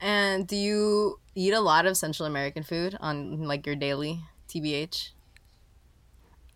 And 0.00 0.46
do 0.46 0.56
you 0.56 1.20
eat 1.34 1.52
a 1.52 1.60
lot 1.60 1.86
of 1.86 1.96
Central 1.96 2.26
American 2.26 2.62
food 2.62 2.96
on 3.00 3.44
like 3.44 3.66
your 3.66 3.76
daily 3.76 4.20
TBH? 4.48 5.10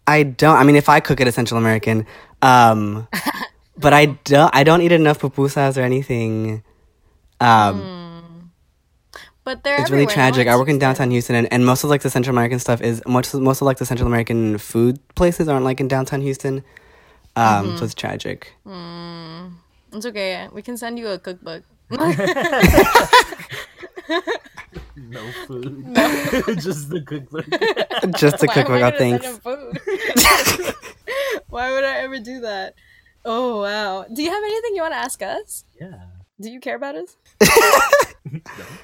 I 0.07 0.23
don't. 0.23 0.57
I 0.57 0.65
mean, 0.65 0.77
if 0.77 0.89
I 0.89 1.01
cook 1.01 1.21
it, 1.21 1.27
it's 1.27 1.35
Central 1.35 1.59
American. 1.59 2.07
Um, 2.43 3.09
but 3.77 3.93
I 3.93 4.07
don't. 4.25 4.55
I 4.55 4.65
don't 4.65 4.81
eat 4.83 4.93
enough 4.93 5.21
pupusas 5.21 5.77
or 5.77 5.81
anything. 5.83 6.63
Um, 7.41 7.81
But 9.45 9.63
they're 9.63 9.81
it's 9.81 9.91
really 9.91 10.07
tragic. 10.07 10.49
I 10.49 10.57
work 10.57 10.69
in 10.69 10.75
used 10.77 10.81
to 10.81 10.87
it. 10.87 10.89
downtown 10.89 11.11
Houston, 11.11 11.37
and, 11.37 11.53
and 11.53 11.67
most 11.67 11.85
of 11.85 11.91
like 11.91 12.01
the 12.03 12.09
Central 12.11 12.35
American 12.35 12.59
stuff 12.59 12.81
is 12.81 13.03
most 13.07 13.35
most 13.35 13.61
of 13.61 13.67
like 13.67 13.77
the 13.77 13.85
Central 13.87 14.07
American 14.07 14.57
food 14.59 14.99
places 15.17 15.49
aren't 15.49 15.65
like 15.67 15.81
in 15.81 15.89
downtown 15.89 16.21
Houston. 16.23 16.65
Um, 17.37 17.45
Mm-hmm. 17.67 17.77
so 17.77 17.85
it's 17.85 17.95
tragic. 17.95 18.55
It's 19.93 20.07
okay. 20.07 20.49
We 20.53 20.63
can 20.63 20.77
send 20.77 20.99
you 20.99 21.09
a 21.09 21.19
cookbook. 21.19 21.63
No 24.97 25.31
food. 25.47 25.85
Just 26.61 26.89
the 26.91 27.01
cookbook. 27.05 27.47
Just 28.17 28.43
a 28.43 28.47
Why 28.47 28.55
am 28.55 28.65
cookbook. 28.67 28.83
I 28.83 28.87
Oh, 28.87 28.91
gonna 28.91 28.99
thanks. 28.99 29.25
send 29.25 29.37
him 29.37 29.41
food? 30.73 30.75
Why 31.49 31.73
would 31.73 31.85
I 31.85 31.99
ever 31.99 32.19
do 32.19 32.41
that? 32.41 32.75
Oh 33.25 33.61
wow. 33.63 34.05
Do 34.13 34.23
you 34.23 34.31
have 34.31 34.43
anything 34.43 34.75
you 34.77 34.83
want 34.83 34.95
to 34.95 34.99
ask 34.99 35.21
us? 35.23 35.65
yeah. 35.81 36.01
Do 36.41 36.51
you 36.51 36.59
care 36.61 36.75
about 36.77 36.97
us? 36.97 37.17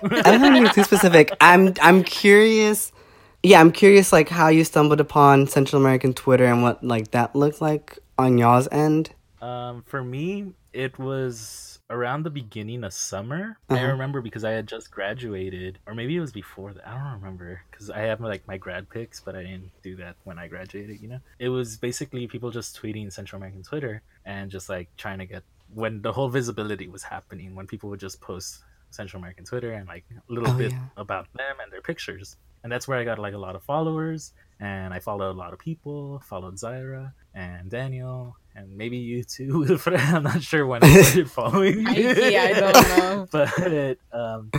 I 0.02 0.30
don't 0.30 0.42
want 0.42 0.56
to 0.56 0.62
be 0.62 0.68
too 0.68 0.84
specific. 0.84 1.30
I'm 1.40 1.74
I'm 1.80 2.02
curious. 2.04 2.92
Yeah, 3.42 3.60
I'm 3.60 3.72
curious 3.72 4.12
like 4.12 4.28
how 4.28 4.48
you 4.48 4.64
stumbled 4.64 5.00
upon 5.00 5.46
Central 5.46 5.80
American 5.80 6.12
Twitter 6.12 6.44
and 6.44 6.62
what 6.62 6.84
like 6.84 7.12
that 7.12 7.34
looked 7.34 7.60
like 7.60 7.98
on 8.18 8.38
y'all's 8.38 8.68
end. 8.70 9.10
Um, 9.40 9.82
for 9.86 10.04
me, 10.04 10.52
it 10.72 10.98
was 10.98 11.78
around 11.90 12.22
the 12.22 12.30
beginning 12.30 12.84
of 12.84 12.92
summer. 12.92 13.58
I 13.68 13.80
remember 13.80 14.20
because 14.20 14.44
I 14.44 14.52
had 14.52 14.68
just 14.68 14.90
graduated, 14.90 15.78
or 15.86 15.94
maybe 15.94 16.16
it 16.16 16.20
was 16.20 16.32
before 16.32 16.72
that. 16.72 16.86
I 16.86 16.94
don't 16.94 17.20
remember 17.20 17.62
because 17.70 17.90
I 17.90 18.00
have 18.02 18.20
like 18.20 18.46
my 18.46 18.56
grad 18.56 18.88
pics, 18.88 19.20
but 19.20 19.34
I 19.34 19.42
didn't 19.42 19.70
do 19.82 19.96
that 19.96 20.16
when 20.24 20.38
I 20.38 20.46
graduated. 20.46 21.00
You 21.00 21.08
know, 21.08 21.20
it 21.38 21.48
was 21.48 21.76
basically 21.76 22.26
people 22.28 22.50
just 22.50 22.80
tweeting 22.80 23.12
Central 23.12 23.38
American 23.38 23.62
Twitter 23.62 24.02
and 24.24 24.50
just 24.50 24.68
like 24.68 24.88
trying 24.96 25.18
to 25.18 25.26
get 25.26 25.42
when 25.74 26.02
the 26.02 26.12
whole 26.12 26.28
visibility 26.28 26.88
was 26.88 27.02
happening 27.02 27.54
when 27.54 27.66
people 27.66 27.90
would 27.90 28.00
just 28.00 28.20
post 28.20 28.62
Central 28.90 29.20
American 29.20 29.44
Twitter 29.44 29.72
and 29.72 29.86
like 29.88 30.04
a 30.10 30.32
little 30.32 30.50
Oh, 30.50 30.58
bit 30.58 30.72
yeah. 30.72 30.84
about 30.96 31.26
them 31.36 31.56
and 31.62 31.72
their 31.72 31.82
pictures. 31.82 32.36
And 32.62 32.70
that's 32.70 32.86
where 32.86 32.98
I 32.98 33.04
got 33.04 33.18
like 33.18 33.34
a 33.34 33.38
lot 33.38 33.56
of 33.56 33.62
followers 33.62 34.32
and 34.60 34.92
I 34.92 34.98
followed 35.00 35.30
a 35.30 35.38
lot 35.38 35.52
of 35.52 35.58
people, 35.58 36.20
followed 36.28 36.58
Zaida 36.58 37.12
and 37.34 37.70
Daniel 37.70 38.36
and 38.54 38.76
maybe 38.76 38.96
you 38.98 39.22
too, 39.24 39.60
Wilfred. 39.68 40.00
I'm 40.00 40.24
not 40.24 40.42
sure 40.42 40.66
when 40.66 40.82
I 40.84 40.90
started 41.02 41.30
following 41.38 41.78
you. 41.78 41.82
Mikey, 41.84 42.36
I 42.38 42.52
don't 42.52 42.88
know. 42.98 43.26
but 43.30 43.98
um, 44.12 44.50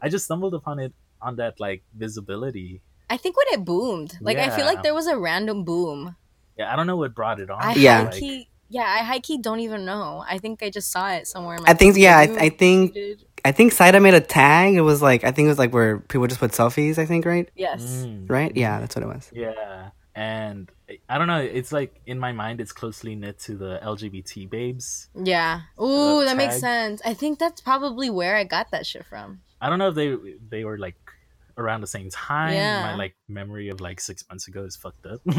I 0.00 0.08
just 0.08 0.24
stumbled 0.24 0.54
upon 0.54 0.78
it 0.78 0.92
on 1.20 1.36
that 1.36 1.60
like 1.60 1.82
visibility. 1.96 2.80
I 3.10 3.16
think 3.16 3.36
when 3.36 3.46
it 3.60 3.64
boomed, 3.64 4.16
like 4.20 4.38
I 4.38 4.50
feel 4.50 4.64
like 4.66 4.82
there 4.82 4.94
was 4.94 5.06
a 5.08 5.18
random 5.18 5.64
boom. 5.64 6.16
Yeah, 6.56 6.72
I 6.72 6.76
don't 6.76 6.86
know 6.86 6.96
what 6.96 7.14
brought 7.14 7.40
it 7.40 7.50
on. 7.50 7.58
I 7.60 7.74
Yeah. 7.74 8.04
high 8.04 8.10
like, 8.10 8.46
yeah, 8.68 8.82
I 8.86 8.98
high 9.02 9.18
key 9.18 9.36
don't 9.36 9.58
even 9.60 9.84
know. 9.84 10.22
I 10.28 10.38
think 10.38 10.62
I 10.62 10.70
just 10.70 10.92
saw 10.92 11.10
it 11.10 11.26
somewhere. 11.26 11.56
In 11.56 11.62
my 11.64 11.70
I 11.70 11.74
think 11.74 11.96
yeah, 11.96 12.16
I, 12.18 12.26
feed. 12.28 12.38
I 12.38 12.48
think 12.50 12.94
Tweeted. 12.94 13.24
I 13.44 13.52
think 13.52 13.72
Zaida 13.72 14.00
made 14.00 14.14
a 14.14 14.20
tag. 14.20 14.74
It 14.74 14.80
was 14.82 15.02
like 15.02 15.24
I 15.24 15.30
think 15.32 15.46
it 15.46 15.50
was 15.50 15.58
like 15.58 15.72
where 15.72 15.98
people 15.98 16.26
just 16.26 16.40
put 16.40 16.52
selfies. 16.52 16.98
I 16.98 17.06
think 17.06 17.24
right, 17.26 17.48
Yes. 17.56 18.04
mm, 18.06 18.28
right. 18.30 18.54
Yeah, 18.56 18.80
that's 18.80 18.94
what 18.96 19.02
it 19.02 19.08
was. 19.08 19.30
Yeah, 19.32 19.90
and 20.14 20.70
I 21.08 21.18
don't 21.18 21.28
know. 21.28 21.40
It's 21.40 21.72
like 21.72 22.00
in 22.06 22.18
my 22.18 22.32
mind, 22.32 22.60
it's 22.60 22.72
closely 22.72 23.14
knit 23.14 23.38
to 23.40 23.56
the 23.56 23.78
LGBT 23.82 24.48
babes. 24.50 25.08
Yeah. 25.14 25.60
Ooh, 25.80 26.20
Uh, 26.20 26.24
that 26.24 26.36
makes 26.36 26.58
sense. 26.60 27.00
I 27.04 27.14
think 27.14 27.38
that's 27.38 27.60
probably 27.60 28.10
where 28.10 28.36
I 28.36 28.44
got 28.44 28.70
that 28.72 28.86
shit 28.86 29.06
from. 29.06 29.40
I 29.60 29.68
don't 29.68 29.78
know 29.78 29.88
if 29.88 29.94
they 29.94 30.16
they 30.48 30.64
were 30.64 30.78
like 30.78 30.96
around 31.58 31.80
the 31.82 31.86
same 31.86 32.10
time. 32.10 32.54
Yeah. 32.54 32.82
My 32.82 32.94
like 32.96 33.14
memory 33.28 33.68
of 33.68 33.80
like 33.80 34.00
six 34.00 34.24
months 34.28 34.48
ago 34.48 34.64
is 34.64 34.76
fucked 34.76 35.06
up. 35.06 35.20
But, 35.30 35.38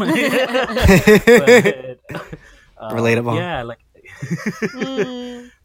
um, 2.78 2.92
Relatable. 2.98 3.36
Yeah, 3.36 3.64
like. 3.64 3.80
Mm. 4.74 5.21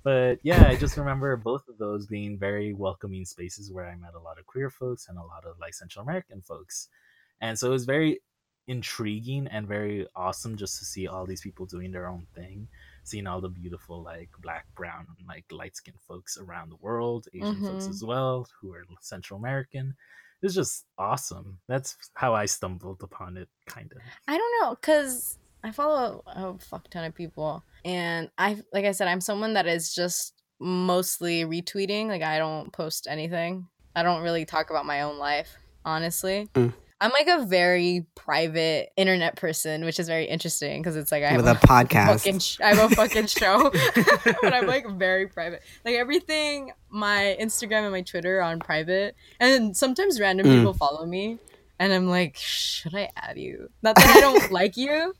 But 0.06 0.38
yeah, 0.44 0.62
I 0.70 0.76
just 0.76 0.96
remember 0.96 1.36
both 1.36 1.64
of 1.68 1.78
those 1.78 2.06
being 2.06 2.38
very 2.38 2.72
welcoming 2.72 3.24
spaces 3.24 3.72
where 3.72 3.86
I 3.86 3.96
met 3.96 4.14
a 4.14 4.20
lot 4.28 4.38
of 4.38 4.46
queer 4.46 4.70
folks 4.70 5.08
and 5.08 5.18
a 5.18 5.22
lot 5.32 5.44
of 5.44 5.58
like 5.58 5.74
Central 5.74 6.04
American 6.04 6.40
folks, 6.42 6.88
and 7.40 7.58
so 7.58 7.66
it 7.66 7.72
was 7.78 7.86
very 7.86 8.20
intriguing 8.68 9.46
and 9.48 9.66
very 9.68 10.06
awesome 10.14 10.56
just 10.56 10.78
to 10.78 10.84
see 10.84 11.06
all 11.08 11.26
these 11.26 11.40
people 11.40 11.66
doing 11.66 11.90
their 11.92 12.08
own 12.08 12.26
thing, 12.34 12.68
seeing 13.04 13.26
all 13.26 13.40
the 13.40 13.48
beautiful 13.48 14.02
like 14.02 14.30
black, 14.40 14.66
brown, 14.74 15.06
and 15.18 15.26
like 15.28 15.44
light 15.50 15.74
skinned 15.76 16.00
folks 16.08 16.36
around 16.38 16.68
the 16.70 16.76
world, 16.86 17.26
Asian 17.34 17.60
folks 17.62 17.86
Mhm. 17.86 17.90
as 17.90 18.02
well 18.04 18.48
who 18.60 18.72
are 18.74 18.84
Central 19.00 19.38
American. 19.40 19.94
It's 20.42 20.54
just 20.54 20.84
awesome. 20.98 21.58
That's 21.66 21.96
how 22.14 22.34
I 22.34 22.46
stumbled 22.46 23.02
upon 23.02 23.36
it, 23.36 23.48
kind 23.66 23.90
of. 23.92 23.98
I 24.28 24.36
don't 24.38 24.54
know, 24.60 24.76
cause 24.76 25.38
I 25.64 25.70
follow 25.72 26.22
a 26.26 26.58
fuck 26.58 26.88
ton 26.90 27.04
of 27.04 27.14
people, 27.14 27.64
and 27.86 28.28
I, 28.36 28.58
like 28.72 28.84
I 28.84 28.92
said, 28.92 29.08
I'm 29.08 29.20
someone 29.22 29.54
that 29.54 29.66
is 29.66 29.94
just 29.94 30.34
mostly 30.58 31.44
retweeting. 31.44 32.08
Like 32.08 32.22
I 32.22 32.38
don't 32.38 32.72
post 32.72 33.06
anything. 33.08 33.68
I 33.94 34.02
don't 34.02 34.22
really 34.22 34.44
talk 34.44 34.68
about 34.70 34.84
my 34.84 35.02
own 35.02 35.18
life, 35.18 35.56
honestly. 35.84 36.48
Mm. 36.54 36.74
I'm 36.98 37.10
like 37.12 37.28
a 37.28 37.44
very 37.44 38.06
private 38.14 38.88
internet 38.96 39.36
person, 39.36 39.84
which 39.84 40.00
is 40.00 40.08
very 40.08 40.24
interesting 40.24 40.80
because 40.80 40.96
it's 40.96 41.12
like 41.12 41.22
I 41.22 41.28
have 41.28 41.36
With 41.44 41.46
a 41.46 41.66
podcast. 41.66 42.40
sh- 42.42 42.58
I 42.60 42.74
have 42.74 42.90
a 42.90 42.94
fucking 42.94 43.26
show, 43.26 43.70
but 44.42 44.52
I'm 44.54 44.66
like 44.76 44.88
very 44.98 45.26
private. 45.28 45.62
Like 45.84 45.94
everything, 45.96 46.72
my 46.88 47.36
Instagram 47.38 47.82
and 47.82 47.92
my 47.92 48.00
Twitter 48.00 48.38
are 48.38 48.42
on 48.42 48.60
private, 48.60 49.14
and 49.38 49.76
sometimes 49.76 50.18
random 50.18 50.46
Mm. 50.46 50.56
people 50.58 50.72
follow 50.72 51.04
me, 51.04 51.38
and 51.78 51.92
I'm 51.92 52.08
like, 52.08 52.36
should 52.38 52.94
I 52.94 53.10
add 53.14 53.36
you? 53.38 53.68
Not 53.82 53.96
that 53.96 54.06
I 54.16 54.20
don't 54.20 54.50
like 54.60 54.78
you, 54.78 55.12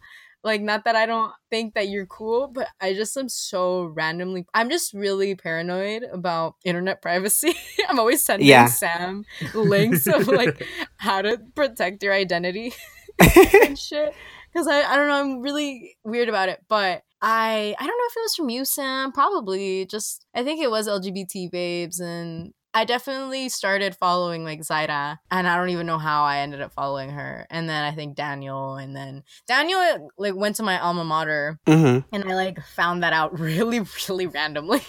like 0.46 0.62
not 0.62 0.84
that 0.84 0.94
I 0.96 1.04
don't 1.06 1.32
think 1.50 1.74
that 1.74 1.88
you're 1.88 2.06
cool, 2.06 2.46
but 2.46 2.68
I 2.80 2.94
just 2.94 3.16
am 3.16 3.28
so 3.28 3.84
randomly. 3.84 4.46
I'm 4.54 4.70
just 4.70 4.94
really 4.94 5.34
paranoid 5.34 6.04
about 6.04 6.54
internet 6.64 7.02
privacy. 7.02 7.54
I'm 7.88 7.98
always 7.98 8.24
sending 8.24 8.48
Yeah. 8.48 8.66
Sam 8.66 9.24
links 9.54 10.06
of 10.06 10.28
like 10.40 10.64
how 10.96 11.20
to 11.20 11.38
protect 11.54 12.02
your 12.02 12.14
identity 12.14 12.72
and 13.62 13.78
shit. 13.78 14.14
Because 14.52 14.68
I, 14.68 14.82
I 14.84 14.96
don't 14.96 15.08
know, 15.08 15.20
I'm 15.20 15.40
really 15.42 15.96
weird 16.04 16.28
about 16.28 16.48
it. 16.48 16.60
But 16.68 17.02
I 17.20 17.74
I 17.78 17.86
don't 17.86 17.98
know 17.98 18.08
if 18.10 18.16
it 18.16 18.20
was 18.20 18.34
from 18.36 18.48
you, 18.48 18.64
Sam. 18.64 19.10
Probably 19.10 19.84
just 19.86 20.24
I 20.32 20.44
think 20.44 20.62
it 20.62 20.70
was 20.70 20.86
LGBT 20.88 21.50
babes 21.50 21.98
and 21.98 22.54
I 22.76 22.84
definitely 22.84 23.48
started 23.48 23.96
following 23.96 24.44
like 24.44 24.60
Zaida, 24.62 25.18
and 25.30 25.48
I 25.48 25.56
don't 25.56 25.70
even 25.70 25.86
know 25.86 25.96
how 25.96 26.24
I 26.24 26.40
ended 26.40 26.60
up 26.60 26.74
following 26.74 27.08
her. 27.10 27.46
And 27.50 27.68
then 27.70 27.82
I 27.84 27.92
think 27.92 28.16
Daniel, 28.16 28.74
and 28.76 28.94
then 28.94 29.24
Daniel 29.48 30.10
like 30.18 30.34
went 30.34 30.56
to 30.56 30.62
my 30.62 30.78
alma 30.78 31.02
mater, 31.02 31.58
hmm 31.66 32.00
and 32.12 32.24
I 32.30 32.34
like 32.34 32.60
found 32.62 33.02
that 33.02 33.14
out 33.14 33.38
really, 33.40 33.80
really 34.08 34.26
randomly. 34.26 34.78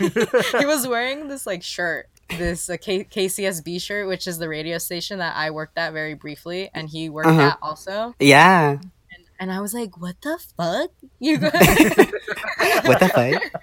he 0.59 0.65
was 0.65 0.85
wearing 0.85 1.29
this 1.29 1.47
like 1.47 1.63
shirt, 1.63 2.09
this 2.37 2.69
uh, 2.69 2.75
K- 2.75 3.05
KCSB 3.05 3.81
shirt, 3.81 4.07
which 4.09 4.27
is 4.27 4.37
the 4.37 4.49
radio 4.49 4.79
station 4.79 5.19
that 5.19 5.37
I 5.37 5.51
worked 5.51 5.77
at 5.77 5.93
very 5.93 6.13
briefly, 6.13 6.69
and 6.73 6.89
he 6.89 7.07
worked 7.09 7.29
Uh-huh. 7.29 7.41
at 7.41 7.57
also. 7.61 8.13
Yeah. 8.19 8.79
And 9.39 9.51
I 9.51 9.61
was 9.61 9.73
like, 9.73 9.97
"What 10.01 10.15
the 10.21 10.37
fuck, 10.57 10.89
you 11.19 11.37
guys?" 11.43 11.53
What 11.53 12.99
the 12.99 13.11
fuck? 13.13 13.61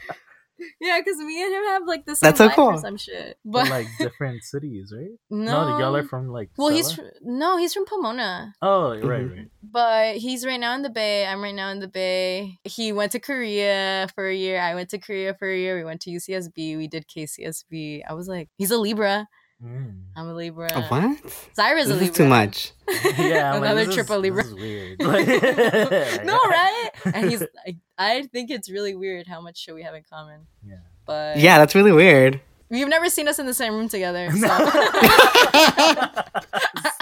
Yeah, 0.81 1.01
because 1.01 1.19
me 1.19 1.43
and 1.43 1.53
him 1.53 1.63
have 1.65 1.83
like 1.87 2.05
the 2.07 2.15
same 2.17 2.29
That's 2.29 2.39
so 2.39 2.47
life 2.47 2.55
cool. 2.57 2.67
or 2.71 2.79
some 2.79 2.97
shit. 2.97 3.39
But 3.45 3.65
But 3.65 3.71
like 3.71 3.87
different 3.99 4.43
cities, 4.45 4.93
right? 4.97 5.11
no, 5.31 5.79
y'all 5.79 5.97
are 5.97 6.03
from 6.05 6.29
like. 6.29 6.51
well, 6.57 6.69
he's 6.69 6.93
fr- 6.93 7.03
no, 7.23 7.57
he's 7.59 7.73
from 7.75 7.87
Pomona. 7.87 8.55
Oh, 8.63 8.91
right, 8.91 9.03
Mhm. 9.25 9.37
right. 9.37 9.49
but 9.63 10.17
he's 10.17 10.45
right 10.47 10.61
now 10.61 10.75
in 10.75 10.83
the 10.83 10.91
Bay. 10.91 11.27
I'm 11.27 11.43
right 11.43 11.55
now 11.55 11.71
in 11.71 11.81
the 11.81 11.89
Bay. 11.89 12.59
He 12.65 12.93
went 12.93 13.13
to 13.13 13.19
Korea 13.21 14.09
for 14.15 14.27
a 14.29 14.35
year. 14.35 14.61
I 14.61 14.75
went 14.75 14.91
to 14.91 14.99
Korea 14.99 15.35
for 15.35 15.49
a 15.51 15.57
year. 15.57 15.77
We 15.79 15.85
went 15.85 16.01
to 16.03 16.11
UCSB. 16.11 16.77
We 16.77 16.89
did 16.89 17.07
KCSB. 17.09 18.03
I 18.09 18.15
was 18.15 18.29
like, 18.29 18.49
he's 18.59 18.71
a 18.71 18.79
Libra. 18.79 19.29
Mm. 19.65 20.03
I'm 20.15 20.29
a 20.29 20.35
Libra. 20.35 20.69
Oh, 20.75 20.83
what? 20.83 21.19
Zaida's 21.57 21.89
a 21.89 21.95
Libra. 21.95 22.05
is 22.07 22.11
too 22.11 22.27
much. 22.27 22.73
Yeah, 23.19 23.55
I'm 23.55 23.61
like, 23.63 23.71
Another 23.71 23.81
this 23.81 23.89
is- 23.89 23.95
triple 23.95 24.19
Libra. 24.19 24.43
This 24.43 24.53
is 24.53 24.59
weird. 24.59 24.99
no, 26.27 26.37
right? 26.37 26.91
And 27.15 27.31
he's 27.31 27.41
like, 27.41 27.77
I 27.97 28.23
think 28.33 28.51
it's 28.51 28.69
really 28.71 28.95
weird 28.95 29.27
how 29.27 29.41
much 29.41 29.57
shit 29.59 29.75
we 29.75 29.83
have 29.83 29.95
in 29.95 30.03
common. 30.09 30.47
Yeah. 30.67 30.77
But 31.07 31.39
Yeah, 31.39 31.59
that's 31.59 31.75
really 31.75 31.93
weird. 31.93 32.41
you've 32.71 32.89
never 32.91 33.09
seen 33.09 33.27
us 33.29 33.39
in 33.39 33.47
the 33.47 33.55
same 33.55 33.75
room 33.75 33.89
together. 33.89 34.31
So. 34.33 34.37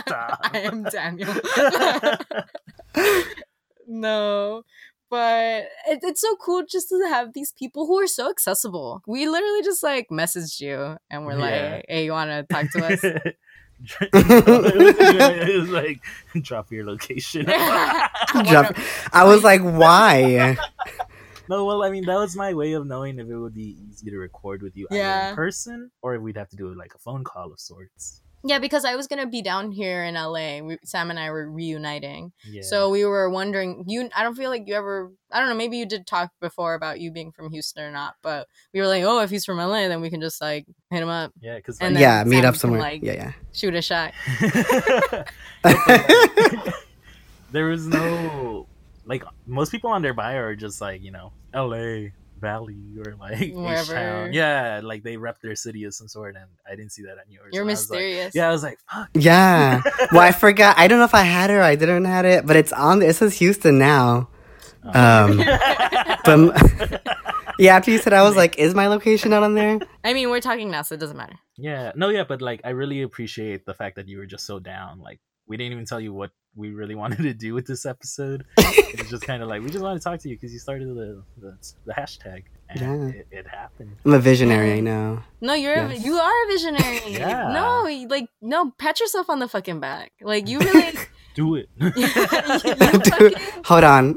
Stop. 0.00 0.40
I 0.42 0.58
am 0.64 0.84
Daniel. 0.84 1.34
no. 3.86 4.62
But 5.12 5.64
it, 5.88 6.00
it's 6.02 6.22
so 6.22 6.34
cool 6.36 6.64
just 6.66 6.88
to 6.88 7.04
have 7.10 7.34
these 7.34 7.52
people 7.52 7.86
who 7.86 7.98
are 8.00 8.06
so 8.06 8.30
accessible. 8.30 9.02
We 9.06 9.28
literally 9.28 9.62
just 9.62 9.82
like 9.82 10.08
messaged 10.10 10.58
you 10.60 10.96
and 11.10 11.26
we're 11.26 11.38
Yeah. 11.38 11.74
like, 11.76 11.84
hey, 11.86 12.04
you 12.06 12.12
want 12.12 12.30
to 12.30 12.46
talk 12.50 12.70
to 12.72 12.86
us? 12.86 13.04
it 14.12 15.60
was 15.60 15.68
like 15.80 16.00
drop 16.40 16.72
your 16.72 16.86
location. 16.86 17.44
Drop- 17.44 18.74
I 19.12 19.24
was 19.24 19.44
like, 19.44 19.60
why? 19.60 20.56
no, 21.48 21.66
well, 21.66 21.82
I 21.82 21.90
mean 21.90 22.06
that 22.06 22.16
was 22.16 22.34
my 22.34 22.54
way 22.54 22.72
of 22.72 22.86
knowing 22.86 23.18
if 23.18 23.28
it 23.28 23.36
would 23.36 23.54
be 23.54 23.76
easy 23.90 24.10
to 24.10 24.16
record 24.16 24.62
with 24.62 24.76
you 24.76 24.86
either 24.90 24.98
Yeah. 24.98 25.30
in 25.30 25.36
person 25.36 25.90
or 26.00 26.14
if 26.14 26.22
we'd 26.22 26.36
have 26.38 26.48
to 26.50 26.56
do 26.56 26.74
like 26.74 26.94
a 26.94 26.98
phone 26.98 27.22
call 27.24 27.52
of 27.52 27.60
sorts. 27.60 28.22
Yeah, 28.44 28.58
because 28.58 28.84
I 28.84 28.96
was 28.96 29.06
gonna 29.06 29.26
be 29.26 29.40
down 29.40 29.70
here 29.70 30.02
in 30.02 30.14
LA. 30.14 30.60
We, 30.60 30.78
Sam 30.84 31.10
and 31.10 31.18
I 31.18 31.30
were 31.30 31.48
reuniting, 31.50 32.32
Yeah. 32.44 32.62
so 32.62 32.90
we 32.90 33.04
were 33.04 33.30
wondering. 33.30 33.84
You, 33.86 34.10
I 34.16 34.22
don't 34.24 34.34
feel 34.34 34.50
like 34.50 34.64
you 34.66 34.74
ever. 34.74 35.12
I 35.30 35.38
don't 35.38 35.48
know. 35.48 35.54
Maybe 35.54 35.76
you 35.78 35.86
did 35.86 36.06
talk 36.06 36.30
before 36.40 36.74
about 36.74 36.98
you 37.00 37.12
being 37.12 37.30
from 37.32 37.50
Houston 37.52 37.84
or 37.84 37.92
not, 37.92 38.14
but 38.22 38.48
we 38.74 38.80
were 38.80 38.88
like, 38.88 39.04
oh, 39.04 39.20
if 39.20 39.30
he's 39.30 39.44
from 39.44 39.58
LA, 39.58 39.86
then 39.88 40.00
we 40.00 40.10
can 40.10 40.20
just 40.20 40.40
like 40.40 40.66
hit 40.90 41.02
him 41.02 41.08
up, 41.08 41.32
yeah, 41.40 41.56
because 41.56 41.78
and 41.78 41.94
then 41.94 42.02
yeah, 42.02 42.24
meet 42.24 42.36
Sam 42.38 42.44
up 42.46 42.54
can, 42.54 42.58
somewhere. 42.60 42.80
like- 42.80 43.02
yeah, 43.02 43.12
yeah. 43.12 43.32
shoot 43.52 43.74
a 43.74 43.82
shot. 43.82 44.12
there 47.52 47.66
was 47.66 47.86
no 47.86 48.66
like 49.04 49.24
most 49.46 49.70
people 49.70 49.90
on 49.90 50.02
their 50.02 50.14
bio 50.14 50.38
are 50.38 50.56
just 50.56 50.80
like 50.80 51.02
you 51.02 51.10
know 51.10 51.32
L.A. 51.54 52.12
Valley 52.42 52.98
or 52.98 53.14
like 53.18 53.54
Wherever. 53.54 53.96
H-Town. 53.96 54.32
Yeah, 54.34 54.80
like 54.82 55.02
they 55.02 55.16
rep 55.16 55.40
their 55.40 55.56
city 55.56 55.84
of 55.84 55.94
some 55.94 56.08
sort, 56.08 56.36
and 56.36 56.44
I 56.70 56.76
didn't 56.76 56.92
see 56.92 57.04
that 57.04 57.12
on 57.12 57.24
yours. 57.30 57.48
You're 57.52 57.62
and 57.62 57.70
I 57.70 57.72
like- 57.72 57.78
mysterious. 57.78 58.34
yeah, 58.34 58.48
I 58.48 58.52
was 58.52 58.62
like, 58.62 58.78
fuck. 58.92 59.08
Yeah. 59.14 59.80
well, 60.12 60.20
I 60.20 60.32
forgot. 60.32 60.76
I 60.78 60.88
don't 60.88 60.98
know 60.98 61.06
if 61.06 61.14
I 61.14 61.22
had 61.22 61.48
it 61.48 61.54
or 61.54 61.62
I 61.62 61.76
didn't 61.76 62.04
had 62.04 62.26
it, 62.26 62.44
but 62.44 62.56
it's 62.56 62.72
on. 62.74 63.00
It 63.00 63.16
says 63.16 63.38
Houston 63.38 63.78
now. 63.78 64.28
Um, 64.84 65.38
but 66.24 67.02
yeah, 67.58 67.76
after 67.76 67.90
you 67.90 67.98
said, 67.98 68.12
I 68.12 68.22
was 68.22 68.36
like, 68.36 68.58
is 68.58 68.74
my 68.74 68.88
location 68.88 69.30
not 69.30 69.42
on 69.42 69.54
there? 69.54 69.78
I 70.04 70.12
mean, 70.12 70.28
we're 70.28 70.40
talking 70.40 70.70
now, 70.70 70.82
so 70.82 70.94
it 70.96 70.98
doesn't 71.00 71.16
matter. 71.16 71.36
Yeah, 71.56 71.92
no, 71.94 72.08
yeah, 72.08 72.24
but 72.24 72.42
like 72.42 72.60
I 72.64 72.70
really 72.70 73.02
appreciate 73.02 73.64
the 73.64 73.74
fact 73.74 73.96
that 73.96 74.08
you 74.08 74.18
were 74.18 74.26
just 74.26 74.44
so 74.44 74.58
down. 74.58 75.00
Like 75.00 75.20
we 75.46 75.56
didn't 75.56 75.72
even 75.72 75.86
tell 75.86 76.00
you 76.00 76.12
what 76.12 76.32
we 76.54 76.70
really 76.70 76.94
wanted 77.02 77.18
to 77.22 77.34
do 77.34 77.54
with 77.54 77.66
this 77.66 77.86
episode. 77.86 78.44
it 78.58 78.98
was 78.98 79.08
just 79.10 79.24
kind 79.24 79.42
of 79.42 79.48
like 79.48 79.62
we 79.62 79.70
just 79.70 79.82
want 79.82 80.00
to 80.00 80.04
talk 80.04 80.20
to 80.20 80.28
you 80.28 80.36
because 80.36 80.52
you 80.52 80.58
started 80.58 80.88
the, 80.88 81.22
the 81.40 81.56
the 81.86 81.92
hashtag, 81.92 82.44
and 82.68 82.80
Yeah. 82.80 83.20
it, 83.20 83.26
it 83.30 83.46
happened. 83.48 83.96
I'm 84.04 84.12
a 84.14 84.18
visionary. 84.18 84.74
I 84.74 84.80
know. 84.80 85.22
No, 85.40 85.54
you're 85.54 85.74
a, 85.74 85.94
you 85.94 86.14
are 86.16 86.44
a 86.44 86.46
visionary. 86.48 87.00
Yeah. 87.12 87.52
No, 87.52 87.88
like 88.08 88.28
no, 88.40 88.70
pat 88.78 89.00
yourself 89.00 89.28
on 89.30 89.38
the 89.38 89.48
fucking 89.48 89.80
back. 89.80 90.12
Like 90.20 90.48
you 90.48 90.58
really. 90.60 90.92
Do 91.34 91.54
it. 91.54 91.70
you 91.80 91.90
Dude, 91.92 92.04
fucking- 92.04 93.32
hold 93.64 93.84
on. 93.84 94.16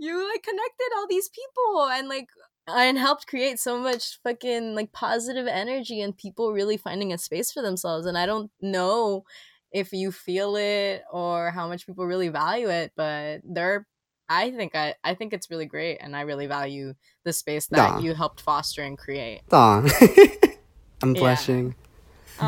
you 0.00 0.28
like 0.30 0.42
connected 0.42 0.90
all 0.96 1.06
these 1.08 1.28
people 1.30 1.88
and 1.90 2.08
like 2.08 2.26
and 2.68 2.98
helped 2.98 3.26
create 3.26 3.58
so 3.58 3.78
much 3.78 4.18
fucking 4.22 4.74
like 4.74 4.92
positive 4.92 5.46
energy 5.46 6.00
and 6.00 6.16
people 6.16 6.52
really 6.52 6.76
finding 6.76 7.12
a 7.12 7.18
space 7.18 7.50
for 7.52 7.62
themselves 7.62 8.06
and 8.06 8.16
i 8.18 8.26
don't 8.26 8.50
know 8.60 9.24
if 9.72 9.92
you 9.92 10.10
feel 10.12 10.56
it 10.56 11.02
or 11.12 11.50
how 11.50 11.66
much 11.68 11.86
people 11.86 12.06
really 12.06 12.28
value 12.28 12.68
it 12.68 12.92
but 12.96 13.40
there 13.44 13.86
i 14.28 14.50
think 14.50 14.74
i 14.74 14.94
i 15.04 15.14
think 15.14 15.32
it's 15.32 15.50
really 15.50 15.66
great 15.66 15.98
and 16.00 16.14
i 16.16 16.20
really 16.22 16.46
value 16.46 16.94
the 17.24 17.32
space 17.32 17.66
that 17.68 17.94
Aw. 17.94 17.98
you 18.00 18.14
helped 18.14 18.40
foster 18.40 18.82
and 18.82 18.96
create. 18.98 19.40
I'm 19.52 21.14
Yeah. 21.14 21.20
blushing. 21.20 21.74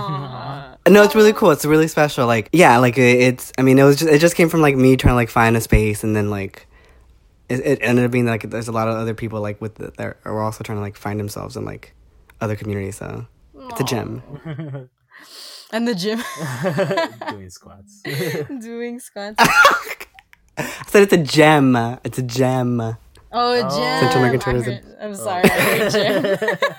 No, 0.89 1.03
it's 1.03 1.15
really 1.15 1.33
cool. 1.33 1.51
It's 1.51 1.65
really 1.65 1.89
special. 1.89 2.27
Like, 2.27 2.49
yeah, 2.53 2.79
like 2.79 2.97
it- 2.99 3.21
it's. 3.21 3.53
I 3.59 3.63
mean, 3.63 3.79
it 3.79 3.83
was 3.85 3.97
just. 3.99 4.11
It 4.11 4.19
just 4.19 4.35
came 4.37 4.49
from 4.49 4.61
like 4.61 4.77
me 4.77 4.97
trying 4.97 5.13
to 5.13 5.17
like 5.17 5.29
find 5.31 5.57
a 5.57 5.61
space, 5.61 6.03
and 6.05 6.17
then 6.17 6.31
like, 6.31 6.67
it, 7.51 7.61
it 7.67 7.79
ended 7.83 8.05
up 8.05 8.11
being 8.11 8.27
like 8.27 8.49
there's 8.49 8.69
a 8.69 8.73
lot 8.73 8.89
of 8.89 8.97
other 8.97 9.15
people 9.15 9.41
like 9.41 9.61
with 9.61 9.75
the, 9.77 9.93
that 9.99 10.17
are 10.25 10.41
also 10.43 10.63
trying 10.65 10.79
to 10.79 10.83
like 10.83 10.97
find 10.97 11.19
themselves 11.21 11.57
in 11.57 11.65
like 11.65 11.95
other 12.41 12.57
communities. 12.57 12.97
So 12.97 13.27
it's 13.55 13.81
a 13.81 13.85
gem. 13.85 14.23
and 15.73 15.87
the 15.87 15.95
gym 15.95 16.23
Doing 17.31 17.51
squats. 17.51 18.03
doing 18.61 19.01
squats 19.01 19.37
I 20.59 20.65
said 20.89 21.03
it's 21.05 21.13
a 21.13 21.19
gem. 21.23 21.77
It's 22.05 22.19
a 22.19 22.23
gem. 22.23 22.81
Oh, 22.81 22.97
Oh. 23.33 23.61
gem. 23.63 24.01
Central 24.01 24.25
American 24.25 24.41
I 24.41 24.45
tourism. 24.45 24.73
heard- 24.75 24.97
I'm 25.01 25.15
sorry. 25.15 25.45
I 25.45 25.49
heard 25.79 25.93
gem. 25.93 26.79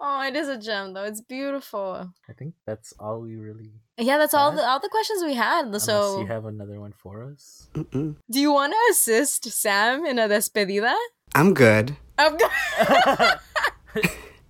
oh, 0.00 0.22
it 0.26 0.36
is 0.36 0.48
a 0.48 0.58
gem 0.58 0.92
though. 0.94 1.04
It's 1.04 1.20
beautiful. 1.20 2.10
I 2.28 2.32
think 2.32 2.54
that's 2.66 2.92
all 2.98 3.20
we 3.20 3.36
really. 3.36 3.72
Yeah, 4.00 4.16
that's 4.18 4.32
all 4.32 4.50
the 4.52 4.64
all 4.66 4.80
the 4.80 4.88
questions 4.88 5.22
we 5.22 5.34
had. 5.34 5.66
Unless 5.66 5.84
So, 5.84 6.20
you 6.20 6.26
have 6.26 6.46
another 6.46 6.80
one 6.80 6.92
for 6.96 7.22
us. 7.24 7.68
Mm-mm. 7.74 8.16
do 8.30 8.40
you 8.40 8.50
want 8.52 8.72
to 8.72 8.78
assist 8.92 9.44
Sam 9.52 10.06
in 10.06 10.18
a 10.18 10.26
despedida? 10.26 10.94
I'm 11.34 11.52
good. 11.54 11.96
I'm 12.18 12.36
good. 12.36 12.50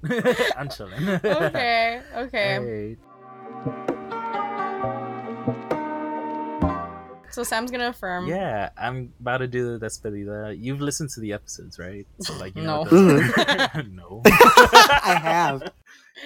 I'm 0.56 0.68
chilling. 0.70 1.08
okay, 1.08 2.00
okay. 2.16 2.58
Alright. 2.58 2.98
So 7.32 7.44
Sam's 7.44 7.70
gonna 7.70 7.88
affirm. 7.90 8.26
Yeah, 8.26 8.70
I'm 8.76 9.12
about 9.20 9.38
to 9.38 9.46
do 9.46 9.78
the 9.78 9.86
despedida. 9.86 10.56
You've 10.58 10.80
listened 10.80 11.10
to 11.10 11.20
the 11.20 11.32
episodes, 11.32 11.78
right? 11.78 12.06
So 12.20 12.36
like, 12.38 12.56
you 12.56 12.62
know, 12.62 12.82
No. 12.84 12.90
those- 12.90 13.30
no. 13.90 14.22
I 14.26 15.18
have. 15.22 15.62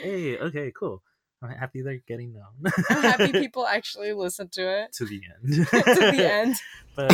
hey, 0.02 0.38
okay, 0.38 0.72
cool. 0.78 1.02
I'm 1.42 1.50
happy 1.50 1.82
they're 1.82 2.00
getting 2.08 2.32
known 2.32 2.72
I'm 2.90 3.02
happy 3.02 3.32
people 3.44 3.66
actually 3.66 4.12
listen 4.12 4.48
to 4.50 4.62
it 4.84 4.92
to 4.94 5.04
the 5.04 5.20
end. 5.30 5.66
to 5.66 6.16
the 6.16 6.32
end. 6.32 6.56
But 6.96 7.10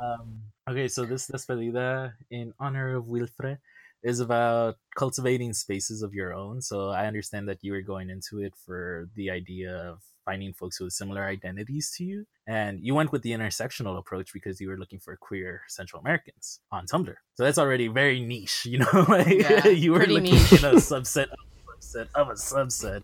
um, 0.00 0.40
okay, 0.68 0.88
so 0.88 1.04
this 1.04 1.26
despedida 1.28 2.14
in 2.30 2.54
honor 2.58 2.96
of 2.96 3.06
Wilfred 3.06 3.58
is 4.02 4.18
about 4.18 4.76
cultivating 4.96 5.52
spaces 5.52 6.02
of 6.02 6.14
your 6.14 6.32
own. 6.32 6.62
So 6.62 6.88
I 6.88 7.06
understand 7.06 7.46
that 7.48 7.58
you 7.60 7.72
were 7.72 7.82
going 7.82 8.08
into 8.08 8.40
it 8.40 8.54
for 8.64 9.10
the 9.14 9.30
idea 9.30 9.76
of 9.76 9.98
finding 10.24 10.54
folks 10.54 10.80
with 10.80 10.92
similar 10.94 11.24
identities 11.24 11.92
to 11.98 12.04
you, 12.04 12.24
and 12.46 12.80
you 12.80 12.94
went 12.94 13.12
with 13.12 13.20
the 13.22 13.32
intersectional 13.32 13.98
approach 13.98 14.32
because 14.32 14.58
you 14.60 14.68
were 14.68 14.78
looking 14.78 15.00
for 15.00 15.16
queer 15.16 15.62
Central 15.68 16.00
Americans 16.00 16.60
on 16.72 16.86
Tumblr. 16.86 17.14
So 17.34 17.44
that's 17.44 17.58
already 17.58 17.88
very 17.88 18.20
niche, 18.20 18.64
you 18.64 18.78
know. 18.78 19.04
like 19.08 19.28
Yeah, 19.28 19.66
you 19.68 19.92
were 19.92 20.06
looking 20.06 20.34
niche. 20.34 20.52
in 20.52 20.64
a 20.64 20.74
subset 20.76 21.28
of 21.28 21.38
subset 21.80 22.08
of 22.14 22.28
a 22.28 22.34
subset 22.34 23.02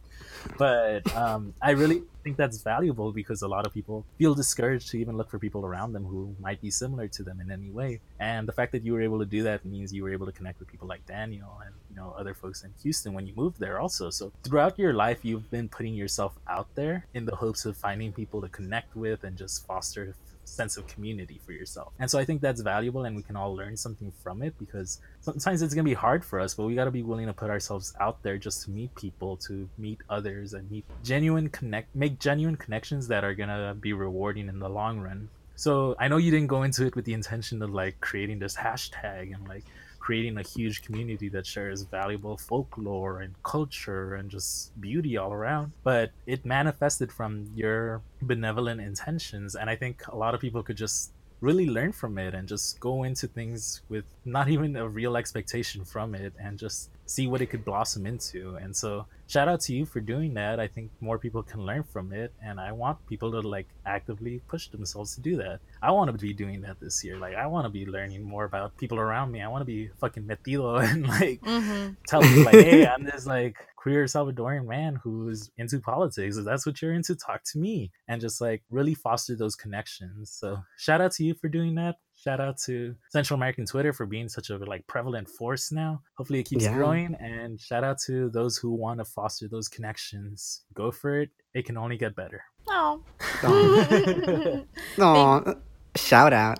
but 0.59 1.15
um, 1.17 1.55
I 1.61 1.71
really 1.73 2.03
think 2.25 2.37
that's 2.37 2.63
valuable 2.63 3.13
because 3.13 3.43
a 3.43 3.49
lot 3.49 3.67
of 3.67 3.75
people 3.75 4.05
feel 4.19 4.35
discouraged 4.35 4.91
to 4.91 4.99
even 4.99 5.17
look 5.17 5.31
for 5.31 5.39
people 5.39 5.65
around 5.65 5.93
them 5.93 6.05
who 6.05 6.35
might 6.41 6.61
be 6.61 6.71
similar 6.71 7.09
to 7.09 7.23
them 7.23 7.41
in 7.41 7.51
any 7.51 7.71
way. 7.71 8.01
And 8.19 8.49
the 8.49 8.53
fact 8.53 8.73
that 8.73 8.85
you 8.85 8.93
were 8.93 9.03
able 9.03 9.19
to 9.19 9.25
do 9.25 9.43
that 9.45 9.65
means 9.65 9.93
you 9.93 10.03
were 10.03 10.13
able 10.13 10.27
to 10.27 10.33
connect 10.33 10.59
with 10.59 10.69
people 10.69 10.89
like 10.89 11.05
Daniel 11.07 11.61
and 11.65 11.75
you 11.91 11.97
know 11.97 12.15
other 12.19 12.35
folks 12.35 12.65
in 12.65 12.73
Houston 12.83 13.13
when 13.13 13.27
you 13.27 13.35
moved 13.37 13.61
there 13.61 13.79
also. 13.79 14.11
So 14.11 14.33
throughout 14.43 14.79
your 14.79 14.93
life, 14.93 15.25
you've 15.25 15.51
been 15.51 15.69
putting 15.69 15.95
yourself 15.95 16.39
out 16.49 16.69
there 16.75 17.07
in 17.15 17.27
the 17.27 17.37
hopes 17.37 17.65
of 17.65 17.77
finding 17.77 18.13
people 18.13 18.41
to 18.41 18.49
connect 18.49 18.97
with 18.97 19.25
and 19.25 19.37
just 19.37 19.67
foster 19.67 20.15
sense 20.57 20.77
of 20.77 20.87
community 20.87 21.41
for 21.45 21.53
yourself. 21.53 21.93
And 21.99 22.11
so 22.11 22.19
I 22.19 22.25
think 22.25 22.41
that's 22.41 22.63
valuable 22.63 23.05
and 23.05 23.15
we 23.15 23.23
can 23.23 23.37
all 23.37 23.55
learn 23.55 23.77
something 23.77 24.13
from 24.23 24.43
it 24.43 24.59
because 24.59 25.01
sometimes 25.21 25.63
it's 25.63 25.75
going 25.75 25.85
to 25.85 25.91
be 25.91 25.95
hard 25.95 26.25
for 26.25 26.41
us, 26.41 26.55
but 26.55 26.65
we 26.67 26.75
got 26.75 26.87
to 26.87 26.91
be 26.91 27.03
willing 27.03 27.27
to 27.27 27.33
put 27.33 27.51
ourselves 27.51 27.95
out 28.01 28.23
there 28.23 28.39
just 28.39 28.65
to 28.65 28.71
meet 28.71 28.95
people, 28.95 29.37
to 29.49 29.69
meet 29.79 30.01
others 30.09 30.55
and 30.55 30.71
meet 30.71 30.85
genuine 31.05 31.49
connect 31.49 31.95
make 31.95 32.19
genuine 32.19 32.57
connections 32.57 33.09
that 33.09 33.23
are 33.25 33.35
going 33.35 33.49
to 33.49 33.77
be 33.79 33.93
rewarding 33.93 34.49
in 34.49 34.59
the 34.59 34.69
long 34.69 34.99
run. 35.01 35.29
So 35.57 35.97
I 35.99 36.09
know 36.09 36.19
you 36.19 36.31
didn't 36.31 36.49
go 36.49 36.63
into 36.63 36.87
it 36.87 36.95
with 36.97 37.05
the 37.05 37.15
intention 37.15 37.63
of 37.63 37.71
like 37.73 38.01
creating 38.01 38.39
this 38.39 38.57
hashtag 38.57 39.35
and 39.35 39.49
like 39.49 39.65
creating 40.07 40.39
a 40.39 40.43
huge 40.43 40.83
community 40.83 41.29
that 41.29 41.45
shares 41.45 41.83
valuable 41.83 42.37
folklore 42.37 43.23
and 43.23 43.35
culture 43.43 44.15
and 44.15 44.31
just 44.31 44.81
beauty 44.81 45.17
all 45.17 45.33
around. 45.33 45.73
But 45.83 46.13
it 46.29 46.47
manifested 46.47 47.11
from 47.11 47.51
your 47.57 48.03
benevolent 48.23 48.81
intentions. 48.81 49.57
And 49.57 49.69
I 49.69 49.75
think 49.75 50.07
a 50.07 50.15
lot 50.15 50.33
of 50.33 50.41
people 50.41 50.63
could 50.63 50.77
just 50.77 51.11
really 51.41 51.67
learn 51.67 51.91
from 51.91 52.19
it 52.19 52.35
and 52.35 52.47
just 52.47 52.79
go 52.79 53.03
into 53.03 53.27
things 53.27 53.83
with 53.89 54.05
not 54.25 54.47
even 54.49 54.77
a 54.77 54.89
real 54.89 55.17
expectation 55.17 55.85
from 55.85 56.15
it 56.15 56.33
and 56.39 56.57
just 56.57 56.91
see 57.07 57.27
what 57.27 57.41
it 57.41 57.47
could 57.47 57.65
blossom 57.65 58.07
into. 58.07 58.57
And 58.57 58.75
so 58.77 59.07
shout 59.29 59.49
out 59.49 59.61
to 59.63 59.75
you 59.75 59.87
for 59.87 60.01
doing 60.01 60.35
that. 60.35 60.61
I 60.61 60.67
think 60.67 60.91
more 61.01 61.19
people 61.19 61.43
can 61.43 61.65
learn 61.65 61.85
from 61.85 62.13
it 62.13 62.33
and 62.43 62.61
I 62.61 62.73
want 62.73 63.05
people 63.07 63.31
to 63.33 63.41
like 63.41 63.69
actively 63.87 64.41
push 64.49 64.69
themselves 64.69 65.15
to 65.15 65.21
do 65.21 65.37
that. 65.37 65.61
I 65.83 65.91
want 65.93 66.11
to 66.11 66.19
be 66.19 66.33
doing 66.33 66.61
that 66.63 66.81
this 66.81 67.05
year. 67.05 67.17
Like 67.19 67.35
I 67.35 67.47
want 67.47 67.65
to 67.65 67.71
be 67.71 67.87
learning 67.87 68.23
more 68.23 68.45
about 68.45 68.77
people 68.77 68.99
around 68.99 69.31
me. 69.33 69.41
I 69.41 69.49
want 69.49 69.63
to 69.63 69.67
be 69.67 69.89
fucking 70.01 70.25
metido 70.25 70.83
and 70.93 71.07
like 71.07 71.41
Mm-hmm. 71.43 71.93
tell 72.07 72.21
people 72.23 72.43
like, 72.45 72.55
hey, 72.55 72.87
I'm 72.87 73.05
this 73.11 73.27
like 73.27 73.57
queer 73.77 74.05
Salvadorian 74.07 74.67
man 74.67 74.97
who's 74.97 75.51
into 75.59 75.79
politics. 75.79 76.37
If 76.37 76.45
that's 76.45 76.67
what 76.67 76.83
you're 76.83 76.93
into, 76.93 77.15
talk 77.15 77.43
to 77.53 77.59
me. 77.59 77.93
And 78.09 78.21
just 78.21 78.41
like 78.41 78.63
really 78.71 78.95
foster 78.95 79.37
those 79.37 79.55
connections. 79.55 80.31
So 80.31 80.59
shout 80.77 81.01
out 81.01 81.13
to 81.13 81.25
you 81.25 81.35
for 81.35 81.49
doing 81.49 81.77
that. 81.77 81.97
Shout 82.27 82.41
out 82.41 82.59
to 82.67 82.93
Central 83.11 83.37
American 83.37 83.67
Twitter 83.67 83.93
for 83.93 84.05
being 84.05 84.29
such 84.29 84.51
a 84.51 84.57
like 84.57 84.85
prevalent 84.89 85.29
force 85.29 85.71
now. 85.71 86.03
Hopefully 86.17 86.41
it 86.41 86.49
keeps 86.49 86.65
Yeah. 86.65 86.75
growing. 86.75 87.15
And 87.21 87.61
shout 87.61 87.85
out 87.85 87.99
to 88.07 88.29
those 88.31 88.57
who 88.57 88.71
want 88.73 88.99
to 88.99 89.05
foster 89.05 89.47
those 89.47 89.69
connections. 89.69 90.63
Go 90.75 90.91
for 90.91 91.21
it. 91.21 91.31
It 91.55 91.67
can 91.67 91.77
only 91.77 91.97
get 91.97 92.17
better. 92.17 92.43
Oh. 92.67 93.01
Aw. 93.45 94.65
Aw, 95.01 95.55
shout 95.95 96.33
out. 96.33 96.59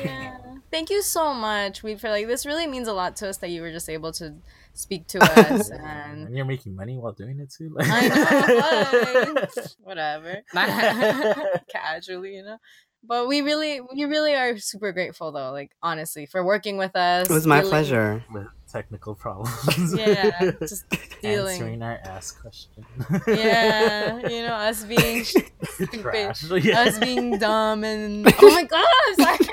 yeah. 0.00 0.36
Thank 0.72 0.90
you 0.90 1.00
so 1.00 1.32
much. 1.32 1.84
We 1.84 1.94
feel 1.94 2.10
like 2.10 2.26
this 2.26 2.44
really 2.44 2.66
means 2.66 2.88
a 2.88 2.92
lot 2.92 3.14
to 3.16 3.28
us 3.28 3.36
that 3.36 3.50
you 3.50 3.62
were 3.62 3.70
just 3.70 3.88
able 3.88 4.10
to 4.14 4.34
speak 4.72 5.06
to 5.06 5.22
us 5.22 5.70
and 5.70 6.26
And 6.26 6.36
you're 6.36 6.44
making 6.44 6.74
money 6.74 6.98
while 6.98 7.12
doing 7.12 7.38
it 7.38 7.52
too. 7.56 7.70
Like... 7.72 7.86
I 7.88 8.08
know, 8.08 9.32
like, 9.34 9.54
whatever. 9.84 10.42
Casually, 11.72 12.34
you 12.34 12.42
know. 12.42 12.58
But 13.06 13.28
we 13.28 13.40
really, 13.42 13.80
we 13.80 14.04
really 14.04 14.34
are 14.34 14.56
super 14.58 14.92
grateful, 14.92 15.30
though. 15.32 15.50
Like 15.52 15.72
honestly, 15.82 16.26
for 16.26 16.44
working 16.44 16.76
with 16.76 16.96
us. 16.96 17.28
It 17.28 17.32
was 17.32 17.46
my 17.46 17.58
really- 17.58 17.70
pleasure. 17.70 18.24
But 18.32 18.46
technical 18.70 19.14
problems. 19.14 19.94
Yeah, 19.96 20.50
just 20.58 20.84
dealing. 21.22 21.52
Answering 21.54 21.82
our 21.82 21.98
ask 22.04 22.40
question. 22.40 22.84
Yeah, 23.28 24.18
you 24.28 24.42
know, 24.42 24.54
us 24.54 24.84
being 24.84 25.22
stupid, 25.24 26.00
Trash. 26.02 26.42
Yeah. 26.50 26.80
us 26.80 26.98
being 26.98 27.38
dumb, 27.38 27.84
and 27.84 28.26
oh 28.26 28.50
my 28.50 28.64
god, 28.64 28.84
I'm 29.08 29.14
sorry. 29.16 29.48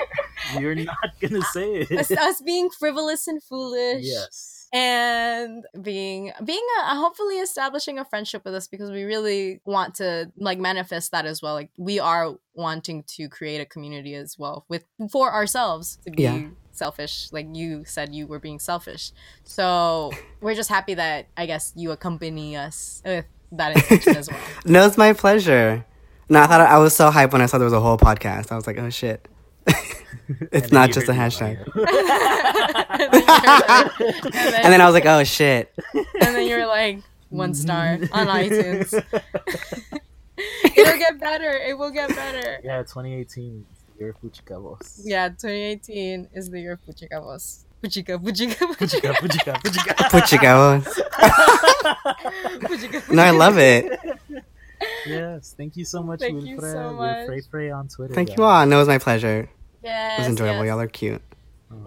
You're 0.58 0.74
not 0.74 0.96
gonna 1.20 1.42
say 1.52 1.82
us, 1.82 2.10
it. 2.10 2.18
us 2.18 2.40
being 2.42 2.68
frivolous 2.70 3.28
and 3.28 3.42
foolish. 3.42 4.04
yes. 4.04 4.61
And 4.72 5.64
being 5.82 6.32
being 6.44 6.66
a, 6.82 6.94
hopefully 6.96 7.36
establishing 7.38 7.98
a 7.98 8.04
friendship 8.04 8.44
with 8.44 8.54
us 8.54 8.66
because 8.66 8.90
we 8.90 9.02
really 9.04 9.60
want 9.64 9.94
to 9.96 10.32
like 10.36 10.58
manifest 10.58 11.12
that 11.12 11.26
as 11.26 11.42
well 11.42 11.54
like 11.54 11.70
we 11.76 11.98
are 12.00 12.34
wanting 12.54 13.02
to 13.06 13.28
create 13.28 13.60
a 13.60 13.66
community 13.66 14.14
as 14.14 14.38
well 14.38 14.64
with 14.68 14.84
for 15.10 15.32
ourselves 15.32 15.98
to 16.04 16.10
be 16.10 16.22
Yeah. 16.22 16.46
selfish 16.70 17.28
like 17.32 17.48
you 17.52 17.84
said 17.84 18.14
you 18.14 18.26
were 18.26 18.38
being 18.38 18.58
selfish 18.58 19.12
so 19.44 20.10
we're 20.40 20.54
just 20.54 20.70
happy 20.70 20.94
that 20.94 21.26
i 21.36 21.44
guess 21.46 21.72
you 21.76 21.90
accompany 21.90 22.56
us 22.56 23.02
with 23.04 23.26
that 23.52 23.76
intention 23.76 24.16
as 24.16 24.30
well 24.30 24.40
No, 24.64 24.86
it's 24.86 24.96
my 24.96 25.12
pleasure. 25.12 25.84
No, 26.30 26.40
I 26.40 26.46
thought 26.46 26.60
I 26.62 26.78
was 26.78 26.96
so 26.96 27.10
hyped 27.10 27.32
when 27.32 27.42
I 27.42 27.46
saw 27.46 27.58
there 27.58 27.66
was 27.66 27.74
a 27.74 27.80
whole 27.80 27.98
podcast. 27.98 28.50
I 28.50 28.54
was 28.56 28.66
like, 28.66 28.78
oh 28.78 28.88
shit. 28.88 29.28
it's 30.52 30.72
not 30.72 30.90
just 30.90 31.08
a 31.08 31.12
hashtag. 31.12 31.58
and, 31.74 33.12
then 34.32 34.54
and 34.64 34.72
then- 34.72 34.80
I 34.80 34.86
was 34.86 34.94
like, 34.94 35.06
oh 35.06 35.24
shit. 35.24 35.72
and 35.94 36.34
then 36.34 36.46
you're 36.48 36.66
like 36.66 37.00
one 37.30 37.54
star 37.54 37.98
on 38.12 38.26
itunes 38.26 38.92
it'll 40.76 40.98
get 40.98 41.18
better 41.18 41.50
it 41.50 41.78
will 41.78 41.90
get 41.90 42.08
better 42.10 42.60
Yeah, 42.62 42.82
2018 42.82 43.64
is 43.70 43.78
the 43.88 44.00
year 44.00 44.10
of 44.10 44.20
Puchica 44.20 44.60
Voz. 44.60 45.00
Yeah, 45.04 45.28
2018 45.28 46.28
is 46.34 46.50
the 46.50 46.60
year 46.60 46.72
of 46.72 46.80
Puchica 46.84 47.22
Voz. 47.22 47.64
Puchica, 47.82 48.18
Puchica, 48.22 48.54
Puchica, 48.74 49.12
Puchica, 49.14 49.54
Puchica, 49.62 49.94
Puchica. 50.10 50.84
Puchicabos. 50.84 50.84
Puchica. 52.60 53.10
No, 53.12 53.22
I 53.22 53.30
love 53.30 53.58
it. 53.58 53.98
Yes, 55.06 55.54
thank 55.56 55.76
you 55.76 55.84
so 55.84 56.02
much, 56.02 56.20
Thank 56.20 56.42
you 56.44 56.60
so 56.60 56.92
much. 56.92 57.16
Wilfred 57.28 57.44
Frey 57.50 57.70
on 57.70 57.88
Twitter. 57.88 58.14
Thank 58.14 58.36
you 58.36 58.42
all. 58.44 58.66
No, 58.66 58.76
it 58.76 58.78
was 58.80 58.88
my 58.88 58.98
pleasure. 58.98 59.48
It 59.84 60.18
was 60.18 60.28
enjoyable. 60.28 60.64
yes. 60.64 60.66
Y'all 60.68 60.80
are 60.80 60.86
cute. 60.86 61.22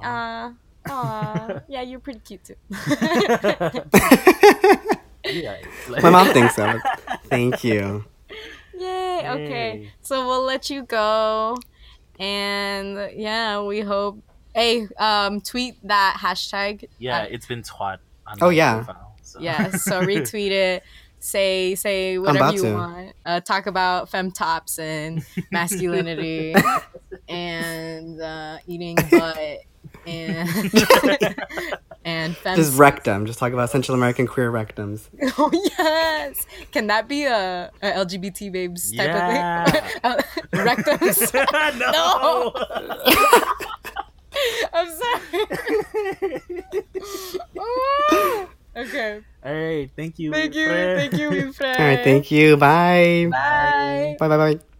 Uh, 0.03 0.51
aw, 0.89 1.59
yeah, 1.67 1.81
you're 1.81 1.99
pretty 1.99 2.19
cute 2.19 2.43
too. 2.43 2.55
Yeah, 5.27 5.57
My 6.03 6.11
mom 6.11 6.27
thinks 6.27 6.55
so. 6.55 6.79
Thank 7.25 7.63
you. 7.63 8.05
Yay, 8.77 9.21
okay. 9.27 9.77
Yay. 9.79 9.91
So 10.01 10.27
we'll 10.27 10.43
let 10.43 10.69
you 10.69 10.83
go. 10.83 11.57
And 12.19 13.09
yeah, 13.15 13.59
we 13.63 13.79
hope. 13.79 14.19
Hey, 14.53 14.87
um, 14.97 15.41
tweet 15.41 15.75
that 15.87 16.17
hashtag. 16.19 16.87
Yeah, 16.99 17.21
Uh, 17.23 17.27
it's 17.31 17.47
been 17.47 17.63
twat. 17.63 17.97
On 18.27 18.37
Oh, 18.41 18.49
yeah. 18.49 18.75
profile, 18.83 19.15
so. 19.23 19.39
yeah, 19.39 19.71
so 19.71 20.01
retweet 20.05 20.51
it. 20.51 20.83
Say 21.25 21.73
say 21.73 22.19
whatever 22.19 22.51
you 22.53 22.61
to. 22.61 22.73
want. 22.75 23.13
Uh, 23.25 23.39
talk 23.39 23.65
about 23.65 24.11
femtops 24.11 24.77
and 24.77 25.25
masculinity 25.51 26.53
and 27.27 28.21
uh, 28.21 28.57
eating 28.67 28.95
butt 29.11 29.37
and 30.05 30.47
and 32.05 32.37
fem. 32.37 32.55
Just 32.55 32.77
rectum. 32.77 33.25
Just 33.25 33.39
talk 33.39 33.53
about 33.53 33.71
Central 33.71 33.95
American 33.97 34.27
queer 34.27 34.51
rectums. 34.51 35.09
oh 35.39 35.49
yes, 35.79 36.45
can 36.71 36.85
that 36.87 37.07
be 37.07 37.23
a, 37.25 37.71
a 37.81 37.87
LGBT 38.05 38.51
babes 38.51 38.91
type 38.95 39.07
Yeah. 39.07 39.63
of 39.65 39.71
thing? 39.71 39.81
Uh, 40.03 40.21
Rectums. 40.53 41.33
no. 41.79 42.53
I'm 44.73 44.89
sorry. 44.91 45.45
Ah, 47.59 48.47
okay. 48.75 49.21
All 49.43 49.53
right, 49.53 49.89
thank 49.95 50.19
you. 50.19 50.31
Thank 50.31 50.55
you. 50.55 50.67
Wilfred. 50.67 50.97
Thank 50.97 51.21
you, 51.21 51.29
Wilfred. 51.29 51.75
All 51.79 51.85
right. 51.85 52.03
Thank 52.03 52.31
you. 52.31 52.57
Bye. 52.57 53.27
Bye. 53.31 54.15
Bye. 54.19 54.27
Bye. 54.27 54.53
Bye. 54.55 54.74